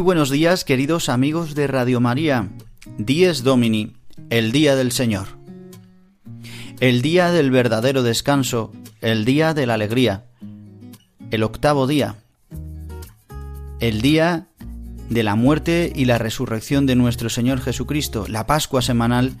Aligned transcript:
Buenos 0.00 0.30
días, 0.30 0.64
queridos 0.64 1.08
amigos 1.08 1.54
de 1.54 1.66
Radio 1.66 2.00
María. 2.00 2.48
Dies 2.96 3.42
Domini, 3.42 3.92
el 4.30 4.50
día 4.50 4.74
del 4.74 4.92
Señor. 4.92 5.28
El 6.80 7.02
día 7.02 7.30
del 7.30 7.50
verdadero 7.50 8.02
descanso, 8.02 8.72
el 9.02 9.24
día 9.24 9.52
de 9.52 9.66
la 9.66 9.74
alegría. 9.74 10.24
El 11.30 11.42
octavo 11.42 11.86
día. 11.86 12.16
El 13.78 14.00
día 14.00 14.48
de 15.10 15.22
la 15.22 15.34
muerte 15.34 15.92
y 15.94 16.06
la 16.06 16.18
resurrección 16.18 16.86
de 16.86 16.96
nuestro 16.96 17.28
Señor 17.28 17.60
Jesucristo. 17.60 18.24
La 18.28 18.46
Pascua 18.46 18.80
semanal 18.80 19.34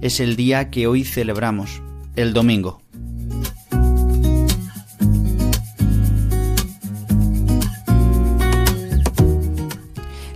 es 0.00 0.20
el 0.20 0.36
día 0.36 0.70
que 0.70 0.86
hoy 0.86 1.04
celebramos, 1.04 1.82
el 2.14 2.32
domingo. 2.32 2.82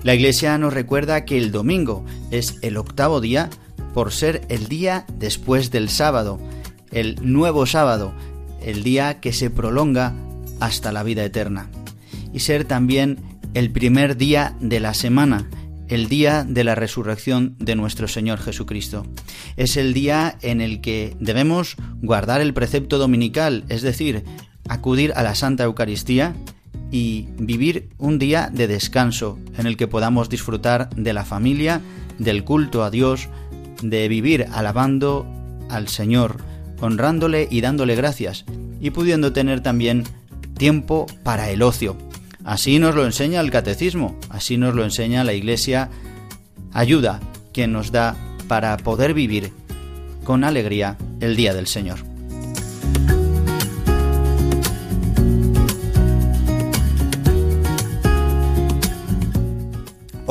La 0.03 0.14
Iglesia 0.14 0.58
nos 0.58 0.75
recuerda 0.75 1.25
que 1.25 1.39
el 1.39 1.53
domingo 1.53 2.05
es 2.33 2.58
el 2.62 2.77
octavo 2.77 3.20
día 3.20 3.50
por 3.95 4.12
ser 4.12 4.42
el 4.48 4.67
día 4.67 5.06
después 5.19 5.70
del 5.70 5.89
sábado, 5.89 6.41
el 6.91 7.19
nuevo 7.22 7.67
sábado, 7.67 8.12
el 8.61 8.83
día 8.83 9.20
que 9.20 9.33
se 9.33 9.48
prolonga 9.48 10.14
hasta 10.58 10.91
la 10.91 11.05
vida 11.05 11.25
eterna. 11.25 11.70
Y 12.33 12.41
ser 12.41 12.64
también 12.64 13.20
el 13.55 13.70
primer 13.70 14.17
día 14.17 14.56
de 14.61 14.80
la 14.80 14.95
semana, 14.95 15.48
el 15.86 16.08
día 16.08 16.45
de 16.48 16.64
la 16.64 16.75
resurrección 16.75 17.55
de 17.61 17.77
nuestro 17.77 18.08
Señor 18.08 18.41
Jesucristo. 18.41 19.06
Es 19.56 19.77
el 19.77 19.95
día 19.95 20.36
en 20.42 20.61
el 20.61 20.80
que 20.80 21.17
debemos 21.20 21.77
guardar 22.00 22.41
el 22.41 22.55
precepto 22.55 22.98
dominical, 22.98 23.64
es 23.69 23.83
decir, 23.83 24.25
acudir 24.69 25.12
a 25.14 25.23
la 25.23 25.36
Santa 25.36 25.64
Eucaristía 25.64 26.34
y 26.92 27.27
vivir 27.39 27.89
un 27.98 28.18
día 28.18 28.50
de 28.52 28.68
descanso 28.68 29.39
en 29.56 29.67
el 29.67 29.77
que 29.77 29.89
podamos 29.89 30.28
disfrutar 30.28 30.90
de 30.94 31.14
la 31.14 31.24
familia, 31.24 31.80
del 32.18 32.44
culto 32.44 32.84
a 32.84 32.90
Dios, 32.90 33.28
de 33.83 34.06
vivir 34.08 34.46
alabando 34.52 35.27
al 35.70 35.89
Señor, 35.89 36.36
honrándole 36.80 37.48
y 37.50 37.62
dándole 37.62 37.96
gracias, 37.96 38.44
y 38.78 38.90
pudiendo 38.90 39.33
tener 39.33 39.62
también 39.62 40.05
tiempo 40.58 41.06
para 41.24 41.50
el 41.50 41.62
ocio. 41.62 41.96
Así 42.44 42.78
nos 42.78 42.94
lo 42.94 43.06
enseña 43.06 43.40
el 43.40 43.50
catecismo, 43.50 44.18
así 44.28 44.58
nos 44.58 44.74
lo 44.74 44.84
enseña 44.84 45.24
la 45.24 45.33
Iglesia, 45.33 45.88
ayuda 46.72 47.20
que 47.55 47.67
nos 47.67 47.90
da 47.90 48.17
para 48.48 48.77
poder 48.77 49.14
vivir 49.14 49.50
con 50.24 50.44
alegría 50.44 50.98
el 51.20 51.36
día 51.36 51.55
del 51.55 51.67
Señor. 51.67 52.00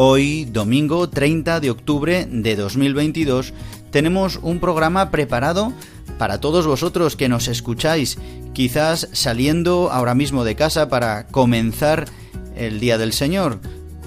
Hoy, 0.03 0.45
domingo 0.45 1.09
30 1.09 1.59
de 1.59 1.69
octubre 1.69 2.25
de 2.27 2.55
2022, 2.55 3.53
tenemos 3.91 4.39
un 4.41 4.59
programa 4.59 5.11
preparado 5.11 5.73
para 6.17 6.39
todos 6.39 6.65
vosotros 6.65 7.15
que 7.15 7.29
nos 7.29 7.47
escucháis, 7.47 8.17
quizás 8.53 9.09
saliendo 9.11 9.91
ahora 9.91 10.15
mismo 10.15 10.43
de 10.43 10.55
casa 10.55 10.89
para 10.89 11.27
comenzar 11.27 12.07
el 12.55 12.79
Día 12.79 12.97
del 12.97 13.13
Señor 13.13 13.59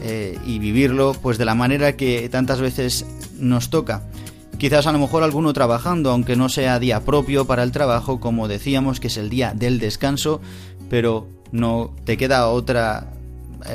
eh, 0.03 0.37
y 0.45 0.59
vivirlo 0.59 1.15
pues 1.23 1.39
de 1.39 1.45
la 1.45 1.55
manera 1.55 1.97
que 1.97 2.29
tantas 2.29 2.61
veces 2.61 3.07
nos 3.39 3.71
toca. 3.71 4.03
Quizás 4.59 4.89
a 4.89 4.93
lo 4.93 4.99
mejor 4.99 5.23
alguno 5.23 5.53
trabajando, 5.53 6.11
aunque 6.11 6.35
no 6.35 6.49
sea 6.49 6.81
día 6.81 7.05
propio 7.05 7.45
para 7.45 7.63
el 7.63 7.71
trabajo, 7.71 8.19
como 8.19 8.49
decíamos 8.49 8.99
que 8.99 9.07
es 9.07 9.17
el 9.17 9.31
día 9.31 9.55
del 9.55 9.79
descanso, 9.79 10.41
pero 10.91 11.29
no 11.53 11.95
te 12.05 12.17
queda 12.17 12.49
otra 12.49 13.14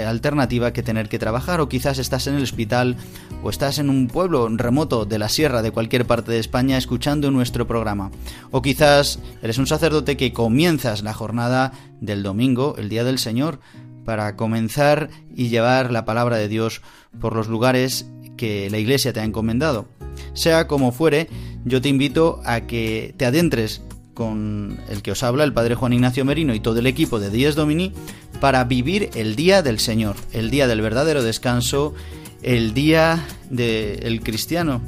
alternativa 0.07 0.73
que 0.73 0.83
tener 0.83 1.09
que 1.09 1.19
trabajar 1.19 1.61
o 1.61 1.69
quizás 1.69 1.97
estás 1.97 2.27
en 2.27 2.35
el 2.35 2.43
hospital 2.43 2.97
o 3.43 3.49
estás 3.49 3.79
en 3.79 3.89
un 3.89 4.07
pueblo 4.07 4.47
remoto 4.49 5.05
de 5.05 5.19
la 5.19 5.29
sierra 5.29 5.61
de 5.61 5.71
cualquier 5.71 6.05
parte 6.05 6.31
de 6.31 6.39
España 6.39 6.77
escuchando 6.77 7.31
nuestro 7.31 7.67
programa 7.67 8.11
o 8.51 8.61
quizás 8.61 9.19
eres 9.41 9.57
un 9.57 9.67
sacerdote 9.67 10.17
que 10.17 10.33
comienzas 10.33 11.03
la 11.03 11.13
jornada 11.13 11.73
del 12.01 12.23
domingo, 12.23 12.75
el 12.77 12.89
día 12.89 13.03
del 13.03 13.19
Señor, 13.19 13.59
para 14.05 14.35
comenzar 14.35 15.09
y 15.35 15.49
llevar 15.49 15.91
la 15.91 16.05
palabra 16.05 16.37
de 16.37 16.47
Dios 16.47 16.81
por 17.19 17.35
los 17.35 17.47
lugares 17.47 18.09
que 18.37 18.69
la 18.69 18.77
Iglesia 18.77 19.13
te 19.13 19.19
ha 19.19 19.25
encomendado. 19.25 19.87
Sea 20.33 20.67
como 20.67 20.91
fuere, 20.91 21.27
yo 21.65 21.81
te 21.81 21.89
invito 21.89 22.41
a 22.45 22.61
que 22.61 23.13
te 23.17 23.25
adentres 23.25 23.81
con 24.13 24.79
el 24.89 25.01
que 25.01 25.11
os 25.11 25.23
habla, 25.23 25.43
el 25.43 25.53
Padre 25.53 25.75
Juan 25.75 25.93
Ignacio 25.93 26.25
Merino 26.25 26.53
y 26.53 26.59
todo 26.59 26.79
el 26.79 26.87
equipo 26.87 27.19
de 27.19 27.29
Días 27.29 27.55
Domini, 27.55 27.93
para 28.39 28.63
vivir 28.63 29.09
el 29.15 29.35
día 29.35 29.61
del 29.61 29.79
Señor, 29.79 30.15
el 30.31 30.49
día 30.49 30.67
del 30.67 30.81
verdadero 30.81 31.23
descanso, 31.23 31.93
el 32.41 32.73
día 32.73 33.25
del 33.49 34.21
cristiano, 34.21 34.81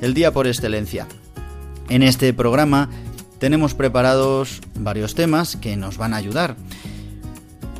el 0.00 0.14
día 0.14 0.32
por 0.32 0.46
excelencia. 0.46 1.06
En 1.88 2.02
este 2.02 2.32
programa 2.32 2.90
tenemos 3.38 3.74
preparados 3.74 4.60
varios 4.74 5.14
temas 5.14 5.56
que 5.56 5.76
nos 5.76 5.98
van 5.98 6.14
a 6.14 6.16
ayudar. 6.16 6.56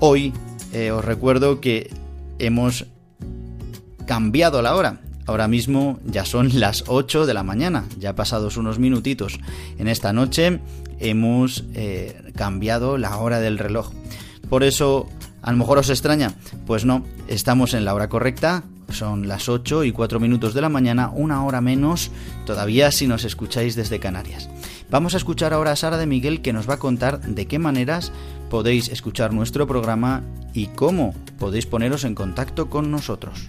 Hoy 0.01 0.33
eh, 0.73 0.91
os 0.91 1.05
recuerdo 1.05 1.61
que 1.61 1.91
hemos 2.39 2.87
cambiado 4.07 4.63
la 4.63 4.77
hora. 4.77 5.01
Ahora 5.27 5.49
mismo 5.49 5.99
ya 6.05 6.25
son 6.25 6.61
las 6.61 6.85
8 6.87 7.27
de 7.27 7.35
la 7.35 7.43
mañana, 7.43 7.85
ya 7.99 8.15
pasados 8.15 8.57
unos 8.57 8.79
minutitos. 8.79 9.41
En 9.77 9.89
esta 9.89 10.13
noche 10.13 10.61
hemos 11.01 11.65
eh, 11.75 12.31
cambiado 12.37 12.97
la 12.97 13.17
hora 13.17 13.41
del 13.41 13.59
reloj. 13.59 13.91
Por 14.49 14.63
eso, 14.63 15.09
a 15.43 15.53
lo 15.53 15.59
mejor 15.59 15.79
os 15.79 15.91
extraña. 15.91 16.35
Pues 16.67 16.85
no, 16.85 17.05
estamos 17.29 17.75
en 17.75 17.85
la 17.85 17.95
hora 17.95 18.09
correcta. 18.09 18.65
Son 18.91 19.27
las 19.27 19.49
8 19.49 19.85
y 19.85 19.93
4 19.93 20.21
minutos 20.21 20.55
de 20.55 20.61
la 20.61 20.69
mañana, 20.69 21.11
una 21.13 21.45
hora 21.45 21.61
menos 21.61 22.13
todavía 22.45 22.93
si 22.93 23.09
nos 23.09 23.25
escucháis 23.25 23.75
desde 23.75 23.99
Canarias. 23.99 24.49
Vamos 24.91 25.15
a 25.15 25.17
escuchar 25.17 25.53
ahora 25.53 25.73
a 25.73 25.77
Sara 25.77 25.97
de 25.97 26.07
Miguel 26.07 26.41
que 26.41 26.53
nos 26.53 26.71
va 26.71 26.75
a 26.75 26.79
contar 26.79 27.21
de 27.21 27.47
qué 27.47 27.59
maneras 27.59 28.13
podéis 28.49 28.89
escuchar 28.89 29.33
nuestro 29.33 29.67
programa 29.67 30.23
y 30.55 30.69
cómo 30.69 31.15
podéis 31.39 31.67
poneros 31.67 32.05
en 32.05 32.15
contacto 32.15 32.71
con 32.71 32.93
nosotros. 32.93 33.49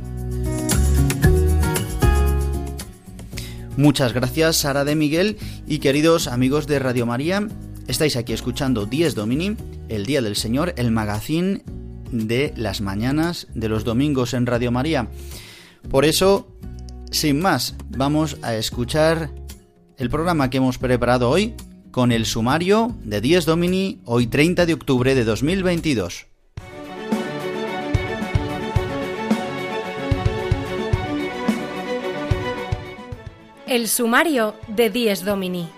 Muchas 3.77 4.13
gracias 4.13 4.57
Sara 4.57 4.83
de 4.83 4.95
Miguel 4.95 5.37
y 5.65 5.79
queridos 5.79 6.27
amigos 6.27 6.67
de 6.67 6.79
Radio 6.79 7.05
María, 7.05 7.47
estáis 7.87 8.17
aquí 8.17 8.33
escuchando 8.33 8.85
Dies 8.85 9.15
Domini, 9.15 9.55
el 9.87 10.05
Día 10.05 10.21
del 10.21 10.35
Señor, 10.35 10.73
el 10.75 10.91
magazine 10.91 11.63
de 12.11 12.53
las 12.57 12.81
mañanas 12.81 13.47
de 13.55 13.69
los 13.69 13.85
domingos 13.85 14.33
en 14.33 14.45
Radio 14.45 14.71
María. 14.71 15.07
Por 15.89 16.03
eso, 16.03 16.55
sin 17.11 17.39
más, 17.41 17.75
vamos 17.89 18.37
a 18.41 18.55
escuchar 18.55 19.31
el 19.97 20.09
programa 20.09 20.49
que 20.49 20.57
hemos 20.57 20.77
preparado 20.77 21.29
hoy 21.29 21.55
con 21.91 22.11
el 22.11 22.25
sumario 22.25 22.95
de 23.03 23.21
Dies 23.21 23.45
Domini, 23.45 24.01
hoy 24.05 24.27
30 24.27 24.65
de 24.65 24.73
octubre 24.73 25.15
de 25.15 25.23
2022. 25.23 26.30
El 33.71 33.87
sumario 33.87 34.53
de 34.67 34.89
Dies 34.89 35.23
Domini. 35.23 35.69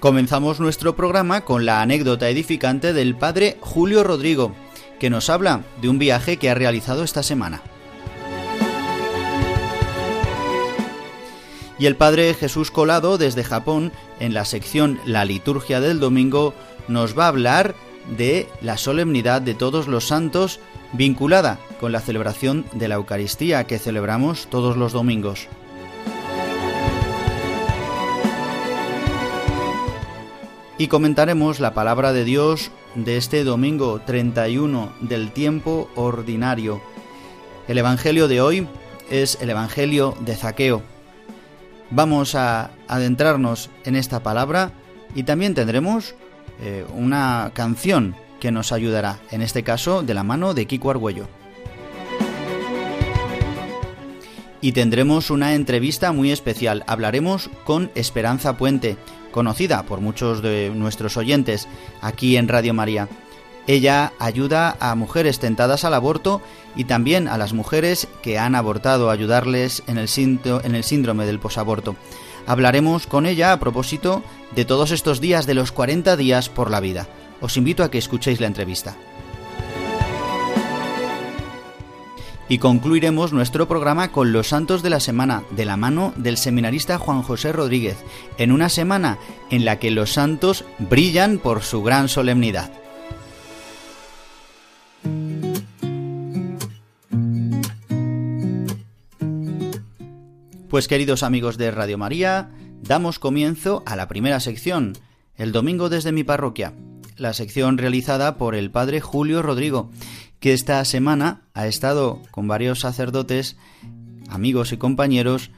Comenzamos 0.00 0.60
nuestro 0.60 0.94
programa 0.96 1.46
con 1.46 1.64
la 1.64 1.80
anécdota 1.80 2.28
edificante 2.28 2.92
del 2.92 3.16
padre 3.16 3.56
Julio 3.60 4.04
Rodrigo, 4.04 4.52
que 5.00 5.08
nos 5.08 5.30
habla 5.30 5.62
de 5.80 5.88
un 5.88 5.98
viaje 5.98 6.36
que 6.36 6.50
ha 6.50 6.54
realizado 6.54 7.04
esta 7.04 7.22
semana. 7.22 7.62
Y 11.78 11.86
el 11.86 11.96
padre 11.96 12.34
Jesús 12.34 12.70
Colado, 12.70 13.16
desde 13.16 13.42
Japón, 13.42 13.92
en 14.20 14.34
la 14.34 14.44
sección 14.44 15.00
La 15.06 15.24
liturgia 15.24 15.80
del 15.80 16.00
domingo, 16.00 16.52
nos 16.86 17.18
va 17.18 17.24
a 17.24 17.28
hablar 17.28 17.74
de 18.14 18.46
la 18.60 18.76
solemnidad 18.76 19.40
de 19.40 19.54
todos 19.54 19.88
los 19.88 20.06
santos 20.06 20.60
vinculada 20.96 21.58
con 21.78 21.92
la 21.92 22.00
celebración 22.00 22.64
de 22.72 22.88
la 22.88 22.94
Eucaristía 22.96 23.64
que 23.64 23.78
celebramos 23.78 24.46
todos 24.48 24.76
los 24.76 24.92
domingos. 24.92 25.48
Y 30.78 30.88
comentaremos 30.88 31.60
la 31.60 31.72
palabra 31.72 32.12
de 32.12 32.24
Dios 32.24 32.70
de 32.94 33.16
este 33.16 33.44
domingo 33.44 34.00
31 34.04 34.92
del 35.00 35.32
tiempo 35.32 35.90
ordinario. 35.94 36.82
El 37.66 37.78
Evangelio 37.78 38.28
de 38.28 38.40
hoy 38.40 38.68
es 39.10 39.38
el 39.40 39.50
Evangelio 39.50 40.14
de 40.20 40.36
Zaqueo. 40.36 40.82
Vamos 41.90 42.34
a 42.34 42.70
adentrarnos 42.88 43.70
en 43.84 43.96
esta 43.96 44.22
palabra 44.22 44.72
y 45.14 45.22
también 45.22 45.54
tendremos 45.54 46.14
eh, 46.60 46.84
una 46.94 47.52
canción 47.54 48.14
que 48.40 48.52
nos 48.52 48.72
ayudará, 48.72 49.18
en 49.30 49.42
este 49.42 49.62
caso 49.62 50.02
de 50.02 50.14
la 50.14 50.22
mano 50.22 50.54
de 50.54 50.66
Kiko 50.66 50.90
Argüello. 50.90 51.28
Y 54.60 54.72
tendremos 54.72 55.30
una 55.30 55.54
entrevista 55.54 56.12
muy 56.12 56.32
especial. 56.32 56.82
Hablaremos 56.86 57.50
con 57.64 57.90
Esperanza 57.94 58.56
Puente, 58.56 58.96
conocida 59.30 59.82
por 59.84 60.00
muchos 60.00 60.42
de 60.42 60.72
nuestros 60.74 61.16
oyentes 61.16 61.68
aquí 62.00 62.36
en 62.36 62.48
Radio 62.48 62.74
María. 62.74 63.08
Ella 63.66 64.12
ayuda 64.18 64.76
a 64.80 64.94
mujeres 64.94 65.40
tentadas 65.40 65.84
al 65.84 65.94
aborto 65.94 66.40
y 66.76 66.84
también 66.84 67.26
a 67.28 67.36
las 67.36 67.52
mujeres 67.52 68.06
que 68.22 68.38
han 68.38 68.54
abortado, 68.54 69.10
ayudarles 69.10 69.82
en 69.88 69.98
el, 69.98 70.08
en 70.64 70.74
el 70.74 70.84
síndrome 70.84 71.26
del 71.26 71.40
posaborto. 71.40 71.96
Hablaremos 72.46 73.08
con 73.08 73.26
ella 73.26 73.52
a 73.52 73.58
propósito 73.58 74.22
de 74.54 74.64
todos 74.64 74.92
estos 74.92 75.20
días 75.20 75.46
de 75.46 75.54
los 75.54 75.72
40 75.72 76.16
días 76.16 76.48
por 76.48 76.70
la 76.70 76.78
vida. 76.78 77.08
Os 77.40 77.56
invito 77.56 77.82
a 77.82 77.90
que 77.90 77.98
escuchéis 77.98 78.40
la 78.40 78.46
entrevista. 78.46 78.96
Y 82.48 82.58
concluiremos 82.58 83.32
nuestro 83.32 83.66
programa 83.66 84.12
con 84.12 84.32
los 84.32 84.48
santos 84.48 84.82
de 84.82 84.90
la 84.90 85.00
semana, 85.00 85.42
de 85.50 85.64
la 85.64 85.76
mano 85.76 86.12
del 86.16 86.36
seminarista 86.36 86.98
Juan 86.98 87.22
José 87.22 87.52
Rodríguez, 87.52 87.96
en 88.38 88.52
una 88.52 88.68
semana 88.68 89.18
en 89.50 89.64
la 89.64 89.80
que 89.80 89.90
los 89.90 90.12
santos 90.12 90.64
brillan 90.78 91.38
por 91.38 91.62
su 91.62 91.82
gran 91.82 92.08
solemnidad. 92.08 92.70
Pues 100.68 100.88
queridos 100.88 101.22
amigos 101.22 101.58
de 101.58 101.70
Radio 101.70 101.96
María, 101.96 102.50
damos 102.82 103.18
comienzo 103.18 103.82
a 103.86 103.96
la 103.96 104.08
primera 104.08 104.40
sección, 104.40 104.92
el 105.36 105.50
domingo 105.50 105.88
desde 105.88 106.12
mi 106.12 106.22
parroquia, 106.22 106.74
la 107.16 107.32
sección 107.32 107.78
realizada 107.78 108.36
por 108.36 108.54
el 108.54 108.70
padre 108.70 109.00
Julio 109.00 109.42
Rodrigo, 109.42 109.90
que 110.40 110.52
esta 110.52 110.84
semana 110.84 111.42
ha 111.54 111.66
estado 111.66 112.22
con 112.30 112.46
varios 112.48 112.80
sacerdotes, 112.80 113.56
amigos 114.28 114.72
y 114.72 114.76
compañeros 114.76 115.50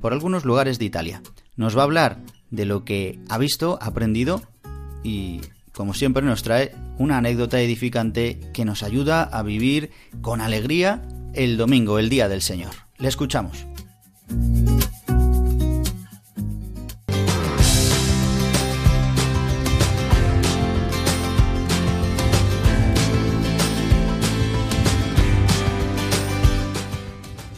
por 0.00 0.12
algunos 0.12 0.44
lugares 0.44 0.78
de 0.78 0.84
Italia. 0.84 1.22
Nos 1.56 1.76
va 1.76 1.82
a 1.82 1.84
hablar 1.84 2.18
de 2.50 2.64
lo 2.64 2.84
que 2.84 3.18
ha 3.28 3.38
visto, 3.38 3.78
aprendido 3.80 4.42
y, 5.02 5.40
como 5.72 5.94
siempre, 5.94 6.22
nos 6.22 6.42
trae 6.42 6.74
una 6.98 7.18
anécdota 7.18 7.60
edificante 7.60 8.40
que 8.52 8.64
nos 8.64 8.82
ayuda 8.82 9.22
a 9.22 9.42
vivir 9.42 9.90
con 10.20 10.40
alegría 10.40 11.02
el 11.34 11.56
domingo, 11.56 11.98
el 11.98 12.08
día 12.08 12.28
del 12.28 12.42
Señor. 12.42 12.72
Le 12.98 13.08
escuchamos. 13.08 13.66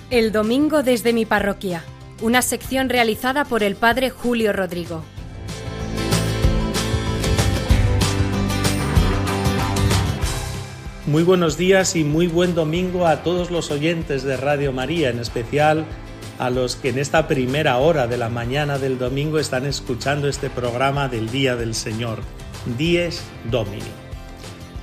El 0.09 0.31
domingo 0.31 0.85
desde 0.85 1.13
mi 1.13 1.27
parroquia, 1.27 1.83
una 2.23 2.41
sección 2.41 2.89
realizada 2.89 3.45
por 3.45 3.65
el 3.65 3.75
padre 3.75 4.09
Julio 4.09 4.53
Rodrigo. 4.53 5.03
Muy 11.07 11.25
buenos 11.25 11.59
días 11.59 11.97
y 11.97 12.05
muy 12.05 12.29
buen 12.29 12.55
domingo 12.55 13.09
a 13.09 13.25
todos 13.25 13.51
los 13.51 13.73
oyentes 13.73 14.23
de 14.23 14.37
Radio 14.37 14.73
María, 14.73 15.11
en 15.11 15.19
especial 15.19 15.85
a 16.39 16.51
los 16.51 16.77
que 16.77 16.91
en 16.91 17.01
esta 17.01 17.27
primera 17.27 17.79
hora 17.79 18.07
de 18.07 18.17
la 18.17 18.29
mañana 18.29 18.79
del 18.79 18.99
domingo 18.99 19.41
están 19.41 19.67
escuchando 19.67 20.29
este 20.29 20.51
programa 20.51 21.09
del 21.09 21.31
Día 21.31 21.57
del 21.57 21.75
Señor, 21.75 22.21
Dies 22.79 23.25
Domini. 23.51 23.83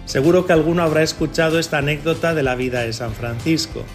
Seguro 0.04 0.46
que 0.46 0.52
alguno 0.52 0.84
habrá 0.84 1.02
escuchado 1.02 1.60
esta 1.60 1.78
anécdota 1.78 2.34
de 2.34 2.44
la 2.44 2.56
vida 2.56 2.82
de 2.82 2.92
San 2.92 3.14
Francisco. 3.14 3.86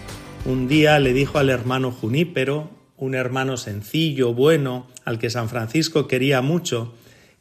Un 0.45 0.67
día 0.67 0.99
le 0.99 1.13
dijo 1.13 1.37
al 1.37 1.49
hermano 1.49 1.91
Junípero, 1.91 2.69
un 2.97 3.13
hermano 3.13 3.57
sencillo, 3.57 4.33
bueno, 4.33 4.87
al 5.05 5.19
que 5.19 5.29
San 5.29 5.49
Francisco 5.49 6.07
quería 6.07 6.41
mucho, 6.41 6.93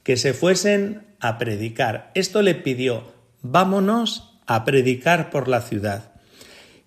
que 0.03 0.17
se 0.17 0.35
fuesen 0.35 1.07
a 1.21 1.39
predicar. 1.39 2.11
Esto 2.15 2.43
le 2.43 2.55
pidió, 2.55 3.13
vámonos 3.43 4.39
a 4.47 4.65
predicar 4.65 5.31
por 5.31 5.49
la 5.49 5.61
ciudad. 5.61 6.13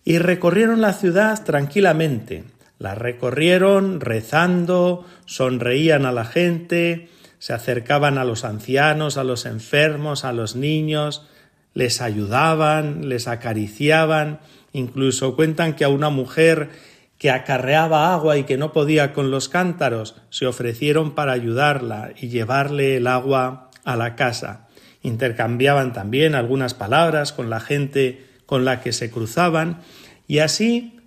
Y 0.04 0.18
recorrieron 0.18 0.82
la 0.82 0.94
ciudad 0.94 1.44
tranquilamente. 1.44 2.44
La 2.78 2.96
recorrieron 2.96 4.02
rezando, 4.02 5.06
sonreían 5.26 6.06
a 6.06 6.12
la 6.12 6.26
gente, 6.26 7.10
se 7.40 7.54
acercaban 7.54 8.18
a 8.18 8.26
los 8.26 8.44
ancianos, 8.44 9.18
a 9.18 9.24
los 9.24 9.46
enfermos, 9.46 10.26
a 10.26 10.34
los 10.34 10.56
niños, 10.56 11.28
les 11.74 12.02
ayudaban, 12.02 13.08
les 13.08 13.28
acariciaban, 13.28 14.40
Incluso 14.74 15.36
cuentan 15.36 15.76
que 15.76 15.84
a 15.84 15.90
una 15.90 16.10
mujer 16.10 16.70
que 17.18 17.30
acarreaba 17.30 18.14
agua 18.14 18.38
y 18.38 18.46
que 18.46 18.58
no 18.58 18.74
podía 18.74 19.14
con 19.14 19.30
los 19.30 19.48
cántaros, 19.48 20.16
se 20.30 20.48
ofrecieron 20.48 21.14
para 21.14 21.34
ayudarla 21.34 22.14
y 22.20 22.30
llevarle 22.30 22.98
el 22.98 23.06
agua 23.06 23.70
a 23.84 23.96
la 23.96 24.16
casa. 24.16 24.68
Intercambiaban 25.04 25.94
también 25.94 26.36
algunas 26.36 26.74
palabras 26.74 27.32
con 27.32 27.50
la 27.50 27.60
gente 27.60 28.26
con 28.46 28.66
la 28.66 28.82
que 28.82 28.92
se 28.92 29.12
cruzaban 29.12 29.82
y 30.28 30.40
así 30.40 31.00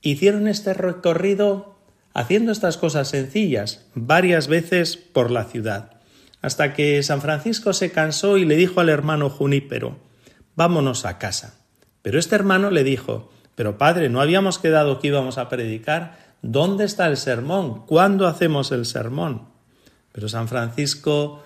hicieron 0.00 0.48
este 0.48 0.74
recorrido 0.74 1.76
haciendo 2.14 2.52
estas 2.52 2.76
cosas 2.76 3.08
sencillas 3.08 3.86
varias 3.94 4.48
veces 4.48 4.96
por 4.96 5.30
la 5.30 5.44
ciudad, 5.44 5.92
hasta 6.40 6.72
que 6.72 7.02
San 7.02 7.20
Francisco 7.20 7.72
se 7.72 7.90
cansó 7.90 8.38
y 8.38 8.44
le 8.44 8.56
dijo 8.56 8.80
al 8.80 8.88
hermano 8.88 9.28
Junípero 9.28 9.98
Vámonos 10.56 11.04
a 11.04 11.18
casa. 11.18 11.63
Pero 12.04 12.18
este 12.18 12.34
hermano 12.34 12.70
le 12.70 12.84
dijo, 12.84 13.30
pero 13.54 13.78
padre, 13.78 14.10
¿no 14.10 14.20
habíamos 14.20 14.58
quedado 14.58 14.98
que 14.98 15.06
íbamos 15.08 15.38
a 15.38 15.48
predicar? 15.48 16.18
¿Dónde 16.42 16.84
está 16.84 17.06
el 17.06 17.16
sermón? 17.16 17.86
¿Cuándo 17.86 18.26
hacemos 18.26 18.72
el 18.72 18.84
sermón? 18.84 19.44
Pero 20.12 20.28
San 20.28 20.46
Francisco 20.46 21.42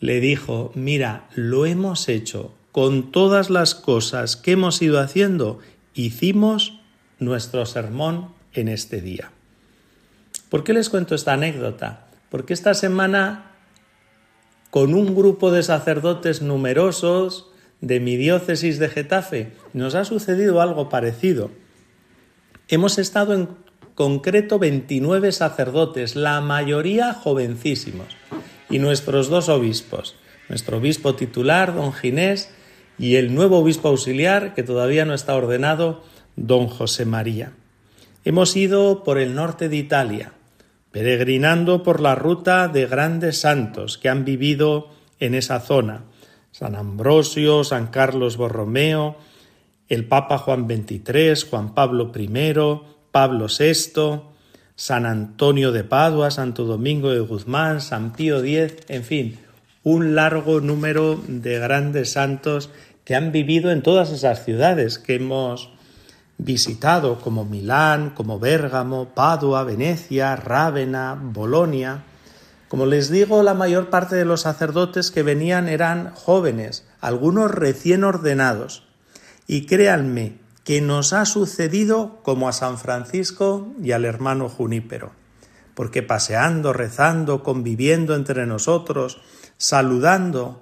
le 0.00 0.20
dijo, 0.20 0.72
mira, 0.74 1.28
lo 1.34 1.66
hemos 1.66 2.08
hecho 2.08 2.54
con 2.72 3.12
todas 3.12 3.50
las 3.50 3.74
cosas 3.74 4.38
que 4.38 4.52
hemos 4.52 4.80
ido 4.80 4.98
haciendo, 4.98 5.58
hicimos 5.92 6.80
nuestro 7.18 7.66
sermón 7.66 8.30
en 8.54 8.68
este 8.68 9.02
día. 9.02 9.32
¿Por 10.48 10.64
qué 10.64 10.72
les 10.72 10.88
cuento 10.88 11.14
esta 11.14 11.34
anécdota? 11.34 12.06
Porque 12.30 12.54
esta 12.54 12.72
semana, 12.72 13.50
con 14.70 14.94
un 14.94 15.14
grupo 15.14 15.50
de 15.50 15.62
sacerdotes 15.62 16.40
numerosos 16.40 17.50
de 17.84 18.00
mi 18.00 18.16
diócesis 18.16 18.78
de 18.78 18.88
Getafe, 18.88 19.52
nos 19.74 19.94
ha 19.94 20.06
sucedido 20.06 20.62
algo 20.62 20.88
parecido. 20.88 21.50
Hemos 22.68 22.96
estado 22.98 23.34
en 23.34 23.48
concreto 23.94 24.58
29 24.58 25.32
sacerdotes, 25.32 26.16
la 26.16 26.40
mayoría 26.40 27.12
jovencísimos, 27.12 28.16
y 28.70 28.78
nuestros 28.78 29.28
dos 29.28 29.50
obispos, 29.50 30.16
nuestro 30.48 30.78
obispo 30.78 31.14
titular, 31.14 31.74
don 31.74 31.92
Ginés, 31.92 32.50
y 32.98 33.16
el 33.16 33.34
nuevo 33.34 33.58
obispo 33.58 33.88
auxiliar, 33.88 34.54
que 34.54 34.62
todavía 34.62 35.04
no 35.04 35.12
está 35.12 35.34
ordenado, 35.34 36.02
don 36.36 36.68
José 36.68 37.04
María. 37.04 37.52
Hemos 38.24 38.56
ido 38.56 39.04
por 39.04 39.18
el 39.18 39.34
norte 39.34 39.68
de 39.68 39.76
Italia, 39.76 40.32
peregrinando 40.90 41.82
por 41.82 42.00
la 42.00 42.14
ruta 42.14 42.68
de 42.68 42.86
grandes 42.86 43.40
santos 43.40 43.98
que 43.98 44.08
han 44.08 44.24
vivido 44.24 44.88
en 45.20 45.34
esa 45.34 45.60
zona, 45.60 46.04
San 46.54 46.76
Ambrosio, 46.76 47.64
San 47.64 47.88
Carlos 47.88 48.36
Borromeo, 48.36 49.16
el 49.88 50.06
Papa 50.06 50.38
Juan 50.38 50.68
XXIII, 50.68 51.50
Juan 51.50 51.74
Pablo 51.74 52.12
I, 52.14 52.54
Pablo 53.10 53.46
VI, 53.48 54.22
San 54.76 55.04
Antonio 55.04 55.72
de 55.72 55.82
Padua, 55.82 56.30
Santo 56.30 56.64
Domingo 56.64 57.10
de 57.10 57.18
Guzmán, 57.18 57.80
San 57.80 58.12
Pío 58.12 58.44
X, 58.44 58.84
en 58.86 59.02
fin, 59.02 59.38
un 59.82 60.14
largo 60.14 60.60
número 60.60 61.20
de 61.26 61.58
grandes 61.58 62.12
santos 62.12 62.70
que 63.02 63.16
han 63.16 63.32
vivido 63.32 63.72
en 63.72 63.82
todas 63.82 64.12
esas 64.12 64.44
ciudades 64.44 65.00
que 65.00 65.16
hemos 65.16 65.70
visitado, 66.38 67.18
como 67.18 67.44
Milán, 67.44 68.10
como 68.10 68.38
Bérgamo, 68.38 69.08
Padua, 69.08 69.64
Venecia, 69.64 70.36
Rávena, 70.36 71.18
Bolonia. 71.20 72.04
Como 72.74 72.86
les 72.86 73.08
digo, 73.08 73.44
la 73.44 73.54
mayor 73.54 73.88
parte 73.88 74.16
de 74.16 74.24
los 74.24 74.40
sacerdotes 74.40 75.12
que 75.12 75.22
venían 75.22 75.68
eran 75.68 76.10
jóvenes, 76.12 76.84
algunos 77.00 77.52
recién 77.52 78.02
ordenados. 78.02 78.82
Y 79.46 79.66
créanme 79.66 80.40
que 80.64 80.80
nos 80.80 81.12
ha 81.12 81.24
sucedido 81.24 82.18
como 82.24 82.48
a 82.48 82.52
San 82.52 82.76
Francisco 82.76 83.68
y 83.80 83.92
al 83.92 84.04
hermano 84.04 84.48
Junípero, 84.48 85.12
porque 85.74 86.02
paseando, 86.02 86.72
rezando, 86.72 87.44
conviviendo 87.44 88.16
entre 88.16 88.44
nosotros, 88.44 89.20
saludando, 89.56 90.60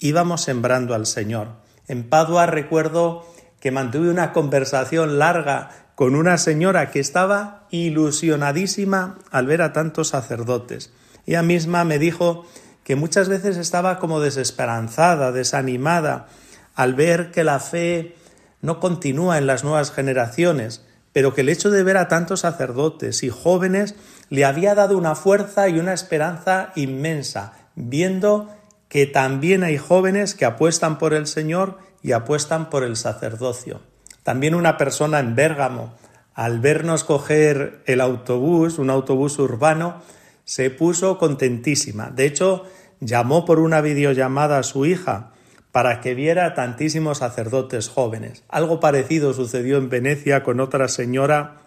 íbamos 0.00 0.40
sembrando 0.40 0.96
al 0.96 1.06
Señor. 1.06 1.46
En 1.86 2.08
Padua 2.08 2.46
recuerdo 2.46 3.24
que 3.60 3.70
mantuve 3.70 4.10
una 4.10 4.32
conversación 4.32 5.20
larga 5.20 5.92
con 5.94 6.16
una 6.16 6.38
señora 6.38 6.90
que 6.90 6.98
estaba 6.98 7.68
ilusionadísima 7.70 9.20
al 9.30 9.46
ver 9.46 9.62
a 9.62 9.72
tantos 9.72 10.08
sacerdotes. 10.08 10.92
Ella 11.26 11.42
misma 11.42 11.84
me 11.84 11.98
dijo 11.98 12.44
que 12.84 12.96
muchas 12.96 13.28
veces 13.28 13.56
estaba 13.56 13.98
como 13.98 14.20
desesperanzada, 14.20 15.32
desanimada, 15.32 16.26
al 16.74 16.94
ver 16.94 17.30
que 17.30 17.44
la 17.44 17.60
fe 17.60 18.16
no 18.60 18.80
continúa 18.80 19.38
en 19.38 19.46
las 19.46 19.64
nuevas 19.64 19.92
generaciones, 19.92 20.84
pero 21.12 21.34
que 21.34 21.42
el 21.42 21.48
hecho 21.48 21.70
de 21.70 21.82
ver 21.82 21.96
a 21.96 22.08
tantos 22.08 22.40
sacerdotes 22.40 23.22
y 23.22 23.28
jóvenes 23.28 23.94
le 24.30 24.44
había 24.44 24.74
dado 24.74 24.96
una 24.96 25.14
fuerza 25.14 25.68
y 25.68 25.78
una 25.78 25.92
esperanza 25.92 26.72
inmensa, 26.74 27.52
viendo 27.74 28.48
que 28.88 29.06
también 29.06 29.64
hay 29.64 29.78
jóvenes 29.78 30.34
que 30.34 30.44
apuestan 30.44 30.98
por 30.98 31.14
el 31.14 31.26
Señor 31.26 31.78
y 32.02 32.12
apuestan 32.12 32.70
por 32.70 32.84
el 32.84 32.96
sacerdocio. 32.96 33.80
También 34.22 34.54
una 34.54 34.76
persona 34.76 35.18
en 35.18 35.34
Bérgamo, 35.34 35.94
al 36.34 36.60
vernos 36.60 37.04
coger 37.04 37.82
el 37.86 38.00
autobús, 38.00 38.78
un 38.78 38.90
autobús 38.90 39.38
urbano, 39.38 40.02
se 40.44 40.70
puso 40.70 41.18
contentísima. 41.18 42.10
De 42.10 42.26
hecho, 42.26 42.64
llamó 43.00 43.44
por 43.44 43.58
una 43.58 43.80
videollamada 43.80 44.58
a 44.58 44.62
su 44.62 44.86
hija 44.86 45.32
para 45.72 46.00
que 46.00 46.14
viera 46.14 46.54
tantísimos 46.54 47.18
sacerdotes 47.18 47.88
jóvenes. 47.88 48.44
Algo 48.48 48.78
parecido 48.78 49.32
sucedió 49.32 49.78
en 49.78 49.88
Venecia 49.88 50.42
con 50.42 50.60
otra 50.60 50.88
señora 50.88 51.62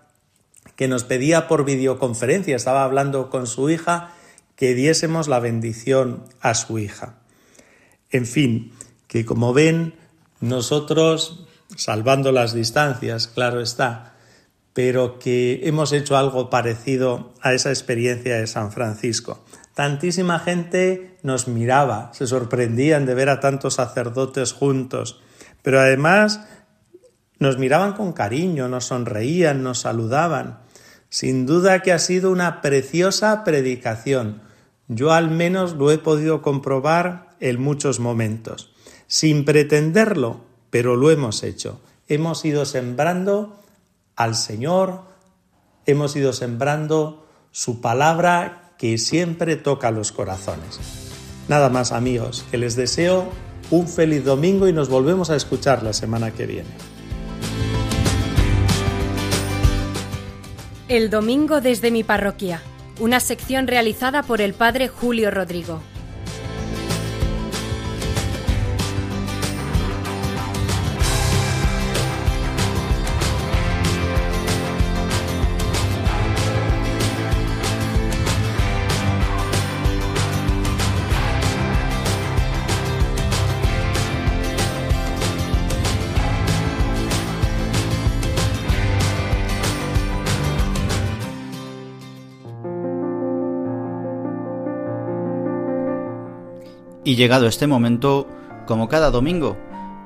que 0.76 0.88
nos 0.88 1.04
pedía 1.04 1.48
por 1.48 1.66
videoconferencia, 1.66 2.56
estaba 2.56 2.84
hablando 2.84 3.30
con 3.30 3.48
su 3.48 3.70
hija, 3.70 4.12
que 4.56 4.74
diésemos 4.74 5.28
la 5.28 5.40
bendición 5.40 6.24
a 6.42 6.54
su 6.54 6.80
hija. 6.80 7.16
En 8.10 8.26
fin, 8.26 8.72
que 9.08 9.26
como 9.26 9.54
ven, 9.54 9.96
nosotros, 10.40 11.46
salvando 11.76 12.32
las 12.32 12.54
distancias, 12.54 13.28
claro 13.28 13.62
está, 13.62 14.15
pero 14.76 15.20
que 15.20 15.62
hemos 15.64 15.94
hecho 15.94 16.18
algo 16.18 16.50
parecido 16.50 17.32
a 17.42 17.54
esa 17.54 17.70
experiencia 17.70 18.36
de 18.36 18.46
San 18.46 18.74
Francisco. 18.74 19.42
Tantísima 19.74 20.38
gente 20.38 21.16
nos 21.24 21.48
miraba, 21.48 22.12
se 22.14 22.28
sorprendían 22.28 23.06
de 23.06 23.14
ver 23.14 23.30
a 23.30 23.40
tantos 23.40 23.76
sacerdotes 23.76 24.52
juntos, 24.52 25.22
pero 25.62 25.80
además 25.80 26.42
nos 27.40 27.58
miraban 27.58 27.94
con 27.94 28.12
cariño, 28.12 28.68
nos 28.68 28.88
sonreían, 28.88 29.64
nos 29.64 29.80
saludaban. 29.80 30.60
Sin 31.08 31.46
duda 31.46 31.82
que 31.82 31.94
ha 31.94 32.00
sido 32.00 32.30
una 32.30 32.62
preciosa 32.62 33.46
predicación. 33.46 34.42
Yo 34.90 35.14
al 35.14 35.32
menos 35.32 35.76
lo 35.76 35.90
he 35.90 36.00
podido 36.00 36.42
comprobar 36.42 37.30
en 37.40 37.62
muchos 37.62 38.02
momentos. 38.02 38.74
Sin 39.08 39.46
pretenderlo, 39.46 40.42
pero 40.70 40.98
lo 40.98 41.12
hemos 41.12 41.44
hecho. 41.44 41.80
Hemos 42.10 42.44
ido 42.44 42.66
sembrando 42.66 43.58
al 44.16 44.36
Señor, 44.36 45.02
hemos 45.86 46.16
ido 46.16 46.34
sembrando 46.34 47.28
su 47.52 47.82
palabra 47.82 48.74
que 48.78 48.98
siempre 48.98 49.56
toca 49.56 49.92
los 49.92 50.12
corazones. 50.12 50.80
Nada 51.48 51.70
más 51.70 51.92
amigos, 51.92 52.46
que 52.50 52.58
les 52.58 52.76
deseo 52.76 53.26
un 53.72 53.88
feliz 53.88 54.24
domingo 54.24 54.68
y 54.68 54.74
nos 54.74 54.90
volvemos 54.90 55.30
a 55.30 55.36
escuchar 55.36 55.84
la 55.84 55.94
semana 55.94 56.32
que 56.32 56.46
viene. 56.46 56.70
El 60.88 61.10
domingo 61.10 61.62
desde 61.62 61.92
mi 61.92 62.04
parroquia, 62.04 62.62
una 63.00 63.20
sección 63.20 63.68
realizada 63.68 64.24
por 64.24 64.40
el 64.40 64.54
padre 64.54 64.88
Julio 64.88 65.32
Rodrigo. 65.32 65.82
Y 97.06 97.16
llegado 97.16 97.46
este 97.46 97.68
momento, 97.68 98.28
como 98.66 98.90
cada 98.90 99.12
domingo, 99.12 99.56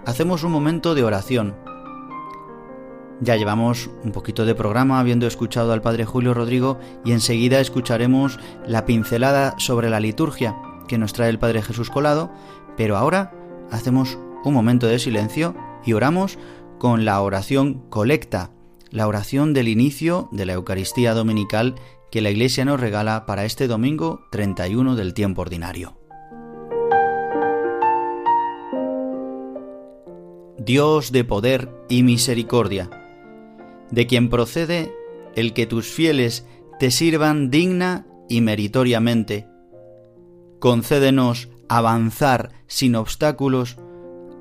hacemos 0.05 0.43
un 0.43 0.51
momento 0.51 0.95
de 0.95 1.05
oración. 1.05 1.55
Ya 3.21 3.37
llevamos 3.37 3.89
un 4.03 4.11
poquito 4.11 4.45
de 4.45 4.53
programa 4.53 4.99
habiendo 4.99 5.25
escuchado 5.25 5.71
al 5.71 5.81
Padre 5.81 6.03
Julio 6.03 6.33
Rodrigo 6.33 6.77
y 7.05 7.13
enseguida 7.13 7.61
escucharemos 7.61 8.37
la 8.67 8.85
pincelada 8.85 9.55
sobre 9.57 9.89
la 9.89 10.01
liturgia 10.01 10.57
que 10.89 10.97
nos 10.97 11.13
trae 11.13 11.29
el 11.29 11.39
Padre 11.39 11.61
Jesús 11.61 11.89
Colado, 11.89 12.31
pero 12.75 12.97
ahora 12.97 13.31
hacemos 13.71 14.19
un 14.43 14.53
momento 14.53 14.85
de 14.87 14.99
silencio 14.99 15.55
y 15.85 15.93
oramos 15.93 16.37
con 16.79 17.05
la 17.05 17.21
oración 17.21 17.89
colecta, 17.89 18.51
la 18.89 19.07
oración 19.07 19.53
del 19.53 19.69
inicio 19.69 20.27
de 20.33 20.45
la 20.45 20.53
Eucaristía 20.53 21.13
Dominical 21.13 21.75
que 22.11 22.19
la 22.19 22.29
Iglesia 22.29 22.65
nos 22.65 22.79
regala 22.79 23.25
para 23.25 23.45
este 23.45 23.67
domingo 23.67 24.25
31 24.31 24.97
del 24.97 25.13
tiempo 25.13 25.41
ordinario. 25.41 25.98
Dios 30.59 31.11
de 31.11 31.23
poder 31.23 31.69
y 31.87 32.03
misericordia, 32.03 32.89
de 33.91 34.07
quien 34.07 34.29
procede 34.29 34.93
el 35.35 35.53
que 35.53 35.65
tus 35.65 35.87
fieles 35.87 36.45
te 36.79 36.91
sirvan 36.91 37.49
digna 37.49 38.05
y 38.27 38.41
meritoriamente. 38.41 39.47
Concédenos 40.59 41.49
avanzar 41.69 42.51
sin 42.67 42.95
obstáculos 42.95 43.77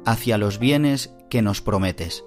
hacia 0.05 0.39
los 0.39 0.59
bienes 0.59 1.15
que 1.31 1.43
nos 1.43 1.61
prometes. 1.61 2.25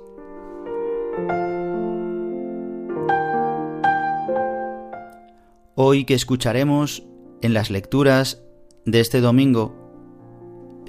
Hoy 5.76 6.06
que 6.06 6.14
escucharemos 6.14 7.04
en 7.42 7.54
las 7.54 7.70
lecturas 7.72 8.44
de 8.86 9.00
este 9.00 9.20
domingo 9.20 9.81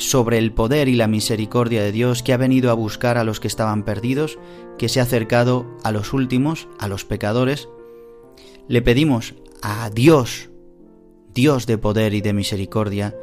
sobre 0.09 0.38
el 0.38 0.52
poder 0.52 0.88
y 0.88 0.94
la 0.94 1.06
misericordia 1.06 1.82
de 1.82 1.92
Dios 1.92 2.23
que 2.23 2.32
ha 2.32 2.37
venido 2.37 2.71
a 2.71 2.75
buscar 2.75 3.18
a 3.18 3.25
los 3.25 3.40
que 3.40 3.49
estaban 3.49 3.85
perdidos, 3.85 4.38
que 4.78 4.88
se 4.88 5.00
ha 5.00 5.04
acercado 5.04 5.66
a 5.85 5.92
los 5.92 6.12
últimos, 6.12 6.68
a 6.78 6.88
los 6.88 7.04
pecadores. 7.04 7.68
Le 8.68 8.82
pedimos 8.82 9.35
a 9.62 9.90
Dios, 9.90 10.50
Dios 11.35 11.66
de 11.66 11.78
poder 11.78 12.14
y 12.14 12.21
de 12.21 12.32
misericordia, 12.32 13.16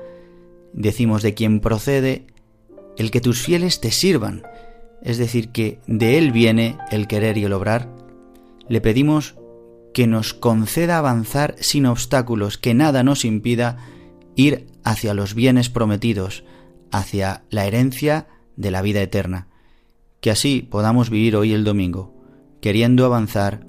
decimos 0.74 1.21
de 1.21 1.33
quien 1.33 1.59
procede 1.59 2.27
el 2.98 3.12
que 3.12 3.21
tus 3.21 3.41
fieles 3.41 3.79
te 3.81 3.91
sirvan, 3.91 4.43
es 5.01 5.17
decir, 5.17 5.50
que 5.50 5.79
de 5.88 6.17
Él 6.17 6.31
viene 6.31 6.77
el 6.91 7.07
querer 7.07 7.38
y 7.38 7.45
el 7.45 7.53
obrar, 7.53 7.89
le 8.67 8.81
pedimos 8.81 9.36
que 9.93 10.07
nos 10.07 10.33
conceda 10.33 10.98
avanzar 10.98 11.55
sin 11.59 11.86
obstáculos, 11.86 12.57
que 12.57 12.74
nada 12.74 13.03
nos 13.03 13.25
impida 13.25 13.77
ir 14.36 14.67
hacia 14.83 15.13
los 15.13 15.33
bienes 15.33 15.69
prometidos, 15.69 16.43
hacia 16.91 17.43
la 17.50 17.65
herencia 17.65 18.27
de 18.55 18.72
la 18.72 18.81
vida 18.81 19.01
eterna, 19.01 19.48
que 20.22 20.31
así 20.31 20.62
podamos 20.62 21.10
vivir 21.10 21.36
hoy 21.36 21.53
el 21.53 21.63
domingo, 21.63 22.13
queriendo 22.62 23.05
avanzar 23.05 23.65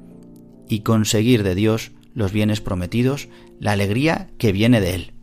y 0.69 0.81
conseguir 0.81 1.43
de 1.43 1.55
Dios 1.55 1.93
los 2.15 2.33
bienes 2.33 2.61
prometidos, 2.61 3.29
la 3.59 3.73
alegría 3.73 4.31
que 4.39 4.53
viene 4.53 4.81
de 4.81 4.95
Él. 4.95 5.15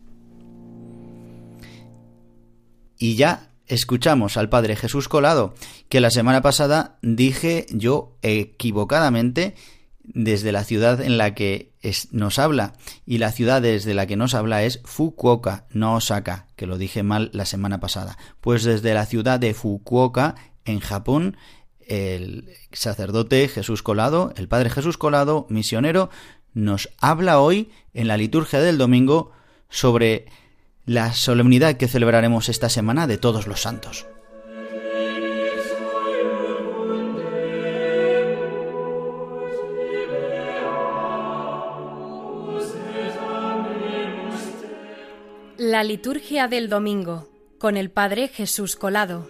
Y 2.98 3.14
ya 3.14 3.50
escuchamos 3.66 4.36
al 4.36 4.48
Padre 4.48 4.76
Jesús 4.76 5.08
Colado, 5.08 5.54
que 5.88 6.00
la 6.00 6.10
semana 6.10 6.42
pasada 6.42 6.98
dije 7.02 7.66
yo 7.70 8.16
equivocadamente 8.22 9.54
desde 10.14 10.52
la 10.52 10.64
ciudad 10.64 11.00
en 11.00 11.18
la 11.18 11.34
que 11.34 11.72
nos 12.10 12.38
habla, 12.38 12.74
y 13.06 13.18
la 13.18 13.32
ciudad 13.32 13.62
desde 13.62 13.94
la 13.94 14.06
que 14.06 14.16
nos 14.16 14.34
habla 14.34 14.62
es 14.64 14.80
Fukuoka, 14.84 15.66
no 15.70 15.94
Osaka, 15.94 16.46
que 16.56 16.66
lo 16.66 16.78
dije 16.78 17.02
mal 17.02 17.30
la 17.32 17.44
semana 17.44 17.80
pasada. 17.80 18.18
Pues 18.40 18.64
desde 18.64 18.94
la 18.94 19.06
ciudad 19.06 19.38
de 19.38 19.54
Fukuoka, 19.54 20.34
en 20.64 20.80
Japón, 20.80 21.36
el 21.86 22.50
sacerdote 22.72 23.48
Jesús 23.48 23.82
Colado, 23.82 24.32
el 24.36 24.48
Padre 24.48 24.70
Jesús 24.70 24.98
Colado, 24.98 25.46
misionero, 25.48 26.10
nos 26.52 26.90
habla 26.98 27.40
hoy 27.40 27.70
en 27.94 28.08
la 28.08 28.16
liturgia 28.16 28.60
del 28.60 28.78
domingo 28.78 29.32
sobre 29.70 30.26
la 30.84 31.12
solemnidad 31.12 31.76
que 31.76 31.88
celebraremos 31.88 32.48
esta 32.48 32.68
semana 32.68 33.06
de 33.06 33.18
todos 33.18 33.46
los 33.46 33.60
santos. 33.60 34.06
La 45.60 45.82
liturgia 45.82 46.46
del 46.46 46.68
domingo 46.68 47.28
con 47.58 47.76
el 47.76 47.90
Padre 47.90 48.28
Jesús 48.28 48.76
Colado. 48.76 49.28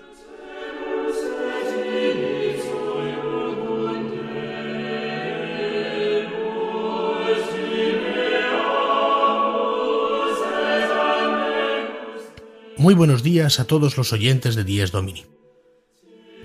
Muy 12.77 12.93
buenos 12.93 13.23
días 13.23 13.59
a 13.59 13.65
todos 13.65 13.97
los 13.97 14.13
oyentes 14.13 14.55
de 14.55 14.65
Dies 14.65 14.93
Domini. 14.93 15.25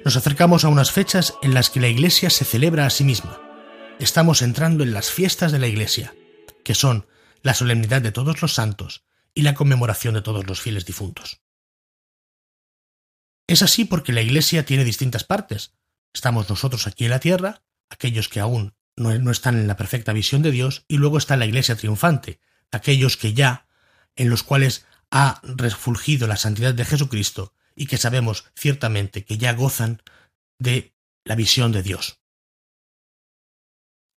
Nos 0.06 0.16
acercamos 0.16 0.64
a 0.64 0.70
unas 0.70 0.92
fechas 0.92 1.34
en 1.42 1.54
las 1.54 1.70
que 1.70 1.82
la 1.82 1.90
Iglesia 1.90 2.30
se 2.30 2.46
celebra 2.46 2.86
a 2.86 2.90
sí 2.90 3.04
misma. 3.04 3.42
Estamos 4.00 4.44
entrando 4.44 4.86
en 4.86 4.94
las 4.94 5.12
fiestas 5.12 5.52
de 5.52 5.60
la 5.60 5.68
Iglesia, 5.68 6.16
que 6.64 6.74
son 6.74 7.06
la 7.42 7.54
solemnidad 7.54 8.02
de 8.02 8.14
todos 8.14 8.42
los 8.42 8.54
santos 8.54 9.04
y 9.34 9.42
la 9.42 9.56
conmemoración 9.56 10.14
de 10.14 10.22
todos 10.22 10.46
los 10.46 10.62
fieles 10.62 10.86
difuntos. 10.86 11.42
Es 13.48 13.62
así 13.62 13.86
porque 13.86 14.14
la 14.14 14.22
Iglesia 14.22 14.66
tiene 14.66 14.84
distintas 14.84 15.24
partes. 15.24 15.74
Estamos 16.14 16.50
nosotros 16.50 16.88
aquí 16.88 17.06
en 17.06 17.12
la 17.12 17.20
tierra, 17.20 17.64
aquellos 17.90 18.30
que 18.30 18.40
aún 18.40 18.74
no, 18.96 19.32
están 19.32 19.58
en 19.58 19.68
la 19.68 19.78
perfecta 19.78 20.14
visión 20.14 20.42
de 20.42 20.52
Dios, 20.52 20.86
y 20.88 20.98
luego 20.98 21.18
está 21.18 21.36
la 21.36 21.46
Iglesia 21.46 21.76
triunfante, 21.76 22.40
aquellos 22.72 23.18
que 23.18 23.34
ya, 23.34 23.68
en 24.16 24.30
los 24.30 24.44
cuales 24.44 24.86
ha 25.12 25.42
refulgido 25.44 26.28
la 26.28 26.38
santidad 26.38 26.74
de 26.74 26.86
Jesucristo 26.86 27.54
y 27.76 27.88
que 27.88 27.98
sabemos 27.98 28.46
ciertamente 28.56 29.26
que 29.26 29.38
ya 29.38 29.54
gozan 29.54 30.02
de 30.60 30.94
la 31.24 31.36
visión 31.36 31.72
de 31.72 31.84
Dios. 31.84 32.20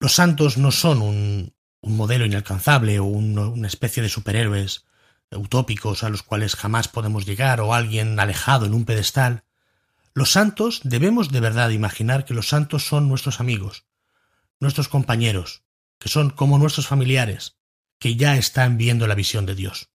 Los 0.01 0.13
santos 0.13 0.59
no 0.59 0.71
son 0.71 1.03
un, 1.03 1.55
modelo 1.83 2.25
inalcanzable 2.25 2.99
o 2.99 3.05
una 3.05 3.67
especie 3.67 4.03
de 4.03 4.09
superhéroes 4.09 4.87
utópicos 5.31 6.05
a 6.05 6.09
los 6.09 6.23
cuales 6.23 6.57
jamás 6.57 6.89
podemos 6.89 7.27
llegar 7.27 7.61
o 7.61 7.75
alguien 7.75 8.19
alejado 8.19 8.67
en 8.67 8.75
un 8.75 8.85
pedestal. 8.85 9.45
Los 10.13 10.31
santos 10.31 10.81
debemos 10.85 11.31
de 11.31 11.41
verdad 11.41 11.71
imaginar 11.71 12.25
que 12.25 12.35
los 12.35 12.49
santos 12.49 12.87
son 12.87 13.09
nuestros 13.09 13.41
amigos, 13.41 13.85
nuestros 14.61 14.89
compañeros, 14.89 15.65
que 15.99 16.09
son 16.09 16.31
como 16.31 16.59
nuestros 16.59 16.87
familiares, 16.87 17.57
que 17.99 18.17
ya 18.17 18.37
están 18.37 18.77
viendo 18.77 19.07
la 19.07 19.15
visión 19.15 19.47
de 19.47 19.55
Dios 19.55 19.91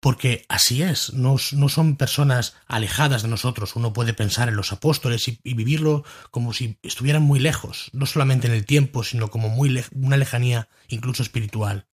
porque 0.00 0.46
así 0.48 0.82
es, 0.82 1.12
no, 1.12 1.36
son 1.38 1.96
personas 1.96 2.54
alejadas 2.66 3.22
de 3.22 3.28
nosotros. 3.28 3.76
Uno 3.76 3.92
puede 3.92 4.14
pensar 4.14 4.48
en 4.48 4.56
los 4.56 4.72
apóstoles 4.72 5.28
y, 5.28 5.38
vivirlo 5.44 6.04
como 6.30 6.54
si 6.54 6.78
estuvieran 6.82 7.22
muy 7.22 7.38
lejos, 7.38 7.90
no 7.92 8.06
solamente 8.06 8.46
en 8.46 8.54
el 8.54 8.64
tiempo, 8.64 9.04
sino 9.04 9.28
como 9.28 9.50
muy 9.50 9.84
una 9.92 10.16
lejanía 10.16 10.68
incluso 10.88 11.22
espiritual. 11.22 11.86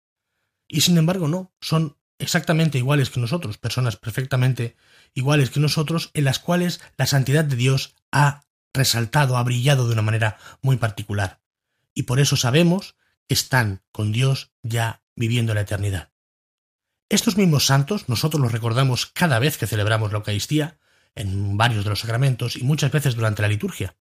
Y 0.69 0.81
sin 0.83 0.99
embargo 0.99 1.29
no, 1.29 1.55
son 1.61 1.97
exactamente 2.19 2.79
iguales 2.79 3.11
que 3.11 3.21
nosotros, 3.21 3.59
personas 3.59 3.97
perfectamente 3.97 4.77
iguales 5.15 5.51
que 5.51 5.61
nosotros, 5.61 6.11
en 6.15 6.25
las 6.25 6.39
cuales 6.39 6.81
la 6.97 7.07
santidad 7.07 7.45
de 7.45 7.57
Dios 7.57 7.95
ha 8.13 8.45
resaltado, 8.73 9.37
ha 9.37 9.43
brillado 9.43 9.87
de 9.87 9.93
una 9.93 10.03
manera 10.03 10.39
muy 10.63 10.77
particular. 10.77 11.41
Y 11.95 12.05
por 12.05 12.21
eso 12.21 12.37
sabemos 12.37 12.97
que 13.29 13.35
están 13.35 13.83
con 13.93 14.13
Dios 14.13 14.53
ya 14.63 15.03
viviendo 15.15 15.55
la 15.55 15.61
eternidad. 15.61 16.13
Estos 17.09 17.37
mismos 17.37 17.67
santos 17.67 18.09
nosotros 18.09 18.41
los 18.41 18.53
recordamos 18.53 19.07
cada 19.07 19.39
vez 19.39 19.59
que 19.59 19.67
celebramos 19.67 20.11
la 20.11 20.19
Eucaristía, 20.19 20.79
en 21.15 21.57
varios 21.57 21.85
de 21.85 21.91
los 21.91 22.01
sacramentos 22.01 22.57
y 22.57 22.65
muchas 22.65 22.91
veces 22.91 23.15
durante 23.15 23.43
la 23.43 23.49
liturgia. 23.49 23.97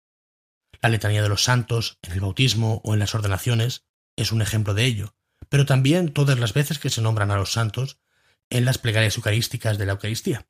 La 0.82 0.90
letanía 0.90 1.22
de 1.22 1.30
los 1.30 1.44
santos, 1.44 2.00
en 2.02 2.14
el 2.14 2.22
bautismo 2.22 2.82
o 2.84 2.94
en 2.94 3.00
las 3.00 3.14
ordenaciones, 3.14 3.86
es 4.16 4.32
un 4.32 4.42
ejemplo 4.42 4.74
de 4.74 4.86
ello, 4.86 5.16
pero 5.52 5.66
también 5.66 6.14
todas 6.14 6.40
las 6.40 6.54
veces 6.54 6.80
que 6.80 6.90
se 6.90 7.02
nombran 7.02 7.30
a 7.30 7.36
los 7.36 7.52
santos 7.52 8.00
en 8.50 8.64
las 8.64 8.78
plegarias 8.78 9.18
eucarísticas 9.18 9.78
de 9.78 9.86
la 9.86 9.92
Eucaristía. 9.92 10.48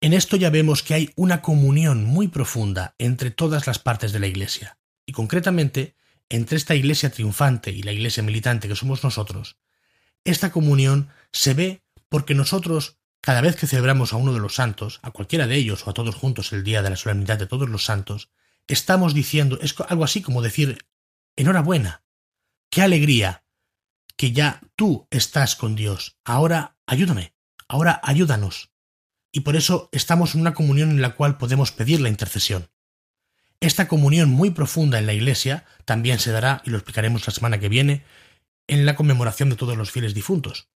En 0.00 0.12
esto 0.12 0.36
ya 0.36 0.48
vemos 0.48 0.84
que 0.84 0.94
hay 0.94 1.12
una 1.16 1.42
comunión 1.42 2.04
muy 2.04 2.28
profunda 2.28 2.94
entre 2.98 3.32
todas 3.32 3.66
las 3.66 3.80
partes 3.80 4.12
de 4.12 4.20
la 4.20 4.28
Iglesia, 4.28 4.78
y 5.04 5.10
concretamente 5.10 5.96
entre 6.28 6.56
esta 6.56 6.76
Iglesia 6.76 7.10
triunfante 7.10 7.72
y 7.72 7.82
la 7.82 7.90
Iglesia 7.90 8.22
militante 8.22 8.68
que 8.68 8.76
somos 8.76 9.02
nosotros, 9.02 9.58
esta 10.22 10.52
comunión 10.52 11.08
se 11.32 11.54
ve 11.54 11.82
porque 12.08 12.36
nosotros, 12.36 13.00
cada 13.20 13.40
vez 13.40 13.56
que 13.56 13.66
celebramos 13.66 14.12
a 14.12 14.16
uno 14.18 14.32
de 14.32 14.38
los 14.38 14.54
santos, 14.54 15.00
a 15.02 15.10
cualquiera 15.10 15.48
de 15.48 15.56
ellos 15.56 15.84
o 15.84 15.90
a 15.90 15.94
todos 15.94 16.14
juntos 16.14 16.52
el 16.52 16.62
día 16.62 16.82
de 16.82 16.90
la 16.90 16.96
solemnidad 16.96 17.40
de 17.40 17.48
todos 17.48 17.68
los 17.68 17.84
santos, 17.84 18.30
estamos 18.68 19.14
diciendo, 19.14 19.58
es 19.62 19.74
algo 19.88 20.04
así 20.04 20.22
como 20.22 20.42
decir, 20.42 20.86
enhorabuena, 21.34 22.04
qué 22.70 22.82
alegría, 22.82 23.44
que 24.16 24.32
ya 24.32 24.60
tú 24.76 25.06
estás 25.10 25.56
con 25.56 25.74
Dios, 25.74 26.18
ahora 26.24 26.76
ayúdame, 26.86 27.34
ahora 27.68 28.00
ayúdanos. 28.02 28.70
Y 29.32 29.40
por 29.40 29.56
eso 29.56 29.88
estamos 29.92 30.34
en 30.34 30.40
una 30.40 30.54
comunión 30.54 30.90
en 30.90 31.02
la 31.02 31.14
cual 31.14 31.38
podemos 31.38 31.70
pedir 31.72 32.00
la 32.00 32.08
intercesión. 32.08 32.70
Esta 33.60 33.88
comunión 33.88 34.30
muy 34.30 34.50
profunda 34.50 34.98
en 34.98 35.06
la 35.06 35.12
Iglesia 35.12 35.64
también 35.84 36.18
se 36.18 36.32
dará, 36.32 36.62
y 36.64 36.70
lo 36.70 36.78
explicaremos 36.78 37.26
la 37.26 37.32
semana 37.32 37.58
que 37.58 37.68
viene, 37.68 38.04
en 38.66 38.86
la 38.86 38.96
conmemoración 38.96 39.50
de 39.50 39.56
todos 39.56 39.76
los 39.76 39.90
fieles 39.90 40.14
difuntos. 40.14 40.68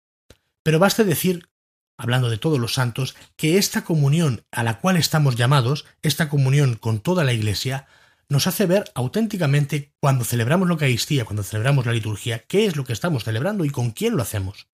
Pero 0.62 0.78
baste 0.78 1.04
decir, 1.04 1.48
hablando 1.96 2.30
de 2.30 2.38
todos 2.38 2.58
los 2.58 2.74
santos, 2.74 3.14
que 3.36 3.58
esta 3.58 3.84
comunión 3.84 4.44
a 4.50 4.62
la 4.62 4.80
cual 4.80 4.96
estamos 4.96 5.36
llamados, 5.36 5.84
esta 6.02 6.28
comunión 6.28 6.74
con 6.74 7.00
toda 7.00 7.24
la 7.24 7.32
Iglesia, 7.32 7.86
nos 8.32 8.46
hace 8.46 8.66
ver 8.66 8.90
auténticamente 8.94 9.94
cuando 10.00 10.24
celebramos 10.24 10.66
la 10.66 10.72
Eucaristía, 10.72 11.24
cuando 11.24 11.42
celebramos 11.42 11.84
la 11.84 11.92
liturgia, 11.92 12.40
qué 12.48 12.64
es 12.64 12.76
lo 12.76 12.84
que 12.84 12.94
estamos 12.94 13.24
celebrando 13.24 13.64
y 13.64 13.70
con 13.70 13.90
quién 13.90 14.16
lo 14.16 14.22
hacemos. 14.22 14.68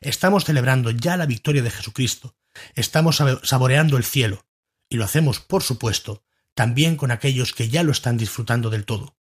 Estamos 0.00 0.44
celebrando 0.44 0.90
ya 0.90 1.16
la 1.16 1.26
victoria 1.26 1.62
de 1.62 1.70
Jesucristo, 1.70 2.34
estamos 2.74 3.22
saboreando 3.42 3.98
el 3.98 4.04
cielo, 4.04 4.46
y 4.88 4.96
lo 4.96 5.04
hacemos, 5.04 5.38
por 5.38 5.62
supuesto, 5.62 6.24
también 6.54 6.96
con 6.96 7.10
aquellos 7.10 7.52
que 7.52 7.68
ya 7.68 7.82
lo 7.82 7.92
están 7.92 8.16
disfrutando 8.16 8.70
del 8.70 8.86
todo. 8.86 9.18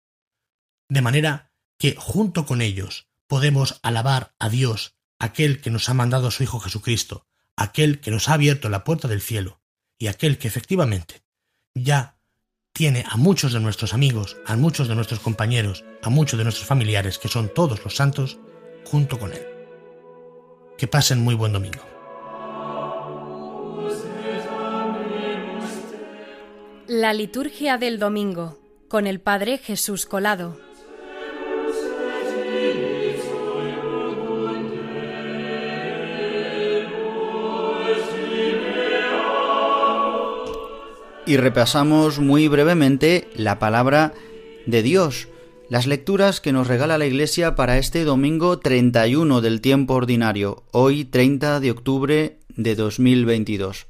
De 0.88 1.02
manera 1.02 1.52
que, 1.78 1.96
junto 1.98 2.46
con 2.46 2.62
ellos, 2.62 3.08
podemos 3.26 3.78
alabar 3.82 4.34
a 4.38 4.48
Dios, 4.48 4.96
aquel 5.18 5.60
que 5.60 5.70
nos 5.70 5.88
ha 5.88 5.94
mandado 5.94 6.28
a 6.28 6.30
su 6.30 6.42
Hijo 6.42 6.60
Jesucristo, 6.60 7.26
aquel 7.56 8.00
que 8.00 8.10
nos 8.10 8.28
ha 8.28 8.34
abierto 8.34 8.70
la 8.70 8.84
puerta 8.84 9.06
del 9.06 9.20
cielo, 9.20 9.60
y 9.98 10.06
aquel 10.06 10.38
que 10.38 10.48
efectivamente 10.48 11.24
ya 11.74 12.15
tiene 12.76 13.06
a 13.08 13.16
muchos 13.16 13.54
de 13.54 13.60
nuestros 13.60 13.94
amigos, 13.94 14.36
a 14.44 14.54
muchos 14.54 14.86
de 14.86 14.94
nuestros 14.94 15.20
compañeros, 15.20 15.82
a 16.02 16.10
muchos 16.10 16.36
de 16.36 16.44
nuestros 16.44 16.66
familiares, 16.66 17.18
que 17.18 17.28
son 17.28 17.48
todos 17.48 17.82
los 17.82 17.96
santos, 17.96 18.38
junto 18.84 19.18
con 19.18 19.32
Él. 19.32 19.40
Que 20.76 20.86
pasen 20.86 21.22
muy 21.24 21.34
buen 21.34 21.54
domingo. 21.54 21.80
La 26.86 27.14
liturgia 27.14 27.78
del 27.78 27.98
domingo, 27.98 28.58
con 28.88 29.06
el 29.06 29.20
Padre 29.20 29.56
Jesús 29.56 30.04
Colado. 30.04 30.65
Y 41.26 41.38
repasamos 41.38 42.20
muy 42.20 42.46
brevemente 42.46 43.28
la 43.34 43.58
palabra 43.58 44.14
de 44.64 44.84
Dios, 44.84 45.26
las 45.68 45.88
lecturas 45.88 46.40
que 46.40 46.52
nos 46.52 46.68
regala 46.68 46.98
la 46.98 47.06
Iglesia 47.06 47.56
para 47.56 47.78
este 47.78 48.04
domingo 48.04 48.60
31 48.60 49.40
del 49.40 49.60
tiempo 49.60 49.94
ordinario, 49.94 50.62
hoy 50.70 51.04
30 51.04 51.58
de 51.58 51.72
octubre 51.72 52.38
de 52.50 52.74
2022. 52.76 53.88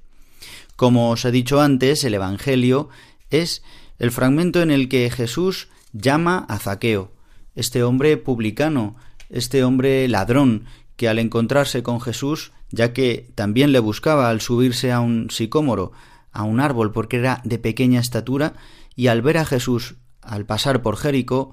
Como 0.77 1.11
os 1.11 1.27
he 1.27 1.31
dicho 1.31 1.61
antes, 1.61 2.05
el 2.05 2.14
Evangelio 2.14 2.88
es 3.29 3.62
el 3.99 4.12
fragmento 4.12 4.62
en 4.62 4.70
el 4.70 4.88
que 4.88 5.11
Jesús 5.11 5.68
llama 5.92 6.46
a 6.49 6.59
Zaqueo, 6.59 7.12
este 7.55 7.83
hombre 7.83 8.16
publicano, 8.16 8.96
este 9.29 9.62
hombre 9.62 10.09
ladrón, 10.09 10.64
que 10.96 11.07
al 11.07 11.18
encontrarse 11.18 11.83
con 11.83 12.01
Jesús, 12.01 12.53
ya 12.70 12.94
que 12.94 13.29
también 13.35 13.72
le 13.72 13.79
buscaba 13.79 14.31
al 14.31 14.40
subirse 14.40 14.90
a 14.90 15.01
un 15.01 15.29
sicómoro, 15.31 15.92
a 16.37 16.44
un 16.44 16.61
árbol 16.61 16.92
porque 16.92 17.16
era 17.16 17.40
de 17.44 17.59
pequeña 17.59 17.99
estatura, 17.99 18.53
y 18.94 19.07
al 19.07 19.22
ver 19.22 19.38
a 19.38 19.46
Jesús 19.46 19.96
al 20.20 20.44
pasar 20.44 20.83
por 20.83 20.96
Jericó, 20.96 21.53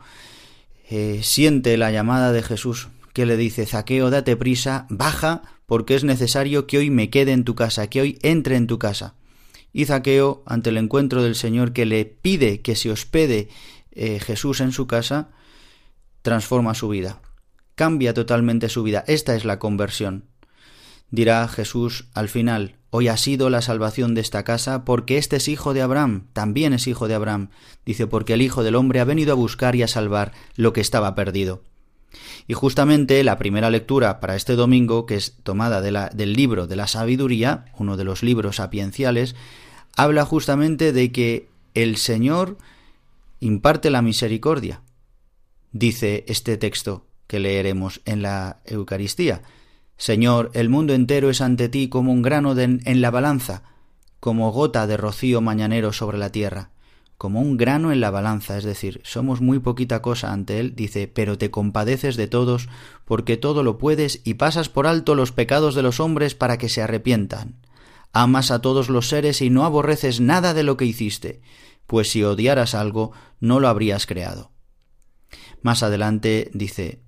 eh, 0.89 1.22
siente 1.24 1.78
la 1.78 1.91
llamada 1.91 2.32
de 2.32 2.43
Jesús 2.43 2.89
que 3.13 3.26
le 3.26 3.38
dice 3.38 3.65
Zaqueo, 3.65 4.10
date 4.10 4.36
prisa, 4.36 4.88
baja, 4.89 5.43
porque 5.67 5.96
es 5.96 6.04
necesario 6.04 6.67
que 6.67 6.80
hoy 6.80 6.89
me 6.89 7.10
quede 7.10 7.32
en 7.32 7.46
tu 7.46 7.56
casa, 7.56 7.88
que 7.88 8.02
hoy 8.02 8.19
entre 8.24 8.58
en 8.58 8.67
tu 8.67 8.80
casa. 8.80 9.15
Y 9.72 9.86
Zaqueo, 9.86 10.43
ante 10.46 10.72
el 10.72 10.78
encuentro 10.78 11.24
del 11.24 11.36
Señor 11.36 11.72
que 11.72 11.86
le 11.86 12.06
pide 12.06 12.62
que 12.62 12.76
se 12.76 12.91
hospede 12.91 13.48
eh, 13.91 14.19
Jesús 14.19 14.60
en 14.60 14.72
su 14.72 14.88
casa, 14.88 15.30
transforma 16.24 16.74
su 16.74 16.89
vida, 16.89 17.22
cambia 17.76 18.13
totalmente 18.13 18.67
su 18.67 18.84
vida. 18.84 19.04
Esta 19.08 19.36
es 19.36 19.46
la 19.46 19.60
conversión. 19.60 20.26
Dirá 21.10 21.48
Jesús 21.48 22.10
al 22.13 22.28
final, 22.28 22.76
hoy 22.95 23.08
ha 23.08 23.17
sido 23.17 23.49
la 23.49 23.63
salvación 23.63 24.13
de 24.13 24.21
esta 24.21 24.43
casa 24.43 24.86
porque 24.86 25.17
este 25.17 25.38
es 25.38 25.47
hijo 25.47 25.73
de 25.73 25.82
Abraham, 25.82 26.27
también 26.32 26.73
es 26.73 26.86
hijo 26.86 27.08
de 27.08 27.15
Abraham. 27.15 27.49
Dice, 27.88 28.06
porque 28.06 28.34
el 28.36 28.43
Hijo 28.43 28.62
del 28.62 28.75
Hombre 28.75 28.99
ha 28.99 29.03
venido 29.03 29.32
a 29.32 29.36
buscar 29.36 29.75
y 29.75 29.82
a 29.82 29.88
salvar 29.88 30.32
lo 30.56 30.73
que 30.73 30.82
estaba 30.82 31.15
perdido. 31.15 31.63
Y 32.47 32.53
justamente 32.53 33.23
la 33.23 33.39
primera 33.39 33.71
lectura 33.71 34.19
para 34.19 34.36
este 34.36 34.56
domingo, 34.56 35.08
que 35.08 35.15
es 35.15 35.38
tomada 35.41 35.82
del 35.82 36.34
libro 36.34 36.67
de 36.67 36.75
la 36.75 36.86
sabiduría, 36.86 37.65
uno 37.79 37.97
de 37.97 38.03
los 38.03 38.21
libros 38.21 38.58
sapienciales, 38.58 39.36
habla 39.97 40.23
justamente 40.23 40.93
de 40.93 41.12
que 41.12 41.49
el 41.73 41.97
Señor 41.97 42.60
imparte 43.39 43.89
la 43.89 44.03
misericordia. 44.03 44.84
Dice 45.71 46.25
este 46.27 46.58
texto 46.58 47.08
que 47.25 47.39
leeremos 47.39 48.01
en 48.06 48.21
la 48.21 48.62
Eucaristía. 48.65 49.41
Señor, 50.03 50.51
el 50.53 50.67
mundo 50.67 50.93
entero 50.93 51.29
es 51.29 51.39
ante 51.39 51.69
ti 51.69 51.87
como 51.87 52.11
un 52.11 52.21
grano 52.21 52.59
en 52.59 53.01
la 53.01 53.09
balanza, 53.09 53.63
como 54.19 54.51
gota 54.51 54.85
de 54.85 54.97
rocío 54.97 55.39
mañanero 55.39 55.93
sobre 55.93 56.17
la 56.17 56.29
tierra, 56.29 56.71
como 57.17 57.39
un 57.39 57.55
grano 57.55 57.89
en 57.93 58.01
la 58.01 58.11
balanza, 58.11 58.57
es 58.57 58.65
decir, 58.65 58.99
somos 59.05 59.39
muy 59.39 59.59
poquita 59.59 60.01
cosa 60.01 60.33
ante 60.33 60.59
Él, 60.59 60.75
dice, 60.75 61.07
pero 61.07 61.37
te 61.37 61.51
compadeces 61.51 62.17
de 62.17 62.27
todos, 62.27 62.67
porque 63.05 63.37
todo 63.37 63.63
lo 63.63 63.77
puedes 63.77 64.19
y 64.25 64.33
pasas 64.33 64.67
por 64.67 64.87
alto 64.87 65.15
los 65.15 65.31
pecados 65.31 65.73
de 65.73 65.83
los 65.83 66.01
hombres 66.01 66.35
para 66.35 66.57
que 66.57 66.67
se 66.67 66.81
arrepientan. 66.81 67.61
Amas 68.11 68.51
a 68.51 68.59
todos 68.59 68.89
los 68.89 69.07
seres 69.07 69.41
y 69.41 69.49
no 69.49 69.63
aborreces 69.63 70.19
nada 70.19 70.53
de 70.53 70.63
lo 70.63 70.75
que 70.75 70.83
hiciste, 70.83 71.39
pues 71.87 72.11
si 72.11 72.25
odiaras 72.25 72.75
algo, 72.75 73.13
no 73.39 73.61
lo 73.61 73.69
habrías 73.69 74.05
creado. 74.05 74.51
Más 75.61 75.81
adelante 75.81 76.51
dice, 76.53 76.99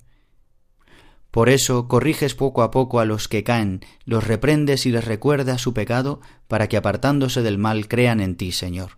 Por 1.35 1.49
eso 1.49 1.89
corriges 1.89 2.33
poco 2.33 2.63
a 2.63 2.71
poco 2.71 3.01
a 3.01 3.03
los 3.03 3.27
que 3.27 3.43
caen, 3.43 3.81
los 4.05 4.25
reprendes 4.25 4.85
y 4.85 4.91
les 4.91 5.03
recuerdas 5.03 5.59
su 5.59 5.73
pecado, 5.73 6.21
para 6.47 6.69
que 6.69 6.77
apartándose 6.77 7.41
del 7.41 7.57
mal 7.57 7.89
crean 7.89 8.21
en 8.21 8.37
ti, 8.37 8.53
Señor. 8.53 8.91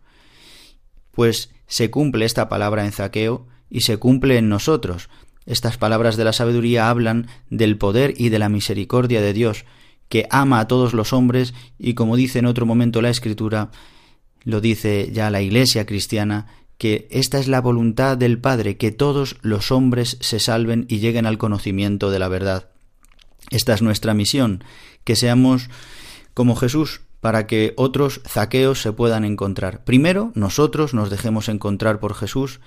Pues 1.10 1.50
se 1.66 1.90
cumple 1.90 2.26
esta 2.26 2.48
palabra 2.48 2.86
en 2.86 2.92
Zaqueo 2.92 3.48
y 3.72 3.82
se 3.82 3.98
cumple 3.98 4.38
en 4.38 4.50
nosotros. 4.50 5.10
Estas 5.48 5.80
palabras 5.80 6.16
de 6.16 6.26
la 6.26 6.32
sabiduría 6.32 6.92
hablan 6.92 7.26
del 7.50 7.76
poder 7.76 8.14
y 8.16 8.30
de 8.30 8.38
la 8.38 8.50
misericordia 8.50 9.20
de 9.20 9.34
Dios, 9.34 9.66
que 10.08 10.28
ama 10.30 10.60
a 10.60 10.68
todos 10.68 10.94
los 10.94 11.14
hombres 11.14 11.56
y 11.80 11.96
como 11.96 12.16
dice 12.18 12.38
en 12.38 12.46
otro 12.46 12.68
momento 12.68 13.02
la 13.02 13.10
Escritura, 13.10 13.72
lo 14.44 14.62
dice 14.62 15.10
ya 15.12 15.32
la 15.32 15.42
Iglesia 15.42 15.88
cristiana, 15.88 16.46
que 16.78 17.08
esta 17.12 17.40
es 17.40 17.48
la 17.48 17.62
voluntad 17.62 18.18
del 18.18 18.40
Padre, 18.40 18.78
que 18.78 18.92
todos 18.92 19.38
los 19.42 19.72
hombres 19.72 20.18
se 20.22 20.40
salven 20.40 20.86
y 20.88 21.00
lleguen 21.00 21.26
al 21.26 21.38
conocimiento 21.38 22.12
de 22.12 22.20
la 22.20 22.28
verdad. 22.28 22.70
Esta 23.50 23.74
es 23.74 23.82
nuestra 23.82 24.14
misión, 24.14 24.64
que 25.04 25.16
seamos 25.16 25.70
como 26.34 26.56
Jesús, 26.56 27.02
para 27.20 27.48
que 27.48 27.74
otros 27.78 28.22
zaqueos 28.28 28.82
se 28.82 28.94
puedan 28.94 29.26
encontrar. 29.26 29.84
Primero, 29.84 30.32
nosotros 30.36 30.94
nos 30.94 31.10
dejemos 31.10 31.50
encontrar 31.50 32.00
por 32.00 32.14
Jesús, 32.14 32.60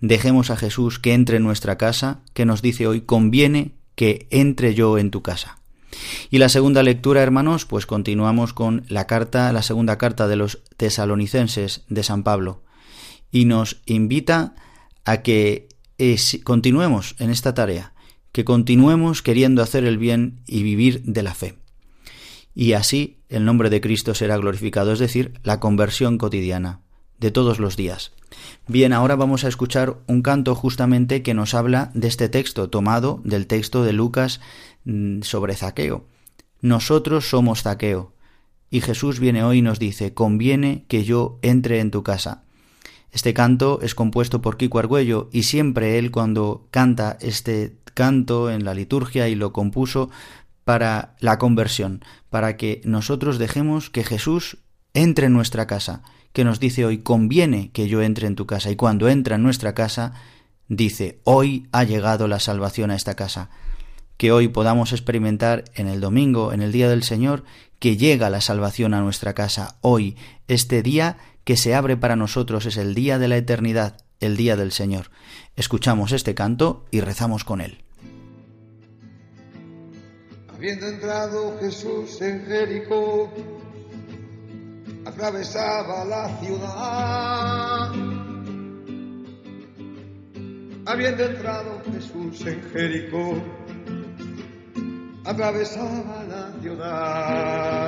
dejemos 0.00 0.50
a 0.50 0.56
Jesús 0.56 0.98
que 0.98 1.12
entre 1.12 1.36
en 1.36 1.42
nuestra 1.42 1.76
casa, 1.76 2.20
que 2.32 2.46
nos 2.46 2.62
dice 2.62 2.86
hoy, 2.86 3.02
conviene 3.02 3.72
que 3.94 4.26
entre 4.30 4.74
yo 4.74 4.96
en 4.96 5.10
tu 5.10 5.22
casa. 5.22 5.58
Y 6.30 6.38
la 6.38 6.48
segunda 6.48 6.82
lectura, 6.82 7.22
hermanos, 7.22 7.64
pues 7.64 7.86
continuamos 7.86 8.52
con 8.52 8.84
la 8.88 9.06
carta, 9.06 9.52
la 9.52 9.62
segunda 9.62 9.98
carta 9.98 10.26
de 10.26 10.36
los 10.36 10.62
tesalonicenses 10.76 11.82
de 11.88 12.02
San 12.02 12.22
Pablo, 12.22 12.62
y 13.30 13.44
nos 13.44 13.80
invita 13.86 14.54
a 15.04 15.22
que 15.22 15.68
continuemos 16.44 17.16
en 17.18 17.30
esta 17.30 17.54
tarea, 17.54 17.92
que 18.32 18.44
continuemos 18.44 19.22
queriendo 19.22 19.62
hacer 19.62 19.84
el 19.84 19.98
bien 19.98 20.40
y 20.46 20.62
vivir 20.62 21.02
de 21.02 21.22
la 21.22 21.34
fe. 21.34 21.56
Y 22.54 22.72
así 22.72 23.18
el 23.28 23.44
nombre 23.44 23.70
de 23.70 23.80
Cristo 23.80 24.14
será 24.14 24.36
glorificado, 24.36 24.92
es 24.92 24.98
decir, 24.98 25.34
la 25.42 25.60
conversión 25.60 26.18
cotidiana 26.18 26.80
de 27.18 27.30
todos 27.30 27.58
los 27.58 27.76
días. 27.76 28.12
Bien, 28.66 28.92
ahora 28.92 29.16
vamos 29.16 29.44
a 29.44 29.48
escuchar 29.48 29.98
un 30.06 30.22
canto 30.22 30.54
justamente 30.54 31.22
que 31.22 31.34
nos 31.34 31.54
habla 31.54 31.90
de 31.94 32.08
este 32.08 32.28
texto, 32.28 32.68
tomado 32.68 33.20
del 33.24 33.46
texto 33.46 33.84
de 33.84 33.92
Lucas 33.92 34.40
mm, 34.84 35.22
sobre 35.22 35.56
Zaqueo. 35.56 36.04
Nosotros 36.60 37.28
somos 37.28 37.62
Zaqueo. 37.62 38.12
Y 38.70 38.82
Jesús 38.82 39.18
viene 39.18 39.42
hoy 39.42 39.58
y 39.58 39.62
nos 39.62 39.78
dice, 39.78 40.12
conviene 40.12 40.84
que 40.88 41.04
yo 41.04 41.38
entre 41.42 41.80
en 41.80 41.90
tu 41.90 42.02
casa. 42.02 42.42
Este 43.12 43.34
canto 43.34 43.80
es 43.82 43.94
compuesto 43.94 44.42
por 44.42 44.56
Kiko 44.56 44.78
Argüello 44.78 45.28
y 45.32 45.44
siempre 45.44 45.98
él 45.98 46.10
cuando 46.10 46.66
canta 46.70 47.16
este 47.20 47.76
canto 47.94 48.50
en 48.50 48.64
la 48.64 48.74
liturgia 48.74 49.28
y 49.28 49.34
lo 49.34 49.52
compuso 49.52 50.10
para 50.64 51.16
la 51.20 51.38
conversión, 51.38 52.04
para 52.30 52.56
que 52.56 52.80
nosotros 52.84 53.38
dejemos 53.38 53.90
que 53.90 54.04
Jesús 54.04 54.58
entre 54.92 55.26
en 55.26 55.32
nuestra 55.32 55.66
casa 55.66 56.02
que 56.32 56.44
nos 56.44 56.60
dice 56.60 56.84
hoy, 56.84 56.98
conviene 56.98 57.70
que 57.72 57.88
yo 57.88 58.02
entre 58.02 58.26
en 58.26 58.36
tu 58.36 58.46
casa. 58.46 58.70
Y 58.70 58.76
cuando 58.76 59.08
entra 59.08 59.36
en 59.36 59.42
nuestra 59.42 59.74
casa, 59.74 60.12
dice, 60.68 61.20
hoy 61.24 61.66
ha 61.72 61.84
llegado 61.84 62.28
la 62.28 62.40
salvación 62.40 62.90
a 62.90 62.96
esta 62.96 63.14
casa. 63.14 63.50
Que 64.16 64.32
hoy 64.32 64.48
podamos 64.48 64.92
experimentar 64.92 65.64
en 65.74 65.88
el 65.88 66.00
domingo, 66.00 66.52
en 66.52 66.62
el 66.62 66.72
día 66.72 66.88
del 66.88 67.02
Señor, 67.02 67.44
que 67.78 67.96
llega 67.96 68.30
la 68.30 68.40
salvación 68.40 68.94
a 68.94 69.00
nuestra 69.00 69.34
casa. 69.34 69.78
Hoy, 69.80 70.16
este 70.48 70.82
día 70.82 71.18
que 71.48 71.56
se 71.56 71.74
abre 71.74 71.96
para 71.96 72.14
nosotros 72.14 72.66
es 72.66 72.76
el 72.76 72.94
día 72.94 73.18
de 73.18 73.26
la 73.26 73.38
eternidad, 73.38 73.96
el 74.20 74.36
día 74.36 74.54
del 74.54 74.70
Señor. 74.70 75.06
Escuchamos 75.56 76.12
este 76.12 76.34
canto 76.34 76.84
y 76.90 77.00
rezamos 77.00 77.42
con 77.42 77.62
él. 77.62 77.82
Habiendo 80.54 80.86
entrado 80.88 81.58
Jesús 81.58 82.20
en 82.20 82.44
Jericó, 82.44 83.32
atravesaba 85.06 86.04
la 86.04 86.38
ciudad. 86.38 87.94
Habiendo 90.84 91.24
entrado 91.24 91.80
Jesús 91.94 92.46
en 92.46 92.62
Jericó, 92.74 93.42
atravesaba 95.24 96.24
la 96.24 96.52
ciudad. 96.60 97.87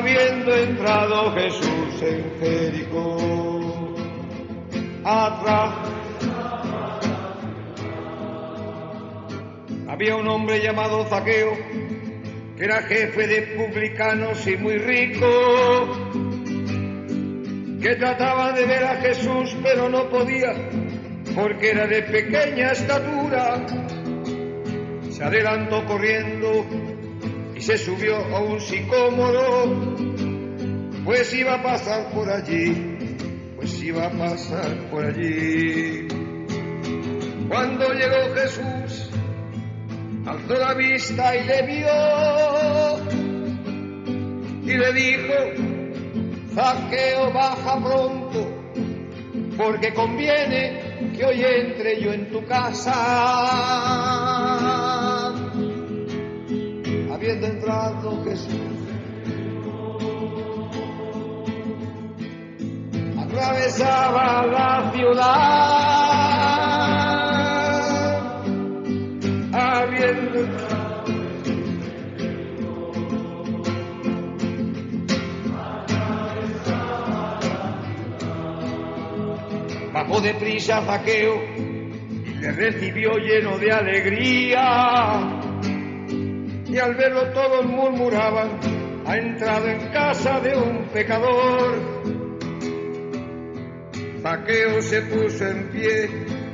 Habiendo 0.00 0.56
entrado 0.56 1.32
Jesús 1.34 2.02
en 2.02 2.40
Jericó, 2.40 3.94
atrás 5.04 5.74
había 9.88 10.16
un 10.16 10.26
hombre 10.28 10.62
llamado 10.62 11.04
Zaqueo, 11.04 11.52
que 12.56 12.64
era 12.64 12.82
jefe 12.82 13.26
de 13.26 13.42
publicanos 13.42 14.46
y 14.46 14.56
muy 14.56 14.78
rico. 14.78 15.26
que 17.82 17.96
trataba 17.96 18.52
de 18.52 18.66
ver 18.66 18.84
a 18.84 18.96
Jesús 18.96 19.56
pero 19.62 19.88
no 19.88 20.08
podía 20.10 20.52
porque 21.34 21.70
era 21.70 21.86
de 21.86 22.02
pequeña 22.02 22.72
estatura. 22.72 23.66
Se 25.10 25.24
adelantó 25.24 25.84
corriendo 25.86 26.66
y 27.60 27.62
se 27.62 27.76
subió 27.76 28.16
a 28.16 28.40
un 28.40 28.58
sicómoro, 28.58 29.94
pues 31.04 31.34
iba 31.34 31.56
a 31.56 31.62
pasar 31.62 32.10
por 32.10 32.26
allí, 32.30 32.96
pues 33.54 33.82
iba 33.82 34.06
a 34.06 34.10
pasar 34.10 34.88
por 34.90 35.04
allí. 35.04 36.08
Cuando 37.48 37.92
llegó 37.92 38.34
Jesús, 38.34 39.10
alzó 40.24 40.54
la 40.54 40.72
vista 40.72 41.36
y 41.36 41.44
le 41.44 41.66
vio 41.66 41.90
y 44.62 44.72
le 44.78 44.92
dijo, 44.94 45.34
Zaqueo, 46.54 47.30
baja 47.30 47.78
pronto, 47.78 48.48
porque 49.58 49.92
conviene 49.92 51.12
que 51.14 51.26
hoy 51.26 51.44
entre 51.44 52.00
yo 52.00 52.10
en 52.14 52.30
tu 52.30 52.42
casa. 52.46 52.90
Habiendo 57.20 57.48
entrado 57.48 58.24
Jesús, 58.24 58.48
atravesaba 63.18 64.46
la 64.46 64.90
ciudad. 64.90 65.20
Habiendo 69.52 70.38
entrado 70.38 71.04
bajó 79.92 80.22
deprisa 80.22 80.80
Zaqueo 80.86 81.34
y 82.24 82.34
le 82.40 82.52
recibió 82.52 83.18
lleno 83.18 83.58
de 83.58 83.72
alegría. 83.72 85.39
Y 86.70 86.78
al 86.78 86.94
verlo 86.94 87.32
todos 87.32 87.66
murmuraban, 87.66 88.60
ha 89.04 89.16
entrado 89.16 89.66
en 89.66 89.88
casa 89.88 90.38
de 90.38 90.56
un 90.56 90.84
pecador. 90.92 92.00
Zaqueo 94.22 94.80
se 94.80 95.02
puso 95.02 95.48
en 95.48 95.68
pie 95.70 96.08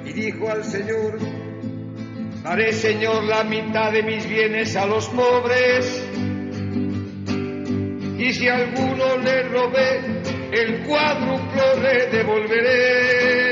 y 0.07 0.13
dijo 0.15 0.49
al 0.49 0.65
Señor, 0.65 1.19
daré 2.43 2.73
Señor 2.73 3.25
la 3.25 3.45
mitad 3.45 3.93
de 3.93 4.03
mis 4.05 4.27
bienes 4.27 4.75
a 4.75 4.87
los 4.87 5.07
pobres. 5.11 6.03
Y 8.19 8.33
si 8.33 8.49
alguno 8.49 9.19
le 9.19 9.43
robé, 9.51 10.23
el 10.53 10.83
cuádruplo 10.87 11.83
le 11.83 12.07
devolveré. 12.07 13.46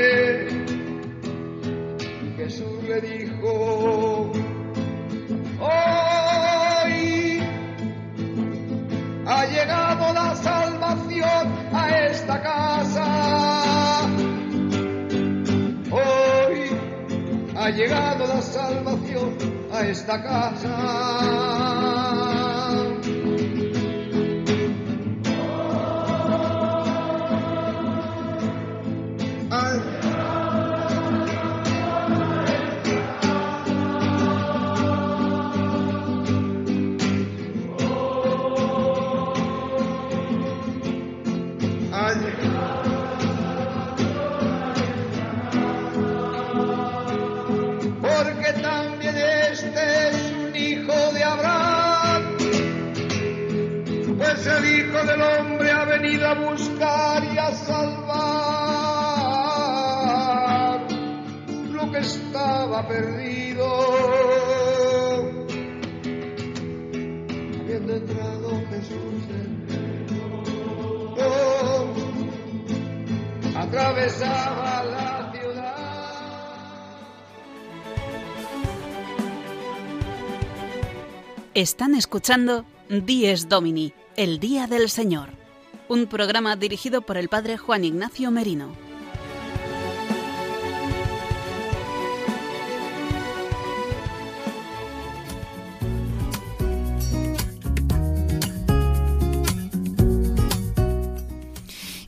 Esta 12.25 12.41
casa. 12.41 14.07
Hoy 15.91 16.71
ha 17.55 17.69
llegado 17.69 18.25
la 18.25 18.41
salvación 18.41 19.37
a 19.71 19.81
esta 19.81 20.23
casa. 20.23 21.94
Buscar 56.35 57.23
y 57.23 57.37
a 57.37 57.51
salvar 57.53 58.05
lo 61.71 61.91
que 61.91 61.99
estaba 61.99 62.87
perdido. 62.87 63.65
Habiendo 67.61 67.95
entrado 67.95 68.61
Jesús 68.69 69.29
en 69.29 69.65
atravesaba 73.55 74.83
la 74.83 75.31
ciudad. 75.33 75.75
Están 81.53 81.95
escuchando 81.95 82.65
Dies 82.89 83.49
Domini, 83.49 83.93
el 84.15 84.39
Día 84.39 84.67
del 84.67 84.89
Señor, 84.89 85.29
un 85.87 86.07
programa 86.07 86.55
dirigido 86.55 87.01
por 87.01 87.17
el 87.17 87.29
Padre 87.29 87.57
Juan 87.57 87.83
Ignacio 87.83 88.31
Merino. 88.31 88.69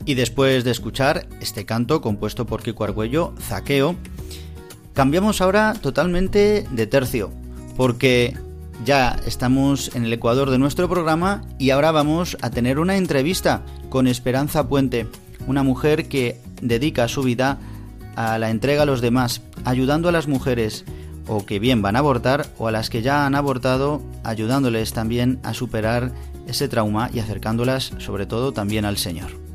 Y 0.04 0.14
después 0.14 0.64
de 0.64 0.70
escuchar 0.70 1.28
este 1.40 1.66
canto 1.66 2.00
compuesto 2.00 2.46
por 2.46 2.62
Kiko 2.62 2.84
Argüello, 2.84 3.34
Zaqueo, 3.40 3.94
cambiamos 4.94 5.42
ahora 5.42 5.74
totalmente 5.74 6.66
de 6.70 6.86
tercio, 6.86 7.30
porque 7.76 8.34
ya 8.84 9.18
estamos 9.26 9.94
en 9.94 10.04
el 10.04 10.12
ecuador 10.12 10.50
de 10.50 10.58
nuestro 10.58 10.88
programa 10.88 11.42
y 11.58 11.70
ahora 11.70 11.90
vamos 11.90 12.36
a 12.42 12.50
tener 12.50 12.78
una 12.78 12.96
entrevista 12.96 13.62
con 13.88 14.06
Esperanza 14.06 14.68
Puente, 14.68 15.06
una 15.46 15.62
mujer 15.62 16.08
que 16.08 16.40
dedica 16.62 17.08
su 17.08 17.22
vida 17.22 17.58
a 18.16 18.38
la 18.38 18.50
entrega 18.50 18.82
a 18.82 18.86
los 18.86 19.00
demás, 19.00 19.42
ayudando 19.64 20.08
a 20.08 20.12
las 20.12 20.28
mujeres 20.28 20.84
o 21.26 21.44
que 21.44 21.58
bien 21.58 21.82
van 21.82 21.96
a 21.96 22.00
abortar 22.00 22.46
o 22.58 22.68
a 22.68 22.72
las 22.72 22.90
que 22.90 23.02
ya 23.02 23.26
han 23.26 23.34
abortado, 23.34 24.02
ayudándoles 24.24 24.92
también 24.92 25.38
a 25.42 25.54
superar 25.54 26.12
ese 26.46 26.68
trauma 26.68 27.10
y 27.12 27.18
acercándolas 27.18 27.92
sobre 27.98 28.26
todo 28.26 28.52
también 28.52 28.84
al 28.84 28.96
Señor. 28.96 29.47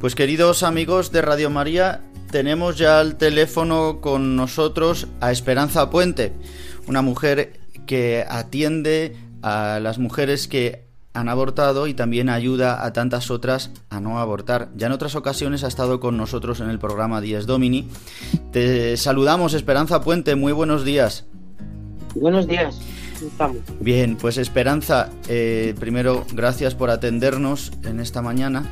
Pues 0.00 0.14
queridos 0.14 0.62
amigos 0.62 1.12
de 1.12 1.20
Radio 1.20 1.50
María, 1.50 2.00
tenemos 2.30 2.78
ya 2.78 3.00
al 3.00 3.16
teléfono 3.16 4.00
con 4.00 4.34
nosotros 4.34 5.08
a 5.20 5.30
Esperanza 5.30 5.90
Puente, 5.90 6.32
una 6.88 7.02
mujer 7.02 7.60
que 7.86 8.24
atiende 8.26 9.14
a 9.42 9.78
las 9.78 9.98
mujeres 9.98 10.48
que 10.48 10.86
han 11.12 11.28
abortado 11.28 11.86
y 11.86 11.92
también 11.92 12.30
ayuda 12.30 12.82
a 12.82 12.94
tantas 12.94 13.30
otras 13.30 13.72
a 13.90 14.00
no 14.00 14.18
abortar. 14.20 14.70
Ya 14.74 14.86
en 14.86 14.94
otras 14.94 15.16
ocasiones 15.16 15.64
ha 15.64 15.68
estado 15.68 16.00
con 16.00 16.16
nosotros 16.16 16.60
en 16.60 16.70
el 16.70 16.78
programa 16.78 17.20
Dies 17.20 17.44
Domini. 17.44 17.86
Te 18.52 18.96
saludamos, 18.96 19.52
Esperanza 19.52 20.00
Puente, 20.00 20.34
muy 20.34 20.52
buenos 20.54 20.82
días. 20.82 21.26
Buenos 22.14 22.46
días. 22.46 22.80
Bien, 23.80 24.16
pues 24.16 24.38
Esperanza, 24.38 25.10
eh, 25.28 25.74
primero 25.78 26.24
gracias 26.32 26.74
por 26.74 26.88
atendernos 26.88 27.70
en 27.84 28.00
esta 28.00 28.22
mañana 28.22 28.64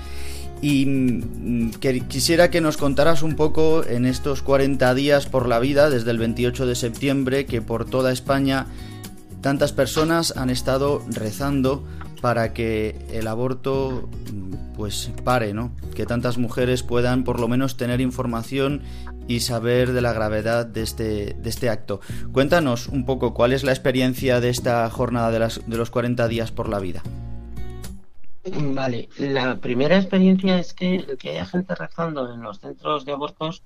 y 0.60 0.86
mm, 0.86 1.70
que 1.80 2.00
quisiera 2.00 2.50
que 2.50 2.60
nos 2.60 2.76
contaras 2.76 3.22
un 3.22 3.36
poco 3.36 3.84
en 3.84 4.06
estos 4.06 4.42
40 4.42 4.94
días 4.94 5.26
por 5.26 5.48
la 5.48 5.58
vida, 5.58 5.90
desde 5.90 6.10
el 6.10 6.18
28 6.18 6.66
de 6.66 6.74
septiembre, 6.74 7.46
que 7.46 7.62
por 7.62 7.84
toda 7.84 8.12
España 8.12 8.66
tantas 9.40 9.72
personas 9.72 10.36
han 10.36 10.50
estado 10.50 11.02
rezando 11.10 11.84
para 12.20 12.52
que 12.52 12.96
el 13.12 13.28
aborto 13.28 14.08
mm, 14.32 14.74
pues 14.74 15.10
pare, 15.24 15.54
¿no? 15.54 15.72
Que 15.94 16.06
tantas 16.06 16.38
mujeres 16.38 16.82
puedan 16.82 17.24
por 17.24 17.40
lo 17.40 17.48
menos 17.48 17.76
tener 17.76 18.00
información 18.00 18.82
y 19.28 19.40
saber 19.40 19.92
de 19.92 20.00
la 20.00 20.12
gravedad 20.12 20.66
de 20.66 20.82
este, 20.82 21.36
de 21.38 21.50
este 21.50 21.68
acto. 21.68 22.00
Cuéntanos 22.32 22.88
un 22.88 23.04
poco 23.04 23.34
cuál 23.34 23.52
es 23.52 23.62
la 23.62 23.72
experiencia 23.72 24.40
de 24.40 24.48
esta 24.48 24.88
jornada 24.90 25.30
de 25.30 25.76
los 25.76 25.90
40 25.90 26.26
días 26.28 26.50
por 26.50 26.68
la 26.68 26.80
vida. 26.80 27.02
Vale, 28.44 29.08
la 29.18 29.56
primera 29.56 29.96
experiencia 29.96 30.58
es 30.58 30.72
que 30.72 30.96
el 30.96 31.18
que 31.18 31.30
haya 31.30 31.46
gente 31.46 31.74
rezando 31.74 32.32
en 32.32 32.40
los 32.40 32.60
centros 32.60 33.04
de 33.04 33.12
abortos 33.12 33.62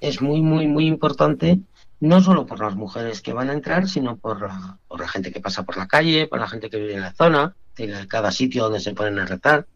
es 0.00 0.20
muy, 0.20 0.42
muy, 0.42 0.66
muy 0.66 0.86
importante, 0.86 1.60
no 2.00 2.20
solo 2.20 2.46
por 2.46 2.60
las 2.60 2.76
mujeres 2.76 3.22
que 3.22 3.32
van 3.32 3.50
a 3.50 3.54
entrar, 3.54 3.88
sino 3.88 4.16
por 4.16 4.42
la, 4.42 4.78
por 4.86 5.00
la 5.00 5.08
gente 5.08 5.32
que 5.32 5.40
pasa 5.40 5.64
por 5.64 5.76
la 5.76 5.88
calle, 5.88 6.26
por 6.26 6.40
la 6.40 6.48
gente 6.48 6.68
que 6.68 6.78
vive 6.78 6.94
en 6.94 7.00
la 7.00 7.14
zona, 7.14 7.56
en 7.76 8.06
cada 8.06 8.30
sitio 8.30 8.64
donde 8.64 8.80
se 8.80 8.94
ponen 8.94 9.18
a 9.18 9.26
rezar, 9.26 9.66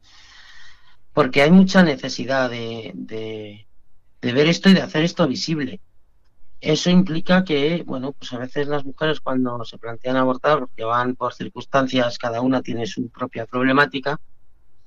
porque 1.12 1.42
hay 1.42 1.50
mucha 1.50 1.82
necesidad 1.82 2.50
de, 2.50 2.92
de, 2.94 3.66
de 4.20 4.32
ver 4.32 4.48
esto 4.48 4.68
y 4.68 4.74
de 4.74 4.82
hacer 4.82 5.04
esto 5.04 5.26
visible. 5.26 5.80
Eso 6.60 6.90
implica 6.90 7.42
que, 7.42 7.82
bueno, 7.84 8.12
pues 8.12 8.32
a 8.32 8.38
veces 8.38 8.68
las 8.68 8.84
mujeres 8.84 9.20
cuando 9.20 9.64
se 9.64 9.78
plantean 9.78 10.16
abortar, 10.16 10.60
porque 10.60 10.84
van 10.84 11.16
por 11.16 11.34
circunstancias, 11.34 12.18
cada 12.18 12.40
una 12.40 12.62
tiene 12.62 12.86
su 12.86 13.08
propia 13.08 13.46
problemática, 13.46 14.20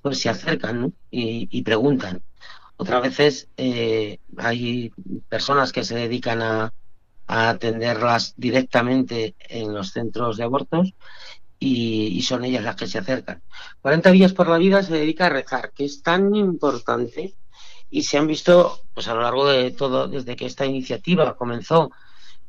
pues 0.06 0.20
se 0.20 0.30
acercan 0.30 0.82
¿no? 0.82 0.92
y, 1.10 1.48
y, 1.50 1.64
preguntan. 1.64 2.22
Otras 2.78 3.02
veces 3.02 3.48
eh, 3.58 4.20
hay 4.38 4.94
personas 5.28 5.72
que 5.72 5.84
se 5.84 5.96
dedican 5.96 6.44
a, 6.44 6.74
a, 7.26 7.50
atenderlas 7.50 8.36
directamente 8.38 9.34
en 9.50 9.74
los 9.74 9.94
centros 9.94 10.38
de 10.38 10.44
abortos 10.44 10.94
y, 11.58 12.10
y, 12.16 12.22
son 12.22 12.46
ellas 12.46 12.64
las 12.64 12.76
que 12.76 12.86
se 12.86 13.00
acercan. 13.00 13.42
40 13.82 14.12
días 14.12 14.34
por 14.34 14.48
la 14.48 14.60
vida 14.60 14.84
se 14.84 14.94
dedica 14.94 15.26
a 15.26 15.30
rezar, 15.30 15.72
que 15.72 15.86
es 15.86 16.04
tan 16.04 16.36
importante 16.36 17.34
y 17.90 18.04
se 18.04 18.20
han 18.20 18.28
visto 18.28 18.82
pues 18.94 19.08
a 19.08 19.16
lo 19.16 19.24
largo 19.24 19.48
de 19.48 19.72
todo, 19.72 20.08
desde 20.08 20.36
que 20.36 20.46
esta 20.46 20.68
iniciativa 20.68 21.36
comenzó, 21.36 21.90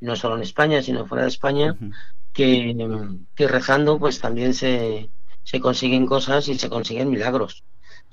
no 0.00 0.14
solo 0.14 0.36
en 0.36 0.42
España, 0.42 0.82
sino 0.82 1.06
fuera 1.06 1.22
de 1.22 1.30
España, 1.30 1.72
uh 1.72 1.84
-huh. 1.84 1.94
que, 2.34 3.16
que 3.34 3.48
rezando 3.48 3.98
pues 3.98 4.20
también 4.20 4.52
se, 4.52 5.08
se 5.46 5.60
consiguen 5.60 6.06
cosas 6.06 6.48
y 6.48 6.58
se 6.58 6.68
consiguen 6.68 7.08
milagros. 7.08 7.62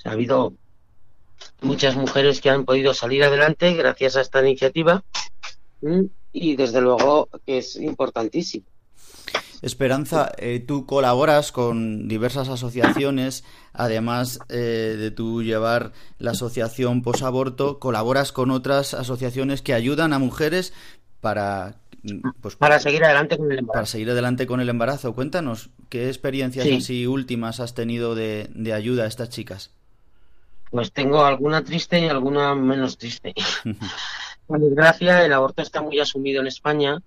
Ha 0.06 0.12
habido 0.12 0.54
muchas 1.62 1.96
mujeres 1.96 2.40
que 2.42 2.52
han 2.52 2.64
podido 2.64 2.94
salir 2.94 3.24
adelante 3.24 3.74
gracias 3.74 4.16
a 4.16 4.22
esta 4.22 4.42
iniciativa 4.42 5.04
y 6.32 6.56
desde 6.56 6.80
luego 6.80 7.28
que 7.46 7.58
es 7.58 7.76
importantísimo. 7.76 8.66
Esperanza, 9.64 10.32
eh, 10.38 10.60
tú 10.60 10.86
colaboras 10.86 11.52
con 11.52 12.08
diversas 12.08 12.50
asociaciones, 12.50 13.44
además 13.72 14.40
eh, 14.50 14.96
de 15.00 15.10
tú 15.10 15.42
llevar 15.42 15.94
la 16.20 16.32
asociación 16.32 17.02
posaborto, 17.02 17.80
colaboras 17.80 18.32
con 18.32 18.52
otras 18.52 18.94
asociaciones 18.94 19.62
que 19.62 19.74
ayudan 19.74 20.14
a 20.14 20.20
mujeres 20.20 20.74
para 21.22 21.83
pues, 22.42 22.56
para 22.56 22.80
seguir 22.80 23.04
adelante 23.04 23.38
con 23.38 23.52
el 23.52 23.60
embarazo. 23.60 23.74
Para 23.74 23.86
seguir 23.86 24.10
adelante 24.10 24.48
con 24.48 24.60
el 24.60 24.70
embarazo. 24.70 25.14
Cuéntanos, 25.14 25.70
¿qué 25.90 26.08
experiencias 26.08 26.66
sí. 26.66 26.76
así 26.76 27.08
últimas 27.08 27.60
has 27.60 27.74
tenido 27.74 28.16
de, 28.16 28.50
de, 28.54 28.74
ayuda 28.74 29.04
a 29.04 29.08
estas 29.08 29.30
chicas? 29.30 29.72
Pues 30.70 30.92
tengo 30.92 31.24
alguna 31.24 31.64
triste 31.64 32.00
y 32.00 32.08
alguna 32.08 32.56
menos 32.56 32.98
triste. 32.98 33.34
Por 34.48 34.60
desgracia, 34.60 35.26
el 35.26 35.34
aborto 35.34 35.62
está 35.62 35.82
muy 35.82 36.00
asumido 36.00 36.42
en 36.42 36.48
España 36.48 37.02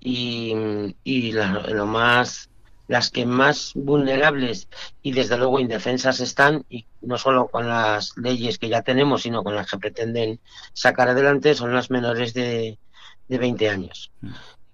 y, 0.00 0.54
y 1.04 1.32
la, 1.32 1.64
lo 1.68 1.86
más 1.86 2.48
las 2.88 3.10
que 3.10 3.26
más 3.26 3.72
vulnerables 3.74 4.68
y 5.02 5.12
desde 5.12 5.36
luego 5.36 5.60
indefensas 5.60 6.20
están, 6.20 6.64
y 6.70 6.86
no 7.02 7.18
solo 7.18 7.48
con 7.48 7.68
las 7.68 8.16
leyes 8.16 8.58
que 8.58 8.70
ya 8.70 8.80
tenemos, 8.80 9.22
sino 9.22 9.44
con 9.44 9.54
las 9.54 9.70
que 9.70 9.76
pretenden 9.76 10.40
sacar 10.72 11.10
adelante, 11.10 11.54
son 11.54 11.74
las 11.74 11.90
menores 11.90 12.32
de, 12.32 12.78
de 13.28 13.38
20 13.38 13.68
años. 13.68 14.10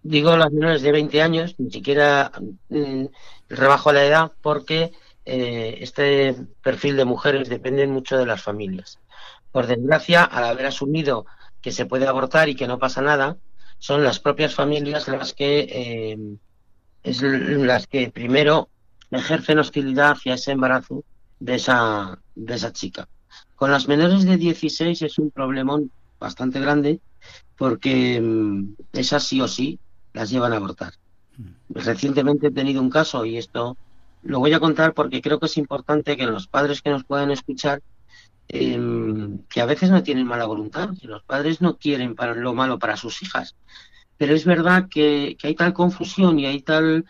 Digo 0.02 0.36
las 0.36 0.52
menores 0.52 0.82
de 0.82 0.92
20 0.92 1.22
años, 1.22 1.54
ni 1.58 1.70
siquiera 1.70 2.30
mm, 2.68 3.06
rebajo 3.48 3.92
la 3.92 4.04
edad, 4.04 4.32
porque 4.42 4.92
eh, 5.24 5.78
este 5.80 6.36
perfil 6.62 6.96
de 6.96 7.04
mujeres 7.04 7.48
depende 7.48 7.86
mucho 7.86 8.18
de 8.18 8.26
las 8.26 8.42
familias. 8.42 8.98
Por 9.50 9.66
desgracia, 9.66 10.24
al 10.24 10.44
haber 10.44 10.66
asumido 10.66 11.26
que 11.60 11.72
se 11.72 11.86
puede 11.86 12.06
abortar 12.06 12.48
y 12.48 12.54
que 12.54 12.66
no 12.66 12.78
pasa 12.78 13.00
nada, 13.00 13.38
son 13.78 14.04
las 14.04 14.20
propias 14.20 14.54
familias 14.54 15.08
las 15.08 15.32
que 15.32 15.60
eh, 15.70 16.18
es 17.02 17.22
las 17.22 17.86
que 17.86 18.10
primero 18.10 18.68
ejercen 19.10 19.58
hostilidad 19.58 20.12
hacia 20.12 20.34
ese 20.34 20.52
embarazo 20.52 21.04
de 21.38 21.54
esa 21.54 22.18
de 22.34 22.54
esa 22.54 22.72
chica. 22.72 23.08
Con 23.56 23.70
las 23.70 23.88
menores 23.88 24.24
de 24.24 24.36
16 24.36 25.02
es 25.02 25.18
un 25.18 25.30
problemón 25.30 25.90
bastante 26.18 26.60
grande 26.60 27.00
porque 27.56 28.20
um, 28.20 28.74
esas 28.92 29.24
sí 29.24 29.40
o 29.40 29.48
sí 29.48 29.78
las 30.12 30.30
llevan 30.30 30.52
a 30.52 30.56
abortar. 30.56 30.94
Recientemente 31.68 32.48
he 32.48 32.52
tenido 32.52 32.80
un 32.80 32.90
caso 32.90 33.24
y 33.24 33.36
esto 33.36 33.76
lo 34.22 34.38
voy 34.38 34.52
a 34.52 34.60
contar 34.60 34.94
porque 34.94 35.20
creo 35.20 35.40
que 35.40 35.46
es 35.46 35.56
importante 35.56 36.16
que 36.16 36.26
los 36.26 36.46
padres 36.46 36.80
que 36.80 36.90
nos 36.90 37.04
puedan 37.04 37.30
escuchar 37.30 37.82
eh, 38.48 38.78
que 39.48 39.60
a 39.60 39.66
veces 39.66 39.90
no 39.90 40.02
tienen 40.02 40.26
mala 40.26 40.46
voluntad, 40.46 40.90
que 41.00 41.08
los 41.08 41.22
padres 41.22 41.60
no 41.60 41.76
quieren 41.76 42.14
para 42.14 42.34
lo 42.34 42.54
malo 42.54 42.78
para 42.78 42.96
sus 42.96 43.22
hijas, 43.22 43.56
pero 44.16 44.34
es 44.34 44.44
verdad 44.44 44.88
que, 44.90 45.36
que 45.38 45.48
hay 45.48 45.54
tal 45.54 45.72
confusión 45.72 46.38
y 46.38 46.46
hay 46.46 46.60
tal, 46.60 47.04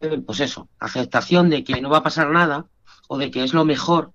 eh, 0.00 0.20
pues 0.24 0.40
eso, 0.40 0.68
aceptación 0.78 1.50
de 1.50 1.64
que 1.64 1.80
no 1.80 1.90
va 1.90 1.98
a 1.98 2.02
pasar 2.02 2.30
nada 2.30 2.66
o 3.08 3.18
de 3.18 3.30
que 3.30 3.44
es 3.44 3.54
lo 3.54 3.64
mejor 3.64 4.12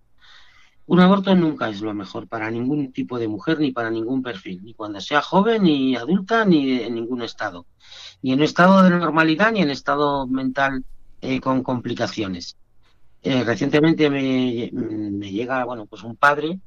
un 0.88 1.00
aborto 1.00 1.36
nunca 1.36 1.70
es 1.70 1.82
lo 1.82 1.94
mejor 1.94 2.28
para 2.28 2.52
ningún 2.52 2.92
tipo 2.92 3.18
de 3.18 3.28
mujer 3.28 3.60
ni 3.60 3.72
para 3.72 3.90
ningún 3.90 4.22
perfil, 4.22 4.64
ni 4.64 4.74
cuando 4.74 5.02
sea 5.02 5.22
joven, 5.22 5.64
ni 5.64 5.96
adulta, 5.96 6.46
ni 6.46 6.82
en 6.82 6.96
ningún 6.96 7.24
estado. 7.24 7.66
Ni 8.22 8.34
en 8.34 8.44
estado 8.44 8.84
de 8.84 8.92
normalidad, 8.92 9.52
ni 9.52 9.62
en 9.62 9.72
estado 9.72 10.28
mental 10.28 10.84
eh, 11.22 11.40
con 11.40 11.64
complicaciones. 11.64 12.58
Eh, 13.24 13.44
recientemente 13.44 14.08
me, 14.12 14.70
llega, 15.32 15.66
bueno, 15.66 15.88
pues 15.88 16.04
un 16.04 16.16
padre 16.16 16.60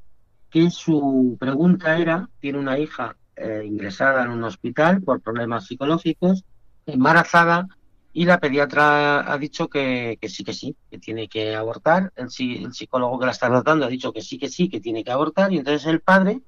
que 0.49 0.69
su 0.69 1.37
pregunta 1.39 1.97
era, 1.97 2.29
tiene 2.41 2.59
una 2.59 2.77
hija 2.77 3.15
eh, 3.37 3.63
ingresada 3.65 4.25
en 4.25 4.31
un 4.31 4.43
hospital 4.43 5.01
por 5.01 5.21
problemas 5.21 5.67
psicológicos, 5.67 6.43
embarazada, 6.85 7.67
y 8.11 8.25
la 8.25 8.39
pediatra 8.39 9.31
ha 9.31 9.37
dicho 9.37 9.69
que, 9.69 10.17
sí, 10.27 10.43
que 10.43 10.53
sí, 10.53 10.75
que 10.89 10.97
tiene 10.97 11.27
que 11.27 11.55
abortar. 11.55 12.11
El, 12.15 12.27
el, 12.39 12.73
psicólogo 12.73 13.19
que 13.19 13.25
la 13.25 13.31
está 13.31 13.47
tratando 13.47 13.85
ha 13.85 13.89
dicho 13.89 14.11
que 14.11 14.21
sí, 14.21 14.37
que 14.37 14.49
sí, 14.49 14.67
que 14.69 14.79
tiene 14.79 15.03
que 15.03 15.11
abortar. 15.11 15.53
Y 15.53 15.57
entonces 15.57 15.85
el 15.87 16.01
padre, 16.01 16.41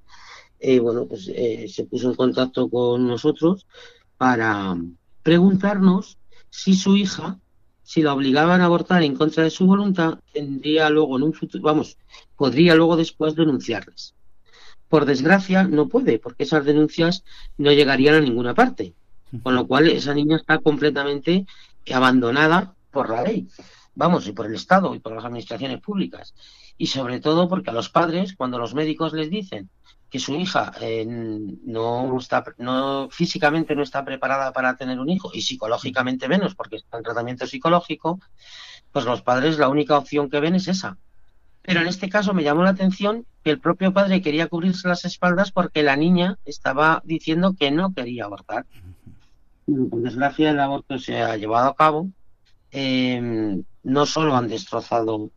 eh, 0.60 0.80
bueno, 0.80 1.06
pues 1.06 1.30
eh, 1.34 1.67
se 1.67 1.86
puso 1.86 2.10
en 2.10 2.15
contacto 2.15 2.69
con 2.69 3.08
nosotros 3.08 3.67
para 4.17 4.76
preguntarnos 5.24 6.17
si 6.50 6.76
su 6.76 6.97
hija, 6.97 7.39
si 7.84 8.02
la 8.02 8.13
obligaban 8.13 8.62
a 8.62 8.65
abortar 8.65 9.04
en 9.04 9.15
contra 9.15 9.43
de 9.43 9.50
su 9.50 9.65
voluntad, 9.65 10.19
tendría 10.34 10.89
luego 10.89 11.17
en 11.17 11.24
un 11.24 11.34
futuro, 11.34 11.63
vamos, 11.63 11.97
podría 12.36 12.76
luego 12.76 12.97
después 12.97 13.36
denunciarles. 13.36 14.15
Por 14.89 15.06
desgracia, 15.06 15.63
no 15.63 15.88
puede, 15.88 16.19
porque 16.19 16.43
esas 16.43 16.65
denuncias 16.65 17.24
no 17.58 17.71
llegarían 17.71 18.15
a 18.15 18.19
ninguna 18.19 18.54
parte. 18.54 18.93
Con 19.44 19.56
lo 19.56 19.67
cual 19.67 19.88
esa 19.88 20.13
niña 20.13 20.38
está 20.38 20.60
completamente 20.60 21.46
abandonada 21.94 22.76
por 22.91 23.10
la 23.10 23.24
ley, 23.24 23.48
vamos, 23.96 24.28
y 24.28 24.34
por 24.34 24.46
el 24.46 24.56
Estado 24.56 24.94
y 24.94 25.00
por 25.00 25.13
las 25.13 25.26
administraciones 25.26 25.80
públicas. 25.80 26.34
Y 26.78 26.88
sobre 26.88 27.20
todo 27.20 27.48
porque 27.48 27.70
a 27.70 27.74
los 27.74 27.89
padres, 27.89 28.36
cuando 28.36 28.58
los 28.58 28.74
médicos 28.74 29.13
les 29.13 29.30
dicen 29.30 29.70
que 30.10 30.20
su 30.20 30.36
hija 30.36 30.74
eh, 30.82 31.06
no 31.08 32.17
está, 32.17 32.44
no, 32.58 33.08
físicamente 33.10 33.76
no 33.76 33.84
está 33.84 34.04
preparada 34.04 34.52
para 34.52 34.76
tener 34.76 35.00
un 35.00 35.10
hijo 35.10 35.32
y 35.34 35.41
psicológicamente 35.41 36.28
menos 36.28 36.54
porque 36.54 36.76
está 36.76 36.98
en 36.98 37.04
tratamiento 37.04 37.48
psicológico, 37.48 38.20
pues 38.92 39.06
los 39.06 39.21
padres 39.21 39.58
la 39.58 39.69
única 39.69 39.98
opción 39.98 40.29
que 40.29 40.42
ven 40.42 40.56
es 40.56 40.67
esa. 40.67 40.98
Pero 41.62 41.79
en 41.79 41.88
este 41.88 42.10
caso 42.10 42.34
me 42.34 42.44
llamó 42.44 42.63
la 42.63 42.71
atención 42.71 43.25
que 43.44 43.52
el 43.52 43.60
propio 43.60 43.94
padre 43.94 44.21
quería 44.21 44.48
cubrirse 44.48 44.88
las 44.88 45.06
espaldas 45.06 45.52
porque 45.52 45.84
la 45.84 45.96
niña 45.96 46.40
estaba 46.44 47.02
diciendo 47.06 47.56
que 47.58 47.71
no 47.71 47.94
quería 47.94 48.25
abortar 48.25 48.65
por 49.90 50.02
desgracia 50.02 50.52
el 50.52 50.60
aborto 50.60 51.00
se 51.00 51.22
ha 51.22 51.38
llevado 51.38 51.69
a 51.69 51.76
cabo, 51.76 52.10
eh, 52.72 53.62
no 53.84 54.06
solo 54.06 54.36
han 54.36 54.48
destrozado, 54.48 55.32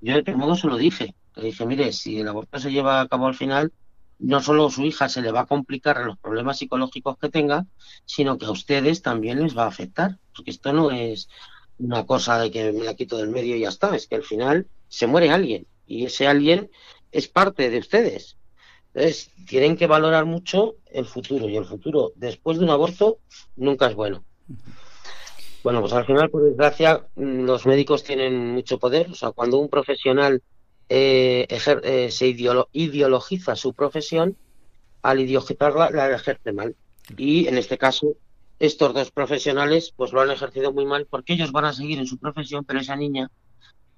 yo 0.00 0.14
de 0.14 0.20
otro 0.20 0.36
modo 0.36 0.56
se 0.56 0.66
lo 0.66 0.76
dije, 0.76 1.14
le 1.36 1.44
dije, 1.44 1.66
mire, 1.66 1.92
si 1.92 2.20
el 2.20 2.28
aborto 2.28 2.58
se 2.58 2.70
lleva 2.70 3.00
a 3.00 3.08
cabo 3.08 3.26
al 3.26 3.34
final, 3.34 3.72
no 4.18 4.40
solo 4.40 4.66
a 4.66 4.70
su 4.70 4.82
hija 4.82 5.08
se 5.08 5.20
le 5.20 5.32
va 5.32 5.40
a 5.40 5.46
complicar 5.46 6.04
los 6.04 6.18
problemas 6.18 6.58
psicológicos 6.58 7.18
que 7.18 7.28
tenga, 7.28 7.66
sino 8.04 8.38
que 8.38 8.46
a 8.46 8.50
ustedes 8.50 9.02
también 9.02 9.42
les 9.42 9.56
va 9.56 9.64
a 9.64 9.68
afectar, 9.68 10.18
porque 10.34 10.50
esto 10.52 10.72
no 10.72 10.90
es 10.90 11.28
una 11.78 12.06
cosa 12.06 12.38
de 12.38 12.50
que 12.50 12.72
me 12.72 12.84
la 12.84 12.94
quito 12.94 13.16
del 13.16 13.30
medio 13.30 13.56
y 13.56 13.60
ya 13.60 13.68
está, 13.68 13.94
es 13.96 14.06
que 14.06 14.16
al 14.16 14.22
final 14.22 14.68
se 14.88 15.06
muere 15.06 15.30
alguien 15.30 15.66
y 15.86 16.04
ese 16.04 16.26
alguien 16.26 16.70
es 17.10 17.28
parte 17.28 17.70
de 17.70 17.78
ustedes. 17.78 18.36
Entonces, 18.94 19.30
tienen 19.46 19.76
que 19.76 19.86
valorar 19.86 20.26
mucho 20.26 20.76
el 20.90 21.06
futuro 21.06 21.48
y 21.48 21.56
el 21.56 21.64
futuro 21.64 22.12
después 22.16 22.58
de 22.58 22.64
un 22.64 22.70
aborto 22.70 23.18
nunca 23.56 23.86
es 23.86 23.94
bueno. 23.94 24.22
Bueno, 25.62 25.80
pues 25.80 25.92
al 25.92 26.04
final, 26.04 26.28
por 26.28 26.42
desgracia, 26.42 27.06
los 27.16 27.66
médicos 27.66 28.04
tienen 28.04 28.52
mucho 28.52 28.78
poder. 28.78 29.10
O 29.10 29.14
sea, 29.14 29.30
cuando 29.30 29.58
un 29.58 29.68
profesional 29.68 30.42
eh, 30.88 31.46
ejer, 31.48 31.80
eh, 31.84 32.10
se 32.10 32.26
ideolo 32.26 32.68
ideologiza 32.72 33.56
su 33.56 33.72
profesión, 33.72 34.36
al 35.02 35.20
ideologizarla 35.20 35.90
la 35.90 36.12
ejerce 36.14 36.52
mal. 36.52 36.76
Y 37.16 37.46
en 37.46 37.56
este 37.56 37.78
caso, 37.78 38.16
estos 38.58 38.92
dos 38.92 39.10
profesionales 39.10 39.92
pues 39.96 40.12
lo 40.12 40.20
han 40.20 40.30
ejercido 40.30 40.72
muy 40.72 40.84
mal 40.84 41.06
porque 41.08 41.32
ellos 41.32 41.52
van 41.52 41.64
a 41.64 41.72
seguir 41.72 41.98
en 41.98 42.06
su 42.06 42.18
profesión, 42.18 42.64
pero 42.64 42.80
esa 42.80 42.96
niña 42.96 43.30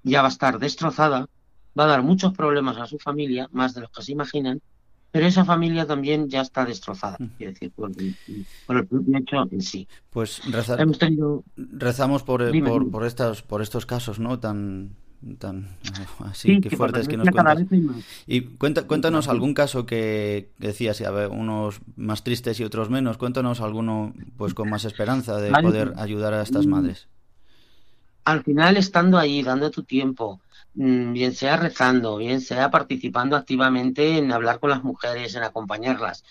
ya 0.03 0.21
va 0.21 0.27
a 0.27 0.31
estar 0.31 0.57
destrozada 0.57 1.27
va 1.77 1.83
a 1.83 1.87
dar 1.87 2.03
muchos 2.03 2.33
problemas 2.33 2.77
a 2.77 2.87
su 2.87 2.97
familia, 2.97 3.49
más 3.51 3.73
de 3.73 3.81
los 3.81 3.91
que 3.91 4.01
se 4.01 4.13
imaginan, 4.13 4.61
pero 5.15 5.27
esa 5.27 5.45
familia 5.45 5.85
también 5.85 6.27
ya 6.27 6.41
está 6.41 6.65
destrozada, 6.65 7.15
quiero 7.37 7.53
decir, 7.53 7.71
por, 7.71 7.89
el 7.97 8.85
propio 8.85 9.17
hecho 9.17 9.47
en 9.49 9.61
sí. 9.61 9.87
Pues 10.09 10.41
rezamos 11.55 12.23
por, 12.23 12.51
por, 12.61 12.91
por, 12.91 13.05
estos, 13.05 13.41
por 13.41 13.61
estos 13.61 13.85
casos, 13.85 14.19
¿no? 14.19 14.39
Tan, 14.39 14.97
tan 15.39 15.69
así 16.19 16.59
que 16.59 16.69
fuertes 16.69 17.07
que 17.07 17.15
nos 17.15 17.29
cuentas. 17.29 17.63
Y 18.27 18.41
cuenta, 18.41 18.87
cuéntanos 18.87 19.29
algún 19.29 19.53
caso 19.53 19.85
que 19.85 20.51
decías, 20.57 20.99
a 20.99 21.11
ver, 21.11 21.29
unos 21.29 21.79
más 21.95 22.25
tristes 22.25 22.59
y 22.59 22.65
otros 22.65 22.89
menos. 22.89 23.17
Cuéntanos 23.17 23.61
alguno 23.61 24.13
pues 24.35 24.53
con 24.53 24.69
más 24.69 24.83
esperanza 24.83 25.37
de 25.37 25.49
poder 25.61 25.93
ayudar 25.95 26.33
a 26.33 26.41
estas 26.41 26.67
madres. 26.67 27.07
Al 28.25 28.43
final 28.43 28.75
estando 28.75 29.17
ahí, 29.17 29.43
dando 29.43 29.71
tu 29.71 29.83
tiempo, 29.83 30.41
mm, 30.41 30.44
bien 30.75 31.33
sea 31.33 31.57
rezando, 31.57 32.17
bien 32.17 32.41
sea 32.41 32.69
participando 32.69 33.35
activamente 33.35 34.17
en 34.17 34.31
hablar 34.31 34.59
con 34.59 34.69
las 34.69 34.83
mujeres, 34.83 35.35
en 35.35 35.43
acompañarlas, 35.43 36.23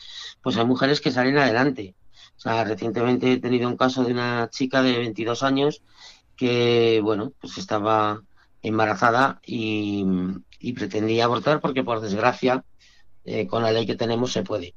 pues 0.43 0.57
hay 0.57 0.65
mujeres 0.65 1.01
que 1.01 1.11
salen 1.11 1.39
adelante. 1.39 1.95
O 2.37 2.41
sea, 2.41 2.65
recientemente 2.65 3.33
he 3.33 3.41
tenido 3.41 3.69
un 3.69 3.77
caso 3.77 4.05
de 4.05 4.13
una 4.13 4.49
chica 4.51 4.83
de 4.83 4.99
22 4.99 5.43
años 5.43 5.83
que, 6.37 7.01
bueno, 7.03 7.33
pues 7.41 7.59
estaba 7.59 8.23
embarazada 8.63 9.41
y, 9.47 10.05
pretendía 10.75 11.25
abortar 11.25 11.61
porque 11.61 11.85
por 11.85 12.01
desgracia 12.01 12.65
eh, 13.25 13.47
con 13.47 13.63
la 13.63 13.71
ley 13.71 13.87
que 13.87 13.97
tenemos 13.97 14.33
se 14.33 14.43
puede. 14.43 14.75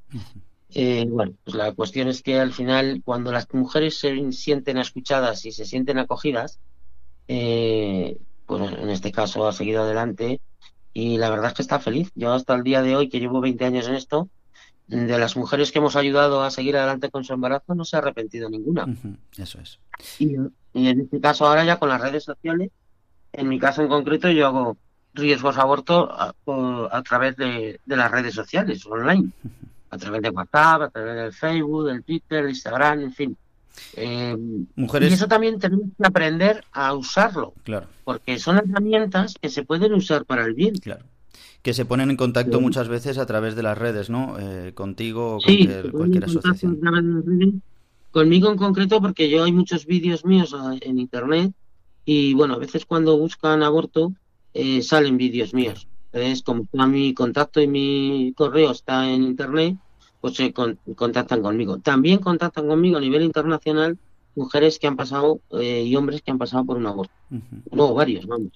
Eh, 0.70 1.06
bueno, 1.08 1.34
pues 1.46 1.56
la 1.56 1.74
cuestión 1.74 2.10
es 2.10 2.22
que 2.22 2.40
al 2.40 2.52
final 2.52 3.02
cuando 3.06 3.32
las 3.32 3.48
mujeres 3.54 4.00
se 4.00 4.32
sienten 4.34 4.78
escuchadas 4.78 5.46
y 5.46 5.54
se 5.54 5.66
sienten 5.66 5.98
acogidas, 5.98 6.60
eh, 7.30 8.18
pues 8.48 8.72
en 8.72 8.90
este 8.90 9.12
caso 9.12 9.48
ha 9.48 9.54
seguido 9.54 9.84
adelante 9.84 10.42
y 10.94 11.18
la 11.18 11.30
verdad 11.30 11.48
es 11.48 11.54
que 11.54 11.62
está 11.62 11.80
feliz. 11.80 12.12
Yo 12.16 12.34
hasta 12.34 12.56
el 12.56 12.64
día 12.64 12.82
de 12.82 12.96
hoy, 12.96 13.10
que 13.10 13.20
llevo 13.20 13.40
20 13.40 13.66
años 13.66 13.88
en 13.88 13.96
esto, 13.96 14.30
de 14.88 15.20
las 15.20 15.36
mujeres 15.36 15.72
que 15.72 15.80
hemos 15.80 15.96
ayudado 15.96 16.42
a 16.42 16.50
seguir 16.50 16.78
adelante 16.78 17.12
con 17.12 17.24
su 17.24 17.34
embarazo, 17.34 17.76
no 17.76 17.86
se 17.86 17.98
ha 17.98 18.00
arrepentido 18.00 18.50
ninguna. 18.50 18.88
Eso 19.38 19.60
es. 19.60 19.80
y, 20.18 20.36
en 20.74 21.02
este 21.02 21.20
caso 21.20 21.46
ahora 21.46 21.66
ya 21.66 21.78
con 21.78 21.90
las 21.90 22.02
redes 22.02 22.24
sociales, 22.24 22.72
en 23.34 23.50
mi 23.50 23.60
caso 23.60 23.82
en 23.82 23.90
concreto, 23.90 24.30
yo 24.32 24.48
hago 24.48 24.78
riesgos 25.14 25.58
aborto 25.58 26.10
a, 26.12 26.34
a 26.92 27.04
través 27.04 27.36
de, 27.36 27.80
las 27.86 28.10
redes 28.10 28.34
sociales, 28.34 28.86
online, 28.86 29.30
a 29.90 29.98
través 29.98 30.22
de 30.22 30.30
WhatsApp, 30.30 30.82
a 30.84 30.90
través 30.90 31.16
del 31.16 31.34
Facebook, 31.34 31.88
del 31.88 32.04
Twitter, 32.04 32.48
Instagram, 32.48 33.02
en 33.02 33.14
fin. 33.14 33.38
Eh, 33.96 34.36
Mujeres... 34.76 35.12
Y 35.12 35.14
eso 35.14 35.28
también 35.28 35.60
tenemos 35.60 35.88
que 35.98 36.08
aprender 36.08 36.64
a 36.72 36.94
usarlo, 36.94 37.54
claro. 37.64 37.88
porque 38.04 38.40
son 38.40 38.58
herramientas 38.58 39.36
que 39.42 39.50
se 39.50 39.64
pueden 39.64 39.94
usar 39.94 40.26
para 40.26 40.46
el 40.46 40.54
bien. 40.54 40.76
Claro. 40.76 41.06
Que 41.62 41.74
se 41.74 41.86
ponen 41.86 42.10
en 42.10 42.18
contacto 42.18 42.62
muchas 42.62 42.88
veces 42.88 43.18
a 43.18 43.26
través 43.26 43.56
de 43.56 43.64
las 43.64 43.78
redes, 43.78 44.10
¿no? 44.10 44.38
Eh, 44.40 44.72
contigo 44.74 45.38
o 45.38 45.40
sí, 45.42 45.68
cualquier, 45.92 46.26
asociación. 46.26 46.80
Conmigo 48.12 48.50
en 48.50 48.58
concreto, 48.58 49.02
porque 49.02 49.30
yo 49.30 49.44
hay 49.44 49.52
muchos 49.52 49.86
vídeos 49.86 50.24
míos 50.24 50.56
en 50.82 51.00
internet 51.00 51.52
y 52.06 52.34
bueno, 52.34 52.54
a 52.54 52.58
veces 52.58 52.86
cuando 52.86 53.18
buscan 53.18 53.64
aborto 53.64 54.14
eh, 54.54 54.82
salen 54.82 55.18
vídeos 55.18 55.54
míos. 55.54 55.88
Entonces, 56.14 56.42
como 56.42 56.88
mi 56.88 57.14
contacto 57.14 57.62
y 57.62 57.68
mi 57.68 58.34
correo 58.36 58.72
está 58.72 59.10
en 59.10 59.24
internet, 59.24 59.76
pues 60.28 60.38
se 60.38 60.54
contactan 60.96 61.42
conmigo. 61.42 61.80
También 61.80 62.20
contactan 62.20 62.68
conmigo 62.68 62.98
a 62.98 63.02
nivel 63.02 63.24
internacional 63.24 63.98
mujeres 64.36 64.78
que 64.80 64.88
han 64.88 64.96
pasado 64.96 65.42
eh, 65.52 65.84
y 65.84 65.96
hombres 65.96 66.22
que 66.22 66.32
han 66.32 66.38
pasado 66.38 66.64
por 66.64 66.78
un 66.78 66.86
aborto. 66.86 67.14
No, 67.72 67.94
varios, 67.94 68.28
vamos. 68.28 68.52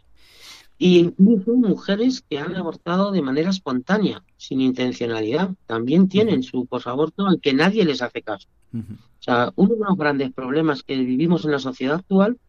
Y 0.77 0.99
incluso 0.99 1.53
mujeres 1.53 2.23
que 2.27 2.39
han 2.39 2.55
abortado 2.55 3.11
de 3.11 3.21
manera 3.21 3.49
espontánea, 3.49 4.23
sin 4.37 4.61
intencionalidad, 4.61 5.51
también 5.67 6.07
tienen 6.07 6.43
su 6.43 6.65
posaborto 6.65 7.27
al 7.27 7.39
que 7.39 7.53
nadie 7.53 7.85
les 7.85 8.01
hace 8.01 8.21
caso. 8.21 8.47
O 8.73 9.23
sea, 9.23 9.51
uno 9.55 9.75
de 9.75 9.85
los 9.85 9.97
grandes 9.97 10.31
problemas 10.31 10.81
que 10.83 10.97
vivimos 10.97 11.45
en 11.45 11.51
la 11.51 11.59
sociedad 11.59 11.95
actual 11.95 12.39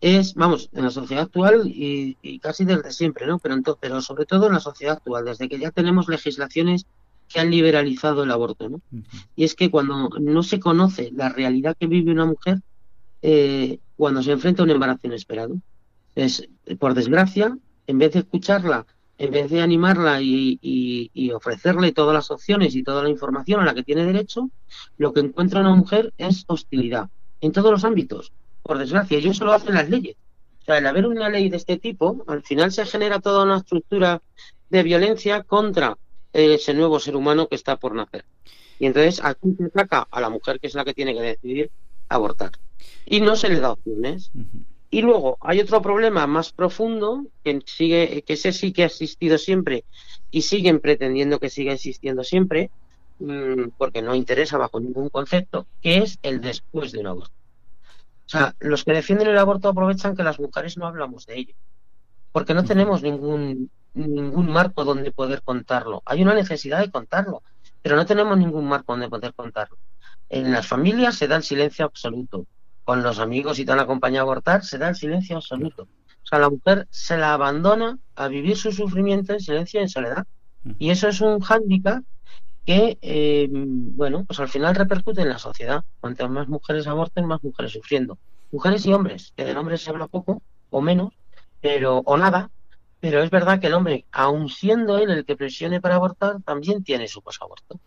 es, 0.00 0.34
vamos, 0.34 0.70
en 0.72 0.84
la 0.84 0.90
sociedad 0.90 1.24
actual 1.24 1.62
y, 1.66 2.38
casi 2.40 2.64
desde 2.64 2.92
siempre, 2.92 3.26
¿no? 3.26 3.38
Pero, 3.38 3.54
entonces, 3.54 3.78
pero 3.80 4.00
sobre 4.00 4.26
todo 4.26 4.46
en 4.46 4.54
la 4.54 4.60
sociedad 4.60 4.96
actual, 4.96 5.24
desde 5.24 5.48
que 5.48 5.58
ya 5.58 5.70
tenemos 5.70 6.08
legislaciones 6.08 6.86
que 7.28 7.40
han 7.40 7.50
liberalizado 7.50 8.24
el 8.24 8.30
aborto, 8.30 8.68
¿no? 8.68 8.80
Y 9.36 9.44
es 9.44 9.54
que 9.54 9.70
cuando 9.70 10.08
no 10.20 10.42
se 10.42 10.58
conoce 10.58 11.10
la 11.14 11.28
realidad 11.28 11.76
que 11.78 11.86
vive 11.86 12.12
una 12.12 12.26
mujer, 12.26 12.60
eh, 13.22 13.78
cuando 13.96 14.22
se 14.22 14.32
enfrenta 14.32 14.62
a 14.62 14.64
un 14.64 14.70
embarazo 14.70 15.06
inesperado, 15.06 15.56
es, 16.14 16.48
por 16.78 16.94
desgracia, 16.94 17.56
en 17.86 17.98
vez 17.98 18.12
de 18.12 18.20
escucharla, 18.20 18.86
en 19.18 19.30
vez 19.32 19.50
de 19.50 19.60
animarla 19.60 20.22
y, 20.22 20.58
y, 20.62 21.30
ofrecerle 21.32 21.92
todas 21.92 22.14
las 22.14 22.30
opciones 22.30 22.74
y 22.74 22.84
toda 22.84 23.02
la 23.02 23.08
información 23.08 23.60
a 23.60 23.64
la 23.64 23.74
que 23.74 23.82
tiene 23.82 24.04
derecho, 24.04 24.48
lo 24.96 25.12
que 25.12 25.20
encuentra 25.20 25.60
una 25.60 25.74
mujer 25.74 26.12
es 26.18 26.44
hostilidad 26.46 27.10
en 27.40 27.52
todos 27.52 27.70
los 27.70 27.84
ámbitos 27.84 28.32
por 28.62 28.78
desgracia, 28.78 29.18
y 29.18 29.28
eso 29.28 29.44
lo 29.44 29.52
hacen 29.52 29.74
las 29.74 29.88
leyes. 29.88 30.16
O 30.62 30.64
sea, 30.64 30.76
al 30.76 30.86
haber 30.86 31.06
una 31.06 31.28
ley 31.28 31.48
de 31.48 31.56
este 31.56 31.78
tipo, 31.78 32.24
al 32.28 32.42
final 32.42 32.70
se 32.70 32.84
genera 32.84 33.18
toda 33.18 33.44
una 33.44 33.56
estructura 33.56 34.22
de 34.70 34.82
violencia 34.82 35.42
contra 35.42 35.96
ese 36.46 36.74
nuevo 36.74 37.00
ser 37.00 37.16
humano 37.16 37.48
que 37.48 37.54
está 37.54 37.76
por 37.76 37.94
nacer. 37.94 38.24
Y 38.78 38.86
entonces 38.86 39.20
aquí 39.24 39.54
se 39.56 39.64
ataca 39.64 40.06
a 40.10 40.20
la 40.20 40.30
mujer, 40.30 40.60
que 40.60 40.68
es 40.68 40.74
la 40.74 40.84
que 40.84 40.94
tiene 40.94 41.14
que 41.14 41.20
decidir 41.20 41.70
abortar. 42.08 42.52
Y 43.06 43.20
no 43.20 43.36
se 43.36 43.48
le 43.48 43.60
da 43.60 43.72
opciones. 43.72 44.30
Y 44.90 45.02
luego 45.02 45.36
hay 45.40 45.60
otro 45.60 45.82
problema 45.82 46.26
más 46.26 46.52
profundo, 46.52 47.26
que 47.44 47.60
sigue, 47.66 48.22
que 48.22 48.32
ese 48.34 48.52
sí 48.52 48.72
que 48.72 48.84
ha 48.84 48.86
existido 48.86 49.36
siempre 49.36 49.84
y 50.30 50.42
siguen 50.42 50.80
pretendiendo 50.80 51.38
que 51.38 51.50
siga 51.50 51.74
existiendo 51.74 52.24
siempre, 52.24 52.70
mm, 53.18 53.70
porque 53.76 54.00
no 54.00 54.14
interesa 54.14 54.56
bajo 54.56 54.80
ningún 54.80 55.10
concepto, 55.10 55.66
que 55.82 55.98
es 55.98 56.18
el 56.22 56.40
después 56.40 56.92
de 56.92 57.00
un 57.00 57.08
aborto. 57.08 57.34
O 58.26 58.30
sea, 58.30 58.54
los 58.60 58.84
que 58.84 58.92
defienden 58.92 59.28
el 59.28 59.38
aborto 59.38 59.68
aprovechan 59.68 60.16
que 60.16 60.22
las 60.22 60.38
mujeres 60.38 60.76
no 60.76 60.86
hablamos 60.86 61.26
de 61.26 61.38
ello, 61.38 61.54
porque 62.32 62.54
no 62.54 62.64
tenemos 62.64 63.02
ningún, 63.02 63.70
ningún 63.94 64.50
marco 64.50 64.84
donde 64.84 65.10
poder 65.12 65.42
contarlo. 65.42 66.02
Hay 66.04 66.22
una 66.22 66.34
necesidad 66.34 66.80
de 66.80 66.90
contarlo, 66.90 67.42
pero 67.82 67.96
no 67.96 68.06
tenemos 68.06 68.36
ningún 68.38 68.66
marco 68.66 68.92
donde 68.92 69.08
poder 69.08 69.34
contarlo. 69.34 69.76
En 70.28 70.52
las 70.52 70.66
familias 70.66 71.16
se 71.16 71.28
da 71.28 71.36
el 71.36 71.42
silencio 71.42 71.84
absoluto. 71.84 72.46
Con 72.84 73.02
los 73.02 73.18
amigos 73.18 73.58
y 73.58 73.64
te 73.64 73.72
han 73.72 73.80
acompañado 73.80 74.26
a 74.26 74.32
abortar, 74.32 74.64
se 74.64 74.78
da 74.78 74.88
el 74.88 74.96
silencio 74.96 75.36
absoluto. 75.36 75.82
O 75.82 76.26
sea, 76.26 76.38
la 76.38 76.50
mujer 76.50 76.86
se 76.90 77.16
la 77.16 77.34
abandona 77.34 77.98
a 78.16 78.28
vivir 78.28 78.56
su 78.56 78.72
sufrimiento 78.72 79.32
en 79.32 79.40
silencio 79.40 79.80
y 79.80 79.82
en 79.84 79.88
soledad. 79.88 80.26
Y 80.78 80.90
eso 80.90 81.08
es 81.08 81.20
un 81.20 81.40
hándicap 81.40 82.02
que, 82.66 82.98
eh, 83.00 83.48
bueno, 83.50 84.24
pues 84.26 84.38
al 84.40 84.48
final 84.48 84.74
repercute 84.74 85.22
en 85.22 85.30
la 85.30 85.38
sociedad. 85.38 85.84
Cuantas 86.00 86.28
más 86.28 86.48
mujeres 86.48 86.86
aborten, 86.86 87.24
más 87.24 87.42
mujeres 87.42 87.72
sufriendo. 87.72 88.18
Mujeres 88.52 88.84
y 88.84 88.92
hombres, 88.92 89.32
que 89.36 89.44
del 89.44 89.56
hombre 89.56 89.78
se 89.78 89.88
habla 89.90 90.06
poco 90.06 90.42
o 90.70 90.82
menos, 90.82 91.14
pero 91.62 91.98
o 92.04 92.16
nada, 92.18 92.50
pero 93.00 93.22
es 93.22 93.30
verdad 93.30 93.60
que 93.60 93.68
el 93.68 93.74
hombre, 93.74 94.04
aun 94.12 94.48
siendo 94.48 94.98
él 94.98 95.10
el 95.10 95.24
que 95.24 95.36
presione 95.36 95.80
para 95.80 95.96
abortar, 95.96 96.42
también 96.42 96.82
tiene 96.82 97.08
su 97.08 97.22
posaborto. 97.22 97.78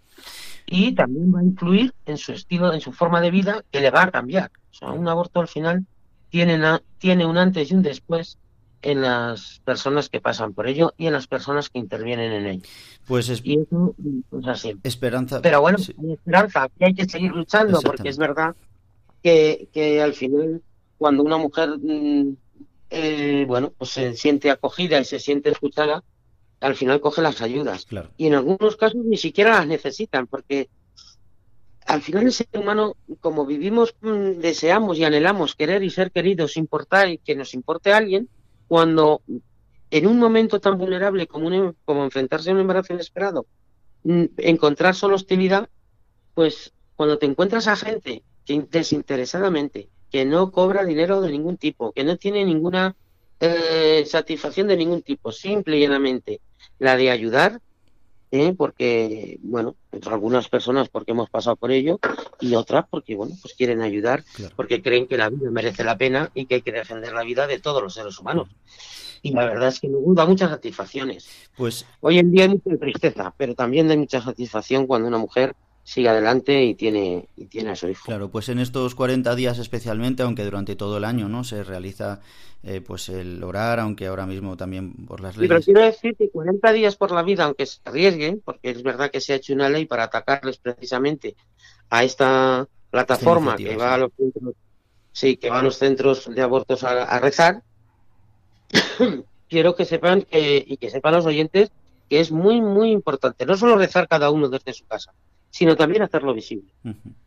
Y 0.66 0.94
también 0.94 1.34
va 1.34 1.40
a 1.40 1.44
influir 1.44 1.94
en 2.06 2.18
su 2.18 2.32
estilo, 2.32 2.74
en 2.74 2.82
su 2.82 2.94
forma 2.94 3.20
de 3.20 3.32
vida, 3.32 3.64
que 3.72 3.82
le 3.82 3.92
va 3.92 4.04
a 4.04 4.12
cambiar. 4.12 4.52
O 4.72 4.74
sea, 4.74 4.92
un 4.92 5.08
aborto 5.08 5.42
al 5.42 5.48
final 5.48 5.86
tiene, 6.30 6.80
tiene 6.98 7.26
un 7.26 7.38
antes 7.38 7.72
y 7.72 7.76
un 7.76 7.82
después 7.82 8.38
en 8.82 9.02
las 9.02 9.62
personas 9.64 10.10
que 10.10 10.22
pasan 10.22 10.54
por 10.54 10.68
ello 10.68 10.94
y 10.98 11.08
en 11.08 11.14
las 11.14 11.28
personas 11.28 11.70
que 11.70 11.80
intervienen 11.80 12.32
en 12.32 12.46
ello. 12.48 12.64
Pues 13.06 13.30
es... 13.30 13.42
Y 13.44 13.60
eso, 13.60 13.96
pues 14.30 14.48
así. 14.48 14.76
Esperanza. 14.84 15.42
Pero 15.42 15.62
bueno, 15.62 15.78
hay 15.78 16.14
esperanza, 16.14 16.70
y 16.80 16.86
hay 16.86 16.94
que 16.94 17.06
seguir 17.06 17.32
luchando, 17.32 17.80
porque 17.82 18.10
es 18.10 18.18
verdad 18.18 18.56
que, 19.22 19.68
que 19.74 20.02
al 20.02 20.14
final, 20.14 20.62
cuando 20.98 21.24
una 21.24 21.38
mujer, 21.38 21.78
mm, 21.78 22.36
eh, 22.92 23.46
bueno, 23.48 23.74
pues 23.78 23.92
se 23.92 24.14
siente 24.16 24.52
acogida 24.52 25.00
y 25.00 25.06
se 25.06 25.20
siente 25.20 25.50
escuchada, 25.50 26.04
al 26.60 26.76
final 26.76 27.00
coge 27.00 27.22
las 27.22 27.42
ayudas. 27.42 27.88
Y 28.18 28.28
en 28.28 28.36
algunos 28.36 28.76
casos 28.76 29.04
ni 29.04 29.18
siquiera 29.18 29.52
las 29.52 29.68
necesitan, 29.68 30.28
porque 30.28 30.70
al 31.86 32.02
final 32.02 32.26
el 32.26 32.34
ser 32.34 32.48
humano, 32.54 32.96
como 33.22 33.46
vivimos, 33.46 33.96
mm, 34.02 34.40
deseamos 34.40 34.98
y 34.98 35.06
anhelamos 35.06 35.56
querer 35.56 35.84
y 35.84 35.90
ser 35.90 36.12
queridos, 36.12 36.58
importar 36.58 37.10
y 37.10 37.18
que 37.18 37.36
nos 37.36 37.54
importe 37.54 37.94
a 37.94 37.98
alguien, 37.98 38.30
cuando 38.68 39.22
en 39.90 40.08
un 40.08 40.20
momento 40.20 40.60
tan 40.60 40.78
vulnerable 40.78 41.28
como, 41.28 41.52
em, 41.52 41.74
como 41.86 42.04
enfrentarse 42.04 42.50
a 42.50 42.54
un 42.54 42.60
embarazo 42.60 42.94
inesperado, 42.94 43.46
mm, 44.04 44.26
encontrar 44.38 44.96
solo 44.96 45.16
hostilidad, 45.16 45.70
pues 46.34 46.74
cuando 46.96 47.18
te 47.18 47.26
encuentras 47.26 47.68
a 47.68 47.76
gente 47.76 48.24
que 48.46 48.66
desinteresadamente, 48.70 49.90
que 50.12 50.26
no 50.26 50.52
cobra 50.52 50.84
dinero 50.84 51.22
de 51.22 51.32
ningún 51.32 51.58
tipo, 51.58 51.92
que 51.94 52.04
no 52.04 52.18
tiene 52.18 52.44
ninguna 52.44 52.96
eh, 53.40 54.04
satisfacción 54.06 54.68
de 54.68 54.78
ningún 54.78 55.02
tipo, 55.02 55.32
simple 55.32 55.78
y 55.78 55.82
llanamente 55.82 56.42
la 56.80 56.98
de 56.98 57.10
ayudar, 57.10 57.62
¿eh? 58.32 58.54
porque, 58.58 59.40
bueno, 59.42 59.76
entre 59.92 60.12
algunas 60.12 60.50
personas 60.50 60.90
porque 60.90 61.12
hemos 61.12 61.30
pasado 61.30 61.56
por 61.56 61.72
ello 61.72 62.00
y 62.40 62.56
otras 62.56 62.86
porque, 62.90 63.16
bueno, 63.16 63.36
pues 63.42 63.54
quieren 63.54 63.82
ayudar, 63.82 64.24
porque 64.56 64.82
creen 64.82 65.08
que 65.08 65.18
la 65.18 65.30
vida 65.30 65.50
merece 65.50 65.84
la 65.84 65.98
pena 65.98 66.30
y 66.34 66.46
que 66.46 66.56
hay 66.56 66.62
que 66.62 66.72
defender 66.72 67.14
la 67.14 67.24
vida 67.24 67.48
de 67.48 67.60
todos 67.60 67.82
los 67.82 67.94
seres 67.94 68.20
humanos. 68.20 68.50
Y 69.22 69.32
la 69.32 69.46
verdad 69.46 69.70
es 69.70 69.80
que 69.80 69.88
nos 69.88 70.02
da 70.16 70.26
muchas 70.26 70.50
satisfacciones. 70.50 71.28
Pues 71.56 71.86
hoy 72.02 72.18
en 72.20 72.32
día 72.32 72.44
hay 72.44 72.50
mucha 72.50 72.78
tristeza, 72.78 73.34
pero 73.38 73.54
también 73.54 73.90
hay 73.92 73.98
mucha 73.98 74.22
satisfacción 74.22 74.88
cuando 74.88 75.08
una 75.08 75.20
mujer 75.20 75.56
sigue 75.84 76.10
adelante 76.10 76.64
y 76.64 76.76
tiene 76.76 77.28
y 77.36 77.46
tiene 77.46 77.72
a 77.72 77.76
su 77.76 77.88
hijo. 77.88 78.04
Claro, 78.06 78.30
pues 78.30 78.50
en 78.50 78.60
estos 78.60 78.96
40 78.96 79.36
días 79.36 79.60
especialmente, 79.60 80.24
aunque 80.24 80.44
durante 80.44 80.76
todo 80.76 80.98
el 80.98 81.06
año, 81.06 81.28
¿no? 81.28 81.44
Se 81.44 81.64
realiza 81.64 82.22
eh, 82.64 82.82
pues 82.82 83.10
el 83.10 83.44
orar, 83.44 83.80
aunque 83.80 84.08
ahora 84.08 84.26
mismo 84.28 84.56
también 84.56 84.94
por 85.06 85.20
las 85.20 85.36
leyes. 85.36 85.50
pero 85.50 85.62
quiero 85.62 85.82
decir 85.82 86.16
que 86.16 86.30
40 86.30 86.72
días 86.74 86.96
por 86.96 87.12
la 87.12 87.24
vida, 87.24 87.46
aunque 87.46 87.66
se 87.66 87.80
arriesguen, 87.86 88.42
porque 88.44 88.70
es 88.70 88.84
verdad 88.84 89.10
que 89.10 89.20
se 89.22 89.34
ha 89.34 89.38
hecho 89.38 89.54
una 89.54 89.70
ley 89.70 89.86
para 89.86 90.04
atacarles 90.04 90.58
precisamente 90.58 91.36
a 91.90 92.04
esta 92.04 92.68
plataforma 92.92 93.56
que 93.56 93.76
va 93.76 93.96
a 93.96 93.98
los 93.98 94.12
centros, 94.16 94.56
sí, 95.12 95.38
que 95.38 95.50
va 95.50 95.60
a 95.60 95.64
los 95.64 95.78
centros 95.78 96.30
de 96.34 96.42
abortos 96.42 96.84
a, 96.84 97.20
rezar. 97.20 97.64
quiero 99.50 99.76
que 99.76 99.86
sepan 99.86 100.22
que, 100.22 100.64
y 100.66 100.78
que 100.78 100.90
sepan 100.90 101.16
los 101.16 101.26
oyentes 101.26 101.72
que 102.10 102.20
es 102.20 102.32
muy 102.32 102.62
muy 102.62 102.92
importante 102.92 103.46
no 103.46 103.58
solo 103.58 103.78
rezar 103.78 104.08
cada 104.08 104.30
uno 104.30 104.50
desde 104.50 104.74
su 104.74 104.86
casa, 104.86 105.14
sino 105.52 105.76
también 105.76 106.02
hacerlo 106.02 106.34
visible. 106.34 106.72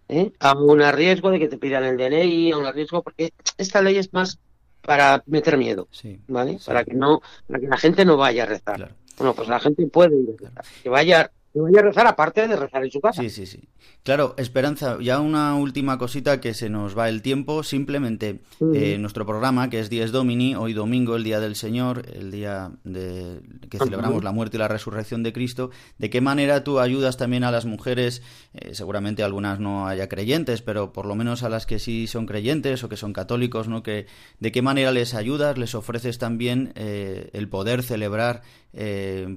¿eh? 0.09 0.33
Aún 0.41 0.83
a 0.83 0.91
riesgo 0.91 1.31
de 1.31 1.39
que 1.39 1.49
te 1.49 1.59
pidan 1.59 1.85
el 1.85 1.97
DNI, 1.97 2.53
aún 2.53 2.67
a 2.67 2.73
riesgo, 2.73 3.03
porque 3.03 3.33
esta 3.57 3.81
ley 3.81 3.99
es 3.99 4.13
más 4.13 4.39
para 4.81 5.23
meter 5.27 5.57
miedo, 5.57 5.89
¿vale? 6.27 6.59
Para 6.67 6.85
que 6.85 6.95
no, 6.95 7.23
para 7.47 7.61
que 7.61 7.69
la 7.69 7.77
gente 7.77 8.05
no 8.05 8.17
vaya 8.17 8.43
a 8.43 8.47
rezar. 8.47 8.95
Bueno, 9.17 9.35
pues 9.35 9.49
la 9.49 9.61
gente 9.61 9.87
puede 9.87 10.19
ir 10.19 10.31
a 10.31 10.43
rezar. 10.43 10.65
Que 10.83 10.89
vaya 10.89 11.31
voy 11.55 11.77
a 11.79 11.83
rezar 11.83 12.07
aparte 12.07 12.49
de 12.49 12.57
rezar 12.57 12.85
en 12.85 12.91
su 12.91 13.01
casa. 13.01 13.23
Sí, 13.23 13.31
sí, 13.31 13.47
sí. 13.47 13.69
Claro, 14.05 14.35
Esperanza, 14.37 14.99
ya 15.01 15.19
una 15.19 15.55
última 15.55 15.97
cosita 15.97 16.39
que 16.39 16.53
se 16.53 16.69
nos 16.69 16.97
va 16.97 17.09
el 17.09 17.23
tiempo. 17.23 17.63
Simplemente 17.63 18.43
eh, 18.75 18.99
nuestro 18.99 19.25
programa, 19.25 19.71
que 19.71 19.81
es 19.81 19.89
Dies 19.89 20.13
Domini, 20.13 20.55
hoy 20.55 20.75
domingo, 20.75 21.17
el 21.17 21.25
Día 21.25 21.41
del 21.41 21.57
Señor, 21.57 22.05
el 22.13 22.31
día 22.31 22.71
de 22.85 23.41
que 23.71 23.79
celebramos 23.79 24.23
la 24.23 24.31
muerte 24.31 24.59
y 24.59 24.61
la 24.61 24.69
resurrección 24.69 25.23
de 25.23 25.33
Cristo, 25.33 25.71
¿de 25.97 26.11
qué 26.11 26.21
manera 26.21 26.65
tú 26.65 26.81
ayudas 26.81 27.17
también 27.17 27.45
a 27.45 27.51
las 27.51 27.65
mujeres, 27.65 28.21
eh, 28.53 28.75
seguramente 28.75 29.23
algunas 29.23 29.59
no 29.59 29.89
haya 29.89 30.07
creyentes, 30.07 30.61
pero 30.61 30.93
por 30.93 31.07
lo 31.07 31.15
menos 31.15 31.43
a 31.43 31.49
las 31.49 31.65
que 31.65 31.79
sí 31.79 32.07
son 32.07 32.27
creyentes 32.27 32.85
o 32.85 32.91
que 32.91 32.99
son 32.99 33.15
católicos, 33.15 33.69
¿no? 33.69 33.83
Que, 33.83 34.05
¿De 34.39 34.53
qué 34.53 34.61
manera 34.61 34.93
les 34.93 35.15
ayudas, 35.15 35.57
les 35.57 35.75
ofreces 35.75 36.19
también 36.19 36.75
eh, 36.75 37.31
el 37.33 37.49
poder 37.49 37.83
celebrar 37.83 38.43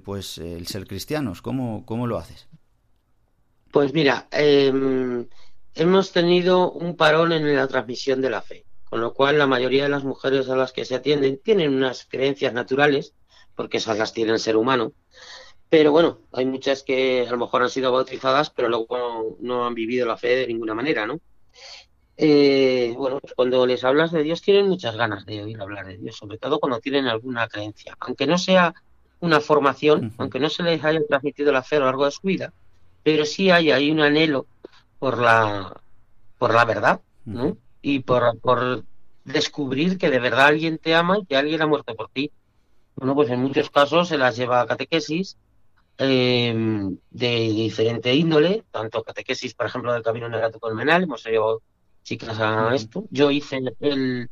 pues 0.04 0.40
el 0.40 0.68
ser 0.68 0.88
cristianos? 0.88 1.42
¿Cómo, 1.42 1.86
cómo 1.86 2.08
lo 2.08 2.18
haces? 2.18 2.47
Pues 3.78 3.94
mira, 3.94 4.28
em, 4.32 5.28
hemos 5.76 6.12
tenido 6.12 6.72
un 6.72 6.96
parón 6.96 7.32
en 7.32 7.56
la 7.56 7.68
transmisión 7.68 8.22
de 8.22 8.32
la 8.32 8.42
fe, 8.42 8.66
con 8.84 9.02
lo 9.02 9.14
cual 9.14 9.38
la 9.38 9.46
mayoría 9.46 9.84
de 9.84 9.90
las 9.90 10.04
mujeres 10.04 10.50
a 10.50 10.56
las 10.56 10.74
que 10.74 10.84
se 10.84 10.96
atienden 10.96 11.40
tienen 11.44 11.76
unas 11.76 12.08
creencias 12.10 12.54
naturales, 12.54 13.14
porque 13.54 13.78
esas 13.78 14.00
las 14.00 14.14
tiene 14.14 14.32
el 14.32 14.40
ser 14.40 14.58
humano, 14.58 14.94
pero 15.70 15.92
bueno, 15.92 16.22
hay 16.32 16.48
muchas 16.48 16.82
que 16.82 17.28
a 17.28 17.30
lo 17.30 17.38
mejor 17.38 17.62
han 17.62 17.70
sido 17.70 17.92
bautizadas, 17.92 18.50
pero 18.50 18.68
luego 18.68 19.38
no, 19.42 19.68
han 19.68 19.76
vivido 19.76 20.08
la 20.08 20.18
fe 20.18 20.38
de 20.38 20.48
ninguna 20.48 20.74
manera, 20.74 21.06
¿no? 21.06 21.20
Eh, 22.18 22.96
bueno, 22.98 23.20
pues 23.20 23.36
cuando 23.36 23.64
les 23.68 23.84
hablas 23.84 24.12
de 24.12 24.24
Dios 24.24 24.42
tienen 24.42 24.70
muchas 24.70 24.96
ganas 24.96 25.24
de 25.28 25.44
oír 25.44 25.62
hablar 25.62 25.86
de 25.86 26.00
Dios, 26.00 26.18
sobre 26.18 26.40
todo 26.40 26.60
cuando 26.60 26.80
tienen 26.80 27.06
alguna 27.06 27.48
creencia, 27.48 27.96
aunque 28.00 28.26
no 28.26 28.40
sea 28.40 28.74
una 29.20 29.40
formación, 29.40 30.16
aunque 30.18 30.40
no 30.40 30.50
se 30.50 30.64
les 30.64 30.84
haya 30.84 31.06
transmitido 31.08 31.52
la 31.52 31.62
fe 31.62 31.76
a 31.76 31.80
lo 31.82 31.86
largo 31.86 32.06
de 32.06 32.12
su 32.12 32.22
vida, 32.24 32.52
pero 33.08 33.24
sí 33.24 33.50
hay 33.52 33.72
ahí 33.72 33.90
un 33.90 34.02
anhelo 34.02 34.48
por 35.00 35.18
la, 35.18 35.80
por 36.38 36.54
la 36.54 36.66
verdad, 36.66 37.00
¿no? 37.24 37.56
Y 37.82 38.00
por, 38.00 38.38
por 38.42 38.84
descubrir 39.24 39.98
que 39.98 40.10
de 40.10 40.20
verdad 40.20 40.48
alguien 40.48 40.78
te 40.78 40.94
ama 40.94 41.18
y 41.18 41.26
que 41.26 41.38
alguien 41.38 41.62
ha 41.62 41.68
muerto 41.68 41.96
por 41.96 42.10
ti. 42.10 42.34
Bueno, 42.98 43.16
pues 43.16 43.30
en 43.30 43.42
muchos 43.42 43.70
casos 43.70 44.10
se 44.10 44.18
las 44.18 44.36
lleva 44.36 44.60
a 44.60 44.66
catequesis 44.66 45.38
em, 45.98 46.98
de 47.10 47.30
diferente 47.30 48.14
índole, 48.14 48.66
tanto 48.72 49.02
catequesis, 49.04 49.54
por 49.54 49.68
ejemplo, 49.68 49.94
del 49.94 50.04
Camino 50.04 50.28
Negato 50.28 50.60
Colmenal, 50.60 51.04
hemos 51.04 51.24
llevado 51.24 51.62
chicas 52.04 52.38
a 52.42 52.76
esto. 52.76 53.06
Yo 53.10 53.32
hice 53.32 53.62
el, 53.80 54.30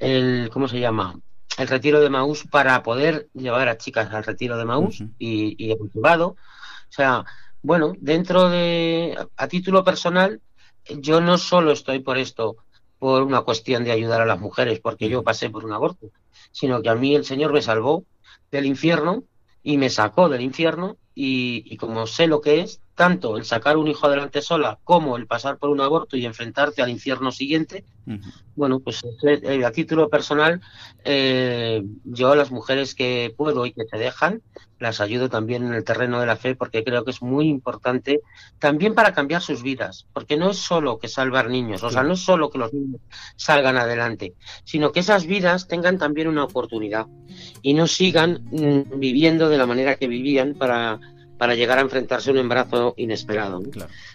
el, 0.00 0.50
¿cómo 0.52 0.66
se 0.66 0.80
llama? 0.80 1.14
el 1.58 1.68
retiro 1.68 2.00
de 2.00 2.10
Maús 2.10 2.44
para 2.50 2.82
poder 2.82 3.28
llevar 3.34 3.68
a 3.68 3.78
chicas 3.78 4.12
al 4.12 4.24
retiro 4.24 4.58
de 4.58 4.64
Maús 4.64 5.00
y, 5.16 5.54
y 5.64 5.70
he 5.70 5.76
O 5.80 6.36
sea, 6.88 7.24
bueno, 7.62 7.94
dentro 7.98 8.48
de, 8.48 9.16
a 9.36 9.48
título 9.48 9.84
personal, 9.84 10.40
yo 10.88 11.20
no 11.20 11.38
solo 11.38 11.72
estoy 11.72 12.00
por 12.00 12.18
esto, 12.18 12.56
por 12.98 13.22
una 13.22 13.42
cuestión 13.42 13.84
de 13.84 13.92
ayudar 13.92 14.20
a 14.20 14.26
las 14.26 14.40
mujeres, 14.40 14.80
porque 14.80 15.08
yo 15.08 15.22
pasé 15.22 15.50
por 15.50 15.64
un 15.64 15.72
aborto, 15.72 16.10
sino 16.52 16.82
que 16.82 16.88
a 16.88 16.94
mí 16.94 17.14
el 17.14 17.24
Señor 17.24 17.52
me 17.52 17.62
salvó 17.62 18.04
del 18.50 18.66
infierno 18.66 19.24
y 19.62 19.78
me 19.78 19.90
sacó 19.90 20.28
del 20.28 20.42
infierno 20.42 20.96
y, 21.14 21.76
como 21.78 22.06
sé 22.06 22.26
lo 22.26 22.40
que 22.40 22.60
es, 22.60 22.80
tanto 22.96 23.36
el 23.36 23.44
sacar 23.44 23.76
un 23.76 23.88
hijo 23.88 24.06
adelante 24.06 24.40
sola 24.40 24.78
como 24.82 25.16
el 25.16 25.26
pasar 25.26 25.58
por 25.58 25.68
un 25.68 25.82
aborto 25.82 26.16
y 26.16 26.24
enfrentarte 26.24 26.82
al 26.82 26.88
infierno 26.88 27.30
siguiente, 27.30 27.84
bueno, 28.54 28.80
pues 28.80 29.04
eh, 29.22 29.64
a 29.64 29.70
título 29.70 30.08
personal, 30.08 30.62
eh, 31.04 31.82
yo 32.04 32.32
a 32.32 32.36
las 32.36 32.50
mujeres 32.50 32.94
que 32.94 33.34
puedo 33.36 33.66
y 33.66 33.72
que 33.72 33.84
te 33.84 33.98
dejan, 33.98 34.40
las 34.78 35.00
ayudo 35.00 35.28
también 35.28 35.66
en 35.66 35.74
el 35.74 35.84
terreno 35.84 36.20
de 36.20 36.26
la 36.26 36.36
fe 36.36 36.54
porque 36.54 36.84
creo 36.84 37.04
que 37.04 37.10
es 37.10 37.20
muy 37.20 37.48
importante 37.48 38.20
también 38.58 38.94
para 38.94 39.12
cambiar 39.12 39.42
sus 39.42 39.62
vidas, 39.62 40.06
porque 40.14 40.38
no 40.38 40.50
es 40.50 40.56
solo 40.56 40.98
que 40.98 41.08
salvar 41.08 41.50
niños, 41.50 41.82
o 41.82 41.90
sea, 41.90 42.02
no 42.02 42.14
es 42.14 42.20
solo 42.20 42.48
que 42.48 42.58
los 42.58 42.72
niños 42.72 43.02
salgan 43.36 43.76
adelante, 43.76 44.34
sino 44.64 44.92
que 44.92 45.00
esas 45.00 45.26
vidas 45.26 45.68
tengan 45.68 45.98
también 45.98 46.28
una 46.28 46.44
oportunidad 46.44 47.06
y 47.60 47.74
no 47.74 47.86
sigan 47.86 48.42
mm, 48.50 48.98
viviendo 48.98 49.50
de 49.50 49.58
la 49.58 49.66
manera 49.66 49.96
que 49.96 50.08
vivían 50.08 50.54
para 50.54 50.98
para 51.38 51.54
llegar 51.54 51.78
a 51.78 51.82
enfrentarse 51.82 52.30
a 52.30 52.32
un 52.32 52.38
embarazo 52.38 52.94
inesperado. 52.96 53.62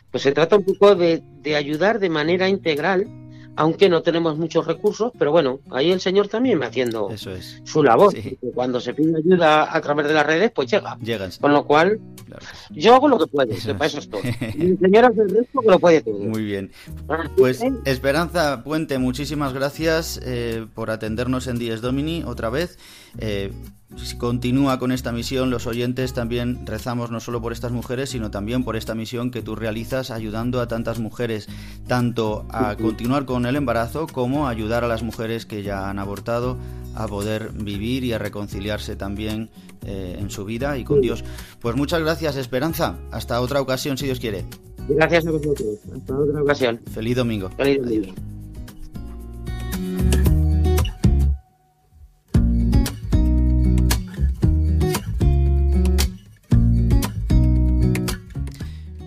Pues 0.10 0.24
se 0.24 0.32
trata 0.32 0.58
un 0.58 0.64
poco 0.64 0.96
de, 0.96 1.22
de, 1.42 1.56
ayudar 1.56 2.00
de 2.00 2.10
manera 2.10 2.50
integral, 2.50 3.08
aunque 3.56 3.90
no 3.90 4.02
tenemos 4.02 4.38
muchos 4.38 4.66
recursos, 4.66 5.12
pero 5.18 5.32
bueno, 5.32 5.60
ahí 5.72 5.92
el 5.92 6.00
Señor 6.00 6.28
también 6.28 6.60
va 6.62 6.68
haciendo 6.68 7.10
su 7.64 7.84
labor. 7.84 8.14
Cuando 8.54 8.80
se 8.80 8.94
pide 8.94 9.18
ayuda 9.18 9.76
a 9.76 9.82
través 9.82 10.08
de 10.08 10.14
las 10.14 10.26
redes, 10.26 10.52
pues 10.52 10.72
llega. 10.72 10.98
Con 11.40 11.54
lo 11.54 11.66
cual, 11.66 12.00
yo 12.72 12.96
hago 12.96 13.08
lo 13.08 13.20
que 13.20 13.28
puedo, 13.28 13.50
que 13.56 13.74
para 13.74 13.86
eso 13.86 14.00
estoy. 14.00 14.22
Y 14.56 14.72
el 14.72 14.80
Señor 14.80 15.06
hace 15.06 15.22
el 15.22 15.30
resto 15.30 15.62
que 15.62 15.68
lo 15.68 15.80
puede 15.80 16.02
todo. 16.02 16.20
Muy 16.20 16.44
bien. 16.44 16.72
Pues 17.38 17.62
Esperanza 17.86 18.64
Puente, 18.64 18.98
muchísimas 18.98 19.54
gracias 19.54 20.20
eh, 20.24 20.66
por 20.74 20.90
atendernos 20.90 21.48
en 21.48 21.58
Dies 21.60 21.82
Domini 21.82 22.24
otra 22.24 22.50
vez. 22.50 22.78
Eh, 23.18 23.52
si 23.98 24.18
continúa 24.18 24.80
con 24.80 24.92
esta 24.92 25.12
misión, 25.12 25.50
los 25.50 25.68
oyentes 25.68 26.14
también 26.14 26.66
rezamos 26.66 27.12
no 27.12 27.20
solo 27.20 27.42
por 27.42 27.52
estas 27.52 27.72
mujeres, 27.72 28.10
sino 28.10 28.32
también 28.32 28.64
por 28.64 28.76
esta 28.76 28.96
misión 28.96 29.32
que 29.32 29.42
tú 29.42 29.56
realizas 29.56 30.12
ayudando 30.12 30.62
a 30.62 30.68
tantas 30.68 31.00
mujeres, 31.00 31.48
tanto 31.88 32.46
a 32.50 32.76
continuar 32.78 33.26
con 33.26 33.46
el 33.46 33.56
embarazo 33.56 34.08
como 34.08 34.48
a 34.48 34.52
ayudar 34.52 34.84
a 34.84 34.88
las 34.88 35.04
mujeres 35.04 35.46
que 35.46 35.64
ya 35.64 35.90
han 35.90 36.00
abortado 36.00 36.58
a 36.96 37.08
poder 37.08 37.52
vivir 37.54 38.04
y 38.04 38.14
a 38.14 38.18
reconciliarse 38.18 38.96
también 38.96 39.50
eh, 39.86 40.18
en 40.20 40.30
su 40.30 40.46
vida 40.46 40.78
y 40.78 40.84
con 40.84 41.02
Dios. 41.02 41.24
Pues 41.60 41.76
muchas 41.76 42.02
gracias, 42.02 42.36
Esperanza. 42.36 42.98
Hasta 43.12 43.42
otra 43.42 43.62
ocasión, 43.62 43.98
si 43.98 44.06
Dios 44.06 44.20
quiere. 44.20 44.46
Gracias 44.88 45.28
a 45.28 45.32
vosotros. 45.32 45.80
Hasta 45.96 46.18
otra 46.18 46.42
ocasión. 46.42 46.80
Feliz 46.92 47.16
domingo. 47.16 47.50
Feliz 47.58 47.82
domingo. 47.82 48.14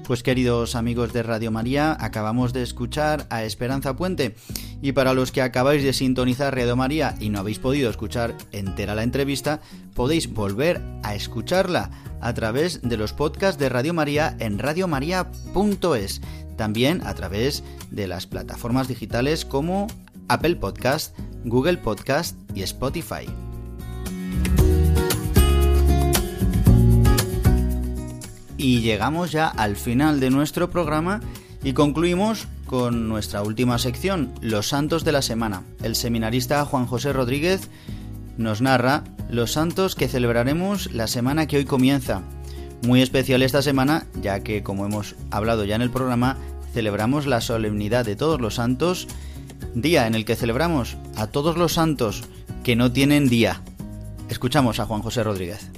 Pues 0.07 0.22
queridos 0.22 0.74
amigos 0.74 1.14
de 1.14 1.22
Radio 1.22 1.50
María, 1.50 1.96
acabamos 1.98 2.52
de 2.52 2.62
escuchar 2.62 3.26
a 3.30 3.44
Esperanza 3.44 3.96
Puente 3.96 4.34
y 4.82 4.92
para 4.92 5.14
los 5.14 5.32
que 5.32 5.40
acabáis 5.40 5.82
de 5.82 5.94
sintonizar 5.94 6.55
Radio 6.55 6.76
María 6.76 7.14
y 7.20 7.30
no 7.30 7.38
habéis 7.38 7.59
podido 7.59 7.88
escuchar 7.88 8.36
entera 8.52 8.94
la 8.94 9.02
entrevista, 9.02 9.61
podéis 9.94 10.30
volver 10.30 10.82
a 11.02 11.14
escucharla 11.14 11.90
a 12.20 12.34
través 12.34 12.82
de 12.82 12.98
los 12.98 13.14
podcasts 13.14 13.59
de 13.59 13.70
Radio 13.70 13.94
María 13.94 14.36
en 14.40 14.59
radiomaria.es, 14.59 16.20
también 16.59 17.00
a 17.07 17.14
través 17.14 17.64
de 17.90 18.07
las 18.07 18.26
plataformas 18.26 18.88
digitales 18.88 19.46
como 19.46 19.86
Apple 20.28 20.57
Podcast, 20.57 21.18
Google 21.44 21.78
Podcast 21.78 22.36
y 22.55 22.62
Spotify. 22.62 23.26
Y 28.57 28.80
llegamos 28.80 29.32
ya 29.32 29.48
al 29.48 29.76
final 29.76 30.20
de 30.20 30.30
nuestro 30.30 30.70
programa 30.70 31.20
y 31.62 31.72
concluimos 31.72 32.46
con 32.66 33.09
nuestra 33.09 33.42
última 33.42 33.78
sección, 33.78 34.32
Los 34.40 34.68
Santos 34.68 35.05
de 35.05 35.12
la 35.12 35.22
Semana. 35.22 35.62
El 35.82 35.96
seminarista 35.96 36.64
Juan 36.64 36.86
José 36.86 37.12
Rodríguez 37.12 37.68
nos 38.36 38.61
narra 38.61 39.05
los 39.28 39.52
santos 39.52 39.94
que 39.94 40.09
celebraremos 40.09 40.92
la 40.92 41.07
semana 41.07 41.46
que 41.46 41.57
hoy 41.57 41.64
comienza. 41.64 42.22
Muy 42.86 43.02
especial 43.02 43.42
esta 43.42 43.62
semana, 43.62 44.07
ya 44.20 44.40
que, 44.40 44.62
como 44.62 44.84
hemos 44.84 45.16
hablado 45.30 45.64
ya 45.64 45.76
en 45.76 45.82
el 45.82 45.90
programa, 45.90 46.36
celebramos 46.72 47.26
la 47.26 47.40
solemnidad 47.40 48.05
de 48.05 48.16
todos 48.16 48.40
los 48.40 48.57
santos, 48.57 49.09
día 49.74 50.07
en 50.07 50.14
el 50.14 50.24
que 50.24 50.36
celebramos 50.36 50.96
a 51.16 51.26
todos 51.26 51.57
los 51.57 51.72
santos 51.72 52.24
que 52.62 52.76
no 52.76 52.92
tienen 52.92 53.28
día. 53.28 53.62
Escuchamos 54.28 54.80
a 54.80 54.86
Juan 54.86 55.02
José 55.02 55.22
Rodríguez. 55.22 55.70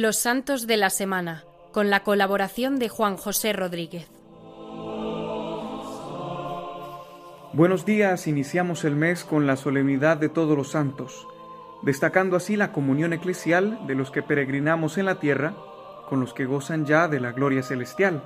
Los 0.00 0.16
Santos 0.16 0.68
de 0.68 0.76
la 0.76 0.90
Semana, 0.90 1.42
con 1.72 1.90
la 1.90 2.04
colaboración 2.04 2.78
de 2.78 2.88
Juan 2.88 3.16
José 3.16 3.52
Rodríguez. 3.52 4.08
Buenos 7.52 7.84
días, 7.84 8.28
iniciamos 8.28 8.84
el 8.84 8.94
mes 8.94 9.24
con 9.24 9.48
la 9.48 9.56
solemnidad 9.56 10.16
de 10.16 10.28
todos 10.28 10.56
los 10.56 10.70
santos, 10.70 11.26
destacando 11.82 12.36
así 12.36 12.54
la 12.54 12.70
comunión 12.70 13.12
eclesial 13.12 13.88
de 13.88 13.96
los 13.96 14.12
que 14.12 14.22
peregrinamos 14.22 14.98
en 14.98 15.06
la 15.06 15.18
tierra 15.18 15.56
con 16.08 16.20
los 16.20 16.32
que 16.32 16.44
gozan 16.44 16.86
ya 16.86 17.08
de 17.08 17.18
la 17.18 17.32
gloria 17.32 17.64
celestial. 17.64 18.22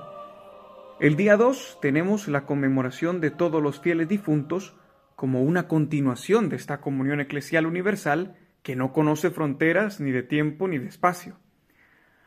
El 0.99 1.15
día 1.15 1.37
2 1.37 1.79
tenemos 1.81 2.27
la 2.27 2.45
conmemoración 2.45 3.19
de 3.19 3.31
todos 3.31 3.63
los 3.63 3.79
fieles 3.79 4.07
difuntos 4.07 4.75
como 5.15 5.41
una 5.41 5.67
continuación 5.67 6.49
de 6.49 6.55
esta 6.55 6.81
comunión 6.81 7.19
eclesial 7.19 7.65
universal 7.65 8.37
que 8.61 8.75
no 8.75 8.93
conoce 8.93 9.31
fronteras 9.31 9.99
ni 9.99 10.11
de 10.11 10.21
tiempo 10.21 10.67
ni 10.67 10.77
de 10.77 10.87
espacio. 10.87 11.39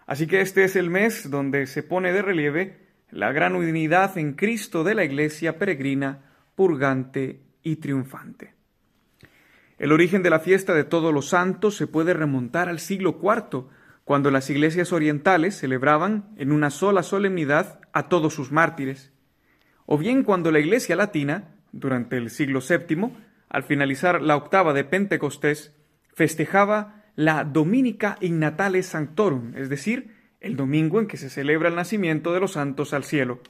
Así 0.06 0.26
que 0.26 0.40
este 0.40 0.64
es 0.64 0.76
el 0.76 0.88
mes 0.88 1.30
donde 1.30 1.66
se 1.66 1.82
pone 1.82 2.12
de 2.12 2.22
relieve 2.22 2.86
la 3.10 3.32
gran 3.32 3.54
unidad 3.54 4.16
en 4.18 4.34
Cristo 4.34 4.84
de 4.84 4.94
la 4.94 5.04
Iglesia 5.04 5.58
peregrina, 5.58 6.22
purgante 6.54 7.40
y 7.62 7.76
triunfante. 7.76 8.54
El 9.78 9.92
origen 9.92 10.22
de 10.22 10.30
la 10.30 10.40
fiesta 10.40 10.74
de 10.74 10.84
todos 10.84 11.12
los 11.12 11.28
santos 11.28 11.76
se 11.76 11.86
puede 11.86 12.14
remontar 12.14 12.68
al 12.68 12.78
siglo 12.78 13.18
IV, 13.20 13.66
cuando 14.04 14.30
las 14.30 14.48
iglesias 14.50 14.92
orientales 14.92 15.56
celebraban 15.58 16.30
en 16.36 16.52
una 16.52 16.70
sola 16.70 17.02
solemnidad 17.02 17.80
a 17.92 18.08
todos 18.08 18.32
sus 18.32 18.52
mártires, 18.52 19.12
o 19.84 19.98
bien 19.98 20.22
cuando 20.22 20.50
la 20.50 20.60
iglesia 20.60 20.96
latina, 20.96 21.56
durante 21.72 22.16
el 22.16 22.30
siglo 22.30 22.60
VII, 22.60 23.12
al 23.48 23.64
finalizar 23.64 24.22
la 24.22 24.36
octava 24.36 24.72
de 24.72 24.84
Pentecostés, 24.84 25.74
festejaba 26.14 26.95
la 27.16 27.44
Dominica 27.44 28.18
Ignatale 28.20 28.82
Sanctorum, 28.82 29.56
es 29.56 29.70
decir, 29.70 30.14
el 30.40 30.54
domingo 30.54 31.00
en 31.00 31.06
que 31.06 31.16
se 31.16 31.30
celebra 31.30 31.70
el 31.70 31.74
nacimiento 31.74 32.34
de 32.34 32.40
los 32.40 32.52
santos 32.52 32.92
al 32.92 33.04
cielo. 33.04 33.40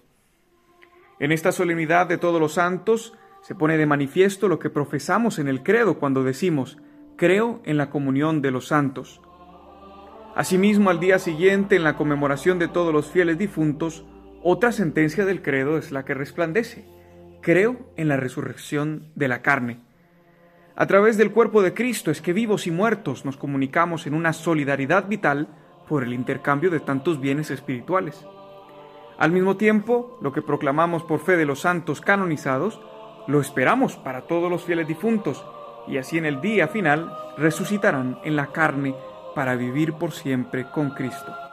En 1.19 1.33
esta 1.33 1.51
solemnidad 1.51 2.07
de 2.07 2.17
todos 2.17 2.41
los 2.41 2.55
santos 2.55 3.15
se 3.43 3.57
pone 3.57 3.77
de 3.77 3.87
manifiesto 3.87 4.47
lo 4.47 4.61
que 4.61 4.71
profesamos 4.71 5.41
en 5.41 5.49
el 5.49 5.65
credo 5.65 5.99
cuando 5.99 6.23
decimos, 6.23 6.79
creo 7.17 7.61
en 7.65 7.77
la 7.77 7.91
comunión 7.91 8.41
de 8.41 8.53
los 8.53 8.69
santos. 8.69 9.21
Asimismo, 10.37 10.91
al 10.91 11.01
día 11.01 11.19
siguiente, 11.19 11.75
en 11.75 11.83
la 11.83 11.97
conmemoración 11.97 12.61
de 12.61 12.69
todos 12.69 12.93
los 12.93 13.11
fieles 13.11 13.37
difuntos, 13.37 14.05
otra 14.43 14.71
sentencia 14.71 15.25
del 15.25 15.43
credo 15.43 15.77
es 15.77 15.91
la 15.91 16.05
que 16.05 16.15
resplandece, 16.15 16.87
creo 17.41 17.91
en 17.97 18.07
la 18.07 18.17
resurrección 18.17 19.11
de 19.17 19.27
la 19.27 19.43
carne. 19.43 19.86
A 20.79 20.87
través 20.87 21.17
del 21.17 21.33
cuerpo 21.33 21.63
de 21.63 21.73
Cristo 21.73 22.11
es 22.11 22.21
que 22.21 22.35
vivos 22.35 22.67
y 22.67 22.71
muertos 22.71 23.25
nos 23.25 23.39
comunicamos 23.39 24.07
en 24.07 24.13
una 24.13 24.35
solidaridad 24.35 25.09
vital 25.09 25.49
por 25.89 26.05
el 26.05 26.13
intercambio 26.13 26.69
de 26.71 26.81
tantos 26.81 27.19
bienes 27.19 27.51
espirituales. 27.51 28.27
Al 29.17 29.33
mismo 29.33 29.57
tiempo, 29.57 30.19
lo 30.21 30.35
que 30.35 30.43
proclamamos 30.43 31.03
por 31.03 31.21
fe 31.21 31.39
de 31.39 31.47
los 31.47 31.61
santos 31.61 32.03
canonizados, 32.03 32.79
lo 33.27 33.41
esperamos 33.41 33.97
para 33.97 34.27
todos 34.27 34.51
los 34.51 34.65
fieles 34.65 34.87
difuntos, 34.87 35.43
y 35.89 35.97
así 35.97 36.19
en 36.19 36.27
el 36.27 36.43
día 36.43 36.69
final 36.69 37.11
resucitarán 37.39 38.19
en 38.23 38.37
la 38.37 38.49
carne 38.49 38.95
para 39.35 39.57
vivir 39.57 39.95
por 39.95 40.13
siempre 40.13 40.71
con 40.71 40.91
Cristo. 40.91 41.46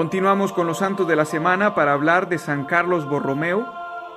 Continuamos 0.00 0.54
con 0.54 0.66
los 0.66 0.78
santos 0.78 1.06
de 1.06 1.14
la 1.14 1.26
semana 1.26 1.74
para 1.74 1.92
hablar 1.92 2.30
de 2.30 2.38
San 2.38 2.64
Carlos 2.64 3.06
Borromeo, 3.06 3.70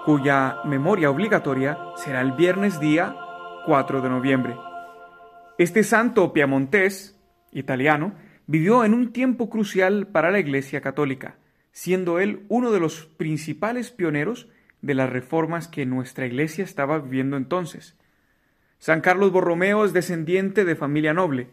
cuya 0.06 0.60
memoria 0.64 1.12
obligatoria 1.12 1.78
será 1.98 2.22
el 2.22 2.32
viernes 2.32 2.80
día 2.80 3.18
4 3.66 4.02
de 4.02 4.10
noviembre. 4.10 4.56
Este 5.58 5.84
santo 5.84 6.32
piamontés, 6.32 7.20
italiano, 7.52 8.14
vivió 8.48 8.86
en 8.86 8.94
un 8.94 9.12
tiempo 9.12 9.50
crucial 9.50 10.08
para 10.08 10.32
la 10.32 10.40
Iglesia 10.40 10.80
católica, 10.80 11.36
siendo 11.74 12.18
él 12.22 12.46
uno 12.48 12.72
de 12.72 12.80
los 12.80 13.08
principales 13.18 13.92
pioneros 13.92 14.48
de 14.82 14.94
las 14.94 15.10
reformas 15.10 15.68
que 15.68 15.86
nuestra 15.86 16.26
Iglesia 16.26 16.64
estaba 16.64 17.00
viviendo 17.00 17.36
entonces. 17.36 17.98
San 18.78 19.02
Carlos 19.02 19.34
Borromeo 19.34 19.84
es 19.84 19.92
descendiente 19.92 20.64
de 20.64 20.78
familia 20.78 21.14
noble. 21.14 21.50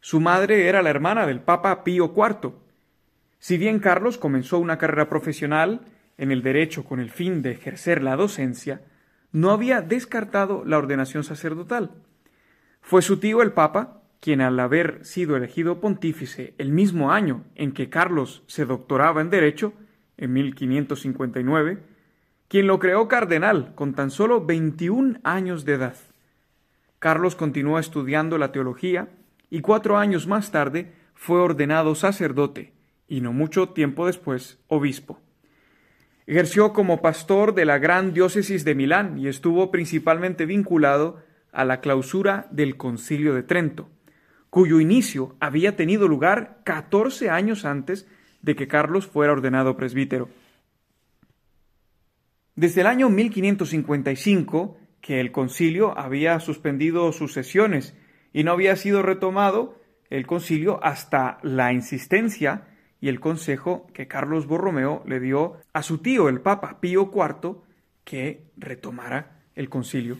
Su 0.00 0.20
madre 0.20 0.68
era 0.68 0.82
la 0.82 0.90
hermana 0.90 1.26
del 1.26 1.40
Papa 1.40 1.82
Pío 1.82 2.12
IV, 2.14 2.52
si 3.40 3.56
bien 3.56 3.78
Carlos 3.78 4.18
comenzó 4.18 4.58
una 4.58 4.76
carrera 4.76 5.08
profesional 5.08 5.80
en 6.18 6.30
el 6.30 6.42
derecho 6.42 6.84
con 6.84 7.00
el 7.00 7.10
fin 7.10 7.40
de 7.40 7.52
ejercer 7.52 8.02
la 8.02 8.14
docencia, 8.14 8.82
no 9.32 9.50
había 9.50 9.80
descartado 9.80 10.62
la 10.66 10.76
ordenación 10.76 11.24
sacerdotal. 11.24 11.90
Fue 12.82 13.00
su 13.00 13.18
tío 13.18 13.40
el 13.40 13.52
Papa 13.52 14.02
quien 14.20 14.42
al 14.42 14.60
haber 14.60 15.02
sido 15.06 15.34
elegido 15.36 15.80
pontífice 15.80 16.52
el 16.58 16.70
mismo 16.70 17.10
año 17.12 17.44
en 17.54 17.72
que 17.72 17.88
Carlos 17.88 18.42
se 18.46 18.66
doctoraba 18.66 19.22
en 19.22 19.30
Derecho, 19.30 19.72
en 20.18 20.34
1559, 20.34 21.78
quien 22.46 22.66
lo 22.66 22.78
creó 22.78 23.08
cardenal 23.08 23.74
con 23.74 23.94
tan 23.94 24.10
solo 24.10 24.44
21 24.44 25.20
años 25.24 25.64
de 25.64 25.72
edad. 25.72 25.96
Carlos 26.98 27.34
continuó 27.34 27.78
estudiando 27.78 28.36
la 28.36 28.52
teología 28.52 29.08
y 29.48 29.62
cuatro 29.62 29.96
años 29.96 30.26
más 30.26 30.50
tarde 30.50 30.92
fue 31.14 31.40
ordenado 31.40 31.94
sacerdote 31.94 32.74
y 33.10 33.20
no 33.20 33.34
mucho 33.34 33.70
tiempo 33.70 34.06
después 34.06 34.58
obispo. 34.68 35.20
Ejerció 36.26 36.72
como 36.72 37.02
pastor 37.02 37.54
de 37.54 37.64
la 37.64 37.78
gran 37.78 38.14
diócesis 38.14 38.64
de 38.64 38.76
Milán 38.76 39.18
y 39.18 39.26
estuvo 39.26 39.72
principalmente 39.72 40.46
vinculado 40.46 41.20
a 41.52 41.64
la 41.64 41.80
clausura 41.80 42.46
del 42.52 42.76
Concilio 42.76 43.34
de 43.34 43.42
Trento, 43.42 43.90
cuyo 44.48 44.78
inicio 44.78 45.34
había 45.40 45.74
tenido 45.74 46.06
lugar 46.06 46.60
14 46.64 47.30
años 47.30 47.64
antes 47.64 48.06
de 48.42 48.54
que 48.54 48.68
Carlos 48.68 49.08
fuera 49.08 49.32
ordenado 49.32 49.76
presbítero. 49.76 50.28
Desde 52.54 52.82
el 52.82 52.86
año 52.86 53.10
1555, 53.10 54.78
que 55.00 55.20
el 55.20 55.32
concilio 55.32 55.98
había 55.98 56.38
suspendido 56.38 57.10
sus 57.10 57.32
sesiones 57.32 57.96
y 58.32 58.44
no 58.44 58.52
había 58.52 58.76
sido 58.76 59.02
retomado 59.02 59.80
el 60.10 60.26
concilio 60.26 60.78
hasta 60.84 61.38
la 61.42 61.72
insistencia 61.72 62.68
y 63.00 63.08
el 63.08 63.20
consejo 63.20 63.86
que 63.94 64.08
Carlos 64.08 64.46
Borromeo 64.46 65.02
le 65.06 65.20
dio 65.20 65.56
a 65.72 65.82
su 65.82 65.98
tío, 65.98 66.28
el 66.28 66.40
Papa 66.40 66.80
Pío 66.80 67.10
IV, 67.12 67.56
que 68.04 68.50
retomara 68.56 69.42
el 69.54 69.68
concilio. 69.68 70.18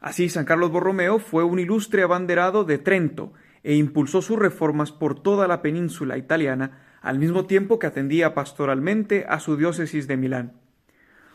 Así, 0.00 0.28
San 0.28 0.44
Carlos 0.44 0.70
Borromeo 0.70 1.18
fue 1.18 1.44
un 1.44 1.58
ilustre 1.58 2.02
abanderado 2.02 2.64
de 2.64 2.78
Trento 2.78 3.32
e 3.62 3.74
impulsó 3.74 4.22
sus 4.22 4.38
reformas 4.38 4.92
por 4.92 5.20
toda 5.22 5.46
la 5.46 5.62
península 5.62 6.16
italiana, 6.16 6.82
al 7.02 7.18
mismo 7.18 7.46
tiempo 7.46 7.78
que 7.78 7.86
atendía 7.86 8.34
pastoralmente 8.34 9.26
a 9.28 9.40
su 9.40 9.56
diócesis 9.56 10.06
de 10.06 10.16
Milán. 10.16 10.52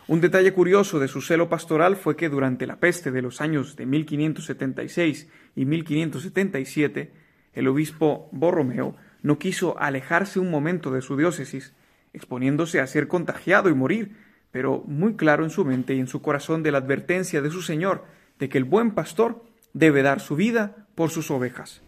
Un 0.08 0.22
detalle 0.22 0.54
curioso 0.54 1.00
de 1.00 1.08
su 1.08 1.22
celo 1.22 1.50
pastoral 1.50 1.96
fue 1.96 2.16
que 2.16 2.30
durante 2.30 2.68
la 2.68 2.80
peste 2.80 3.12
de 3.12 3.24
los 3.24 3.42
años 3.42 3.76
de 3.76 3.88
1576 3.88 5.30
y 5.56 5.66
1577, 5.66 7.12
el 7.54 7.68
obispo 7.68 8.30
Borromeo 8.32 8.96
no 9.26 9.40
quiso 9.40 9.76
alejarse 9.80 10.40
un 10.40 10.52
momento 10.52 10.92
de 10.92 11.02
su 11.02 11.18
diócesis, 11.18 11.74
exponiéndose 12.14 12.80
a 12.80 12.86
ser 12.86 13.08
contagiado 13.08 13.70
y 13.70 13.74
morir, 13.74 14.16
pero 14.52 14.84
muy 14.86 15.16
claro 15.16 15.44
en 15.44 15.50
su 15.50 15.66
mente 15.66 15.96
y 15.96 16.00
en 16.00 16.06
su 16.06 16.22
corazón 16.22 16.62
de 16.62 16.72
la 16.72 16.78
advertencia 16.78 17.42
de 17.42 17.50
su 17.50 17.64
Señor 17.64 18.06
de 18.38 18.50
que 18.50 18.60
el 18.60 18.66
buen 18.66 18.92
pastor 18.92 19.44
debe 19.74 20.04
dar 20.04 20.20
su 20.20 20.36
vida 20.36 20.86
por 20.94 21.10
sus 21.10 21.32
ovejas. 21.32 21.82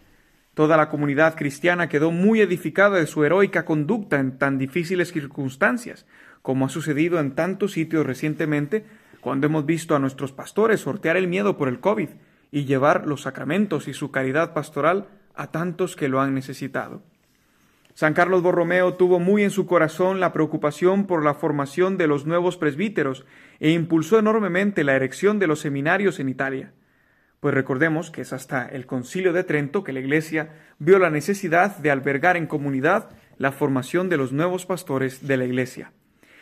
Toda 0.55 0.77
la 0.77 0.89
comunidad 0.89 1.35
cristiana 1.35 1.89
quedó 1.89 2.09
muy 2.09 2.41
edificada 2.41 2.97
de 2.97 3.05
su 3.05 3.23
heroica 3.23 3.65
conducta 3.65 4.19
en 4.19 4.39
tan 4.39 4.57
difíciles 4.57 5.11
circunstancias, 5.11 6.07
como 6.41 6.65
ha 6.65 6.69
sucedido 6.69 7.19
en 7.19 7.35
tantos 7.35 7.73
sitios 7.73 8.03
recientemente, 8.03 8.83
cuando 9.21 9.45
hemos 9.45 9.67
visto 9.67 9.95
a 9.95 9.99
nuestros 9.99 10.31
pastores 10.31 10.81
sortear 10.81 11.17
el 11.17 11.27
miedo 11.27 11.55
por 11.55 11.67
el 11.67 11.81
COVID 11.81 12.09
y 12.49 12.65
llevar 12.65 13.05
los 13.05 13.21
sacramentos 13.21 13.87
y 13.87 13.93
su 13.93 14.09
caridad 14.09 14.55
pastoral 14.55 15.07
a 15.35 15.51
tantos 15.51 15.95
que 15.95 16.07
lo 16.07 16.19
han 16.19 16.33
necesitado. 16.33 17.03
San 17.97 18.13
Carlos 18.13 18.43
Borromeo 18.43 18.93
tuvo 18.93 19.19
muy 19.19 19.43
en 19.43 19.49
su 19.49 19.65
corazón 19.65 20.19
la 20.19 20.31
preocupación 20.31 21.07
por 21.07 21.25
la 21.25 21.33
formación 21.33 21.97
de 21.97 22.05
los 22.05 22.27
nuevos 22.27 22.55
presbíteros 22.55 23.25
e 23.59 23.71
impulsó 23.71 24.19
enormemente 24.19 24.83
la 24.83 24.93
erección 24.93 25.39
de 25.39 25.47
los 25.47 25.61
seminarios 25.61 26.19
en 26.19 26.29
Italia. 26.29 26.73
pues 27.39 27.55
recordemos 27.55 28.11
que 28.11 28.21
es 28.21 28.33
hasta 28.33 28.67
el 28.67 28.85
concilio 28.85 29.33
de 29.33 29.43
Trento 29.43 29.83
que 29.83 29.93
la 29.93 29.99
Iglesia 29.99 30.53
vio 30.77 30.99
la 30.99 31.09
necesidad 31.09 31.75
de 31.77 31.89
albergar 31.89 32.37
en 32.37 32.45
comunidad 32.45 33.09
la 33.39 33.51
formación 33.51 34.09
de 34.09 34.17
los 34.17 34.31
nuevos 34.31 34.67
pastores 34.67 35.25
de 35.25 35.37
la 35.37 35.45
Iglesia. 35.45 35.91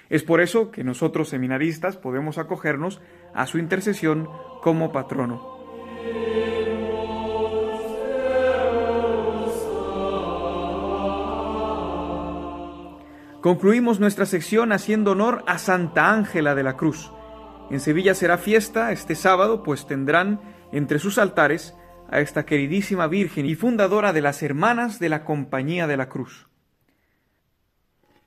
Es 0.09 0.23
por 0.23 0.41
eso 0.41 0.71
que 0.71 0.83
nosotros 0.83 1.29
seminaristas 1.29 1.95
podemos 1.95 2.37
acogernos 2.37 2.99
a 3.33 3.47
su 3.47 3.59
intercesión 3.59 4.27
como 4.61 4.91
patrono. 4.91 5.55
Concluimos 13.45 13.99
nuestra 13.99 14.25
sección 14.25 14.71
haciendo 14.71 15.11
honor 15.11 15.43
a 15.45 15.59
Santa 15.59 16.11
Ángela 16.11 16.55
de 16.55 16.63
la 16.63 16.77
Cruz. 16.77 17.11
En 17.69 17.79
Sevilla 17.79 18.15
será 18.15 18.39
fiesta 18.39 18.91
este 18.91 19.13
sábado, 19.13 19.61
pues 19.61 19.85
tendrán 19.85 20.41
entre 20.71 20.97
sus 20.97 21.19
altares 21.19 21.75
a 22.09 22.21
esta 22.21 22.47
queridísima 22.47 23.05
Virgen 23.05 23.45
y 23.45 23.53
fundadora 23.53 24.13
de 24.13 24.21
las 24.21 24.41
Hermanas 24.41 24.97
de 24.97 25.09
la 25.09 25.23
Compañía 25.23 25.85
de 25.85 25.95
la 25.95 26.09
Cruz. 26.09 26.47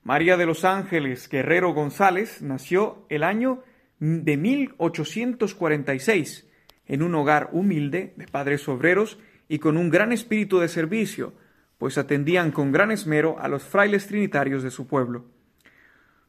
María 0.03 0.37
de 0.37 0.45
los 0.45 0.63
Ángeles 0.63 1.27
Guerrero 1.27 1.73
González 1.73 2.41
nació 2.41 3.05
el 3.09 3.25
año 3.25 3.61
de 3.99 4.37
1846 4.37 6.47
en 6.85 7.01
un 7.01 7.13
hogar 7.15 7.49
humilde 7.51 8.13
de 8.15 8.25
padres 8.25 8.65
obreros 8.69 9.19
y 9.49 9.59
con 9.59 9.75
un 9.75 9.89
gran 9.89 10.13
espíritu 10.13 10.59
de 10.59 10.69
servicio, 10.69 11.33
pues 11.79 11.97
atendían 11.97 12.51
con 12.51 12.71
gran 12.71 12.91
esmero 12.91 13.37
a 13.39 13.47
los 13.47 13.63
frailes 13.63 14.05
trinitarios 14.05 14.61
de 14.61 14.69
su 14.69 14.85
pueblo. 14.85 15.25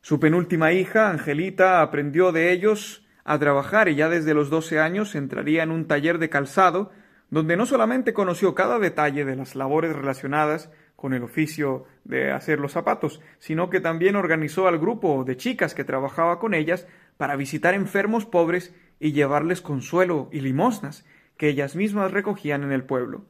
Su 0.01 0.19
penúltima 0.19 0.73
hija, 0.73 1.11
Angelita, 1.11 1.83
aprendió 1.83 2.33
de 2.33 2.53
ellos 2.53 3.05
a 3.25 3.39
trabajar 3.39 3.89
y 3.89 3.97
ya 3.97 4.09
desde 4.09 4.33
los 4.33 4.49
doce 4.49 4.79
años 4.79 5.15
entraría 5.15 5.63
en 5.63 5.73
un 5.73 5.87
taller 5.87 6.19
de 6.19 6.31
calzado, 6.31 6.93
donde 7.29 7.57
no 7.57 7.67
solamente 7.67 8.15
conoció 8.15 8.55
cada 8.55 8.79
detalle 8.79 9.25
de 9.25 9.37
las 9.37 9.57
labores 9.57 9.95
relacionadas 9.95 10.71
con 10.97 11.15
el 11.15 11.25
oficio 11.25 11.85
de 12.05 12.31
hacer 12.31 12.61
los 12.61 12.73
zapatos, 12.73 13.21
sino 13.41 13.71
que 13.71 13.81
también 13.81 14.17
organizó 14.17 14.69
al 14.69 14.79
grupo 14.79 15.25
de 15.25 15.37
chicas 15.37 15.75
que 15.75 15.85
trabajaba 15.85 16.39
con 16.39 16.55
ellas 16.55 16.87
para 17.17 17.37
visitar 17.37 17.75
enfermos 17.75 18.25
pobres 18.25 18.75
y 19.01 19.13
llevarles 19.13 19.63
consuelo 19.63 20.29
y 20.31 20.41
limosnas 20.41 21.05
que 21.37 21.49
ellas 21.49 21.75
mismas 21.75 22.13
recogían 22.13 22.63
en 22.63 22.73
el 22.73 22.85
pueblo. 22.85 23.25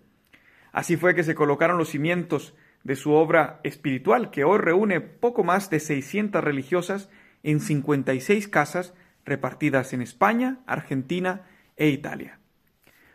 Así 0.73 0.97
fue 0.97 1.15
que 1.15 1.25
se 1.25 1.35
colocaron 1.35 1.79
los 1.79 1.91
cimientos 1.91 2.55
de 2.85 2.97
su 2.97 3.13
obra 3.13 3.61
espiritual, 3.63 4.31
que 4.31 4.45
hoy 4.45 4.59
reúne 4.59 5.01
poco 5.01 5.45
más 5.45 5.71
de 5.71 5.81
600 5.81 6.43
religiosas 6.43 7.09
en 7.43 7.61
56 7.61 8.49
casas 8.49 8.95
repartidas 9.25 9.93
en 9.93 10.03
España, 10.03 10.61
Argentina 10.67 11.43
e 11.77 11.89
Italia. 11.89 12.39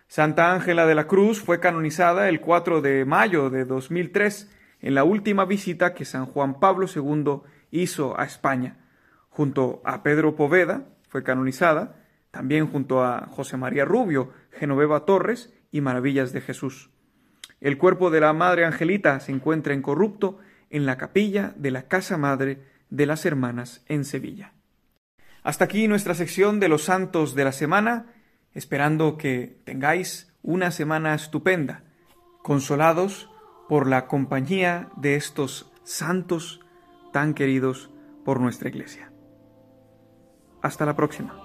Santa 0.08 0.54
Ángela 0.54 0.86
de 0.86 0.96
la 0.96 1.08
Cruz 1.08 1.42
fue 1.42 1.60
canonizada 1.60 2.30
el 2.30 2.40
4 2.40 2.82
de 2.82 3.06
mayo 3.06 3.50
de 3.50 3.66
2003 3.66 4.52
en 4.82 4.94
la 4.94 5.04
última 5.04 5.46
visita 5.46 5.94
que 5.94 6.06
San 6.06 6.28
Juan 6.28 6.60
Pablo 6.60 6.88
II 6.94 7.42
hizo 7.72 8.20
a 8.20 8.24
España. 8.24 8.78
Junto 9.30 9.82
a 9.84 10.04
Pedro 10.04 10.36
Poveda 10.36 10.86
fue 11.10 11.24
canonizada, 11.24 12.04
también 12.30 12.68
junto 12.68 13.04
a 13.04 13.28
José 13.28 13.58
María 13.58 13.84
Rubio, 13.84 14.32
Genoveva 14.52 15.06
Torres 15.06 15.54
y 15.72 15.82
Maravillas 15.82 16.34
de 16.34 16.42
Jesús. 16.42 16.92
El 17.66 17.80
cuerpo 17.80 18.12
de 18.12 18.20
la 18.20 18.32
Madre 18.32 18.64
Angelita 18.64 19.20
se 19.20 19.32
encuentra 19.32 19.74
incorrupto 19.74 20.38
en 20.70 20.86
la 20.86 20.98
capilla 20.98 21.52
de 21.56 21.72
la 21.72 21.88
Casa 21.88 22.16
Madre 22.16 22.62
de 22.92 23.08
las 23.08 23.26
Hermanas 23.26 23.84
en 23.88 24.06
Sevilla. 24.06 24.54
Hasta 25.42 25.66
aquí 25.66 25.88
nuestra 25.88 26.14
sección 26.14 26.60
de 26.60 26.70
los 26.70 26.84
santos 26.84 27.34
de 27.34 27.44
la 27.44 27.52
semana, 27.52 28.14
esperando 28.54 29.18
que 29.18 29.58
tengáis 29.64 30.32
una 30.44 30.70
semana 30.70 31.16
estupenda, 31.16 31.82
consolados 32.44 33.32
por 33.68 33.88
la 33.88 34.06
compañía 34.06 34.90
de 34.96 35.16
estos 35.16 35.72
santos 35.84 36.60
tan 37.14 37.34
queridos 37.34 37.90
por 38.24 38.42
nuestra 38.42 38.70
Iglesia. 38.70 39.12
Hasta 40.62 40.86
la 40.86 40.96
próxima. 40.96 41.45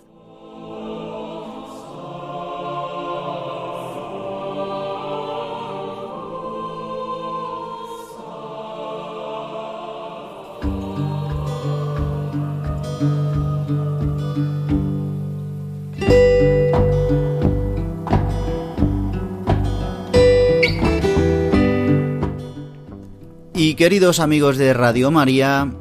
Queridos 23.81 24.19
amigos 24.19 24.57
de 24.59 24.75
Radio 24.75 25.09
María, 25.09 25.73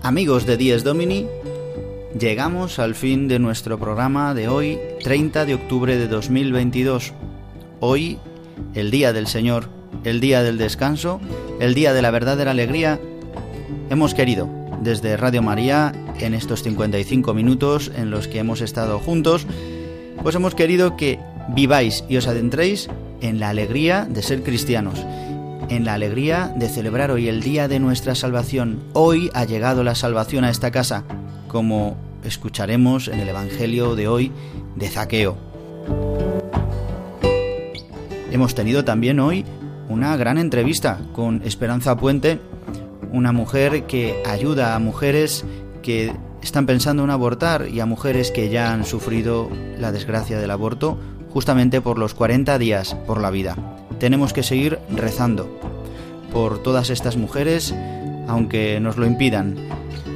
amigos 0.00 0.46
de 0.46 0.56
Dies 0.56 0.84
Domini, 0.84 1.26
llegamos 2.16 2.78
al 2.78 2.94
fin 2.94 3.26
de 3.26 3.40
nuestro 3.40 3.80
programa 3.80 4.32
de 4.32 4.46
hoy, 4.46 4.78
30 5.02 5.44
de 5.44 5.54
octubre 5.54 5.96
de 5.96 6.06
2022. 6.06 7.14
Hoy, 7.80 8.20
el 8.74 8.92
Día 8.92 9.12
del 9.12 9.26
Señor, 9.26 9.68
el 10.04 10.20
Día 10.20 10.44
del 10.44 10.56
Descanso, 10.56 11.20
el 11.58 11.74
Día 11.74 11.92
de 11.92 12.00
la 12.00 12.12
verdadera 12.12 12.52
alegría, 12.52 13.00
hemos 13.90 14.14
querido, 14.14 14.48
desde 14.80 15.16
Radio 15.16 15.42
María, 15.42 15.92
en 16.20 16.32
estos 16.32 16.62
55 16.62 17.34
minutos 17.34 17.90
en 17.96 18.12
los 18.12 18.28
que 18.28 18.38
hemos 18.38 18.60
estado 18.60 19.00
juntos, 19.00 19.48
pues 20.22 20.36
hemos 20.36 20.54
querido 20.54 20.96
que 20.96 21.18
viváis 21.48 22.04
y 22.08 22.18
os 22.18 22.28
adentréis 22.28 22.88
en 23.20 23.40
la 23.40 23.48
alegría 23.48 24.06
de 24.08 24.22
ser 24.22 24.44
cristianos 24.44 25.04
en 25.68 25.84
la 25.84 25.94
alegría 25.94 26.52
de 26.56 26.68
celebrar 26.68 27.10
hoy 27.10 27.28
el 27.28 27.42
día 27.42 27.68
de 27.68 27.80
nuestra 27.80 28.14
salvación. 28.14 28.82
Hoy 28.92 29.30
ha 29.34 29.44
llegado 29.44 29.84
la 29.84 29.94
salvación 29.94 30.44
a 30.44 30.50
esta 30.50 30.70
casa, 30.70 31.04
como 31.48 31.96
escucharemos 32.24 33.08
en 33.08 33.20
el 33.20 33.28
Evangelio 33.28 33.96
de 33.96 34.08
hoy 34.08 34.32
de 34.74 34.88
Zaqueo. 34.88 35.36
Hemos 38.30 38.54
tenido 38.54 38.84
también 38.84 39.20
hoy 39.20 39.44
una 39.88 40.16
gran 40.16 40.38
entrevista 40.38 41.00
con 41.12 41.42
Esperanza 41.44 41.96
Puente, 41.96 42.40
una 43.12 43.32
mujer 43.32 43.84
que 43.84 44.22
ayuda 44.26 44.74
a 44.74 44.78
mujeres 44.78 45.44
que 45.82 46.12
están 46.42 46.66
pensando 46.66 47.04
en 47.04 47.10
abortar 47.10 47.68
y 47.68 47.80
a 47.80 47.86
mujeres 47.86 48.30
que 48.30 48.50
ya 48.50 48.72
han 48.72 48.84
sufrido 48.84 49.48
la 49.78 49.92
desgracia 49.92 50.38
del 50.38 50.50
aborto 50.50 50.98
justamente 51.30 51.80
por 51.80 51.98
los 51.98 52.14
40 52.14 52.58
días 52.58 52.94
por 53.06 53.20
la 53.20 53.30
vida 53.30 53.56
tenemos 53.98 54.32
que 54.32 54.42
seguir 54.42 54.78
rezando 54.94 55.48
por 56.32 56.62
todas 56.62 56.90
estas 56.90 57.16
mujeres, 57.16 57.74
aunque 58.28 58.78
nos 58.80 58.96
lo 58.96 59.06
impidan, 59.06 59.56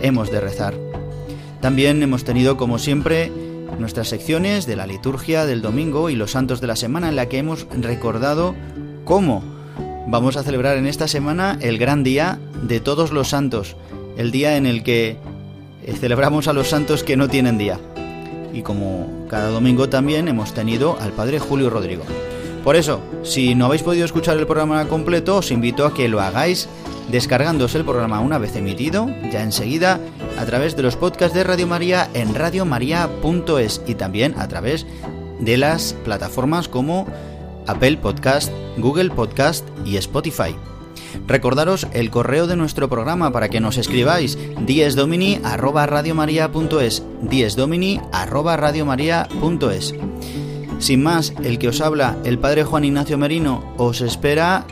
hemos 0.03 0.31
de 0.31 0.41
rezar. 0.41 0.75
También 1.61 2.03
hemos 2.03 2.25
tenido, 2.25 2.57
como 2.57 2.79
siempre, 2.79 3.31
nuestras 3.79 4.09
secciones 4.09 4.67
de 4.67 4.77
la 4.77 4.87
liturgia 4.87 5.47
del 5.47 5.63
domingo 5.63 6.11
y 6.11 6.17
los 6.17 6.33
santos 6.33 6.61
de 6.61 6.67
la 6.67 6.77
semana 6.77 7.09
en 7.09 7.17
la 7.17 7.27
que 7.27 7.39
hemos 7.39 7.67
recordado 7.71 8.55
cómo 9.05 9.43
vamos 10.07 10.37
a 10.37 10.43
celebrar 10.43 10.77
en 10.77 10.87
esta 10.87 11.09
semana 11.09 11.59
el 11.61 11.79
gran 11.79 12.03
día 12.03 12.39
de 12.63 12.81
todos 12.81 13.13
los 13.13 13.29
santos, 13.29 13.77
el 14.17 14.31
día 14.31 14.57
en 14.57 14.67
el 14.67 14.83
que 14.83 15.17
celebramos 16.01 16.49
a 16.49 16.53
los 16.53 16.69
santos 16.69 17.05
que 17.05 17.17
no 17.17 17.29
tienen 17.29 17.59
día. 17.59 17.79
Y 18.53 18.63
como 18.63 19.27
cada 19.29 19.51
domingo 19.51 19.89
también 19.89 20.29
hemos 20.29 20.53
tenido 20.53 20.99
al 21.01 21.13
Padre 21.13 21.39
Julio 21.39 21.71
Rodrigo. 21.71 22.05
Por 22.65 22.77
eso, 22.77 23.01
si 23.23 23.55
no 23.55 23.67
habéis 23.67 23.83
podido 23.83 24.05
escuchar 24.05 24.37
el 24.37 24.47
programa 24.47 24.87
completo, 24.87 25.39
os 25.39 25.51
invito 25.51 25.87
a 25.87 25.95
que 25.95 26.09
lo 26.09 26.21
hagáis 26.21 26.69
descargándose 27.11 27.79
el 27.79 27.85
programa 27.85 28.21
una 28.21 28.39
vez 28.39 28.55
emitido, 28.55 29.09
ya 29.33 29.43
enseguida, 29.43 29.99
a 30.39 30.47
través 30.47 30.77
de 30.77 30.83
los 30.83 30.95
podcasts 30.97 31.35
de 31.35 31.43
Radio 31.43 31.67
María 31.67 32.09
en 32.15 32.35
radiomaria.es 32.35 33.83
y 33.87 33.95
también 33.95 34.35
a 34.39 34.47
través 34.49 34.87
de 35.41 35.57
las 35.57 35.95
plataformas 36.05 36.69
como 36.69 37.07
Apple 37.67 37.97
Podcast, 37.97 38.53
Google 38.77 39.11
Podcast 39.11 39.67
y 39.85 39.97
Spotify. 39.97 40.55
Recordaros 41.27 41.89
el 41.93 42.11
correo 42.11 42.47
de 42.47 42.55
nuestro 42.57 42.89
programa 42.89 43.33
para 43.33 43.49
que 43.49 43.59
nos 43.61 43.79
escribáis 43.79 44.39
diesdomini@radiomaria.es, 44.61 47.03
diesdomini@radiomaria.es. 47.23 49.95
Sin 50.81 51.03
más, 51.03 51.35
el 51.45 51.59
que 51.59 51.69
os 51.69 51.83
habla, 51.83 52.17
el 52.25 52.39
padre 52.39 52.65
Juan 52.65 52.85
Ignacio 52.85 53.19
Merino, 53.19 53.75
os 53.77 54.01
espera 54.01 54.67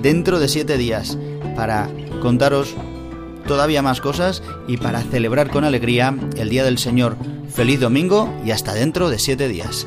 dentro 0.00 0.38
de 0.38 0.48
siete 0.48 0.78
días 0.78 1.18
para 1.56 1.90
contaros 2.20 2.74
todavía 3.46 3.82
más 3.82 4.00
cosas 4.00 4.42
y 4.68 4.76
para 4.76 5.02
celebrar 5.02 5.50
con 5.50 5.64
alegría 5.64 6.16
el 6.36 6.48
Día 6.48 6.64
del 6.64 6.78
Señor. 6.78 7.16
Feliz 7.48 7.80
domingo 7.80 8.32
y 8.46 8.52
hasta 8.52 8.72
dentro 8.72 9.10
de 9.10 9.18
siete 9.18 9.48
días. 9.48 9.86